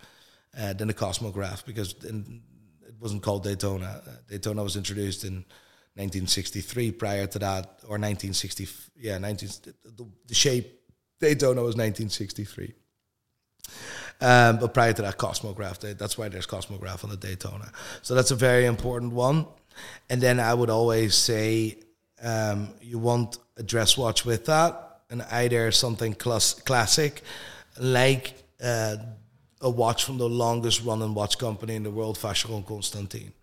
uh, 0.57 0.73
than 0.73 0.87
the 0.87 0.93
Cosmograph 0.93 1.65
because 1.65 1.93
in, 2.03 2.41
it 2.87 2.95
wasn't 2.99 3.23
called 3.23 3.43
Daytona. 3.43 4.01
Uh, 4.05 4.11
Daytona 4.29 4.63
was 4.63 4.75
introduced 4.75 5.23
in 5.23 5.45
1963. 5.95 6.91
Prior 6.91 7.27
to 7.27 7.39
that, 7.39 7.65
or 7.83 7.97
1960, 7.97 8.67
yeah, 8.97 9.17
19. 9.17 9.49
The, 9.83 10.07
the 10.27 10.33
shape 10.33 10.81
Daytona 11.19 11.61
was 11.61 11.75
1963. 11.75 12.73
Um, 14.19 14.57
but 14.59 14.73
prior 14.73 14.93
to 14.93 15.01
that, 15.01 15.17
Cosmograph. 15.17 15.97
That's 15.97 16.17
why 16.17 16.29
there's 16.29 16.47
Cosmograph 16.47 17.03
on 17.03 17.09
the 17.09 17.17
Daytona. 17.17 17.71
So 18.01 18.13
that's 18.15 18.31
a 18.31 18.35
very 18.35 18.65
important 18.65 19.13
one. 19.13 19.47
And 20.09 20.21
then 20.21 20.39
I 20.39 20.53
would 20.53 20.69
always 20.69 21.15
say 21.15 21.79
um, 22.21 22.69
you 22.81 22.99
want 22.99 23.37
a 23.57 23.63
dress 23.63 23.97
watch 23.97 24.25
with 24.25 24.45
that, 24.45 24.99
and 25.09 25.21
either 25.23 25.71
something 25.71 26.13
class- 26.13 26.53
classic, 26.53 27.21
like 27.79 28.33
uh, 28.63 28.97
a 29.61 29.69
watch 29.69 30.05
from 30.05 30.17
the 30.17 30.27
longest 30.27 30.83
running 30.83 31.13
watch 31.13 31.37
company 31.37 31.75
in 31.75 31.83
the 31.83 31.91
world, 31.91 32.17
Vacheron 32.17 32.65
Constantin. 32.65 33.33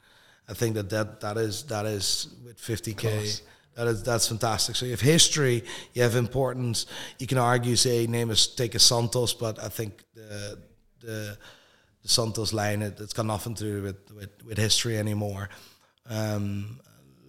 I 0.48 0.54
think 0.54 0.74
that 0.74 0.90
that, 0.90 1.20
that 1.20 1.36
is 1.36 1.64
that 1.64 1.86
is 1.86 2.28
with 2.44 2.58
50k. 2.58 3.42
That 3.76 3.86
is 3.86 4.02
that's 4.02 4.26
fantastic. 4.26 4.74
So 4.74 4.86
you 4.86 4.92
have 4.92 5.00
history, 5.00 5.62
you 5.94 6.02
have 6.02 6.16
importance. 6.16 6.86
You 7.18 7.26
can 7.26 7.38
argue, 7.38 7.76
say, 7.76 8.06
name 8.06 8.30
is 8.30 8.48
take 8.48 8.74
a 8.74 8.78
Santos, 8.78 9.34
but 9.34 9.62
I 9.62 9.68
think 9.68 10.02
the 10.14 10.58
the, 11.00 11.38
the 12.02 12.08
Santos 12.08 12.52
line 12.52 12.82
it, 12.82 12.98
it's 12.98 13.12
got 13.12 13.26
nothing 13.26 13.54
to 13.54 13.64
do 13.64 13.82
with 13.82 14.12
with, 14.12 14.30
with 14.44 14.58
history 14.58 14.98
anymore. 14.98 15.48
Um, 16.08 16.80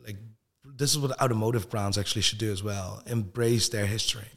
like 0.04 0.18
this 0.64 0.92
is 0.92 0.98
what 0.98 1.22
automotive 1.22 1.70
brands 1.70 1.98
actually 1.98 2.24
should 2.24 2.40
do 2.40 2.52
as 2.52 2.64
well: 2.64 3.04
embrace 3.06 3.70
their 3.70 3.86
history. 3.86 4.28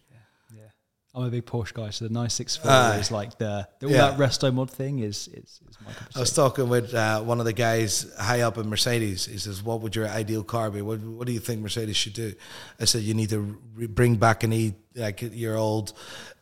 I'm 1.15 1.25
a 1.25 1.31
big 1.31 1.45
Porsche 1.45 1.75
guy, 1.75 1.91
so 1.91 2.07
the 2.07 2.11
964 2.11 2.71
Aye. 2.71 2.97
is 2.97 3.11
like 3.11 3.37
the, 3.37 3.69
the 3.81 3.87
all 3.87 3.93
Yeah. 3.93 4.11
that 4.11 4.19
resto 4.19 4.53
mod 4.53 4.71
thing 4.71 5.01
is 5.01 5.29
is, 5.29 5.61
is 5.69 5.79
my 5.85 5.93
I 6.17 6.21
was 6.21 6.33
talking 6.33 6.71
with 6.71 6.95
uh, 6.95 7.21
one 7.21 7.39
of 7.39 7.45
the 7.45 7.53
guys 7.53 8.11
high 8.19 8.41
up 8.41 8.57
in 8.57 8.69
Mercedes. 8.71 9.27
He 9.27 9.37
says, 9.37 9.63
"What 9.63 9.83
would 9.83 9.95
your 9.95 10.09
ideal 10.09 10.43
car 10.43 10.71
be? 10.71 10.81
What, 10.81 11.01
what 11.01 11.27
do 11.27 11.33
you 11.35 11.41
think 11.41 11.61
Mercedes 11.61 11.97
should 11.97 12.15
do?" 12.15 12.33
I 12.81 12.87
said, 12.87 13.03
"You 13.03 13.13
need 13.13 13.29
to 13.29 13.59
re- 13.75 13.87
bring 13.89 14.17
back 14.17 14.43
an 14.43 14.53
E, 14.55 14.75
like 14.97 15.21
your 15.21 15.57
old 15.59 15.93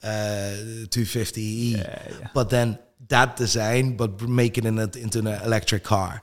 uh, 0.05 0.55
250e, 0.89 1.77
yeah. 1.77 2.29
but 2.33 2.51
then 2.51 2.79
that 3.09 3.37
design, 3.37 3.97
but 3.97 4.23
make 4.23 4.57
it 4.57 4.64
in 4.64 4.79
a, 4.79 4.89
into 4.97 5.18
an 5.18 5.27
electric 5.27 5.83
car. 5.83 6.23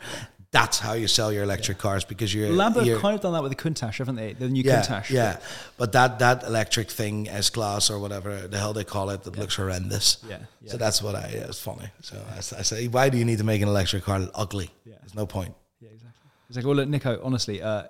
That's 0.57 0.79
how 0.79 0.93
you 0.93 1.07
sell 1.07 1.31
your 1.31 1.43
electric 1.43 1.77
cars 1.77 2.03
because 2.03 2.33
you're 2.33 2.49
Lambo 2.49 2.83
you're, 2.83 2.99
kind 2.99 3.13
of 3.13 3.21
done 3.21 3.33
that 3.33 3.43
with 3.43 3.55
the 3.55 3.61
Countach, 3.63 3.97
haven't 3.97 4.15
they? 4.15 4.33
The 4.33 4.49
new 4.49 4.63
yeah, 4.63 4.81
Countach. 4.81 5.09
yeah. 5.09 5.37
But 5.77 5.91
that 5.91 6.19
that 6.19 6.43
electric 6.43 6.89
thing, 6.89 7.29
S 7.29 7.49
class 7.51 7.89
or 7.91 7.99
whatever 7.99 8.47
the 8.47 8.57
hell 8.57 8.73
they 8.73 8.83
call 8.83 9.11
it, 9.11 9.23
that 9.23 9.37
looks 9.37 9.55
horrendous. 9.55 10.17
Yeah, 10.27 10.39
yeah. 10.61 10.71
So 10.71 10.77
that's 10.77 11.01
what 11.03 11.15
I. 11.15 11.31
Yeah, 11.33 11.41
it's 11.41 11.59
funny. 11.59 11.89
So 12.01 12.17
I 12.35 12.41
say, 12.41 12.87
why 12.87 13.09
do 13.09 13.17
you 13.17 13.25
need 13.25 13.37
to 13.37 13.43
make 13.43 13.61
an 13.61 13.67
electric 13.67 14.03
car 14.03 14.27
ugly? 14.33 14.71
Yeah. 14.85 14.95
There's 15.01 15.15
no 15.15 15.27
point. 15.27 15.53
Yeah, 15.79 15.89
exactly. 15.89 16.29
It's 16.49 16.57
like, 16.57 16.65
well, 16.65 16.75
look, 16.75 16.89
Nico, 16.89 17.19
honestly, 17.23 17.61
uh, 17.61 17.83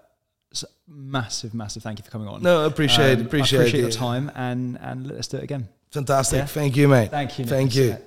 massive, 0.88 1.53
massive 1.53 1.84
thank 1.84 1.99
you 1.99 2.03
for 2.03 2.11
coming 2.11 2.28
on. 2.28 2.41
No, 2.41 2.65
appreciate- 2.65 3.20
Um, 3.20 3.26
appreciate 3.26 3.59
I 3.59 3.61
appreciate 3.61 3.82
your 3.82 3.91
time, 3.91 4.32
and 4.36 4.78
and 4.82 5.07
let's 5.07 5.28
do 5.28 5.38
it 5.38 5.43
again. 5.43 5.70
Fantastic. 5.91 6.39
Yeah. 6.39 6.45
Thank 6.45 6.76
you, 6.76 6.88
mate. 6.89 7.11
Thank 7.11 7.39
you. 7.39 7.45
Thank 7.45 7.76
you. 7.76 7.97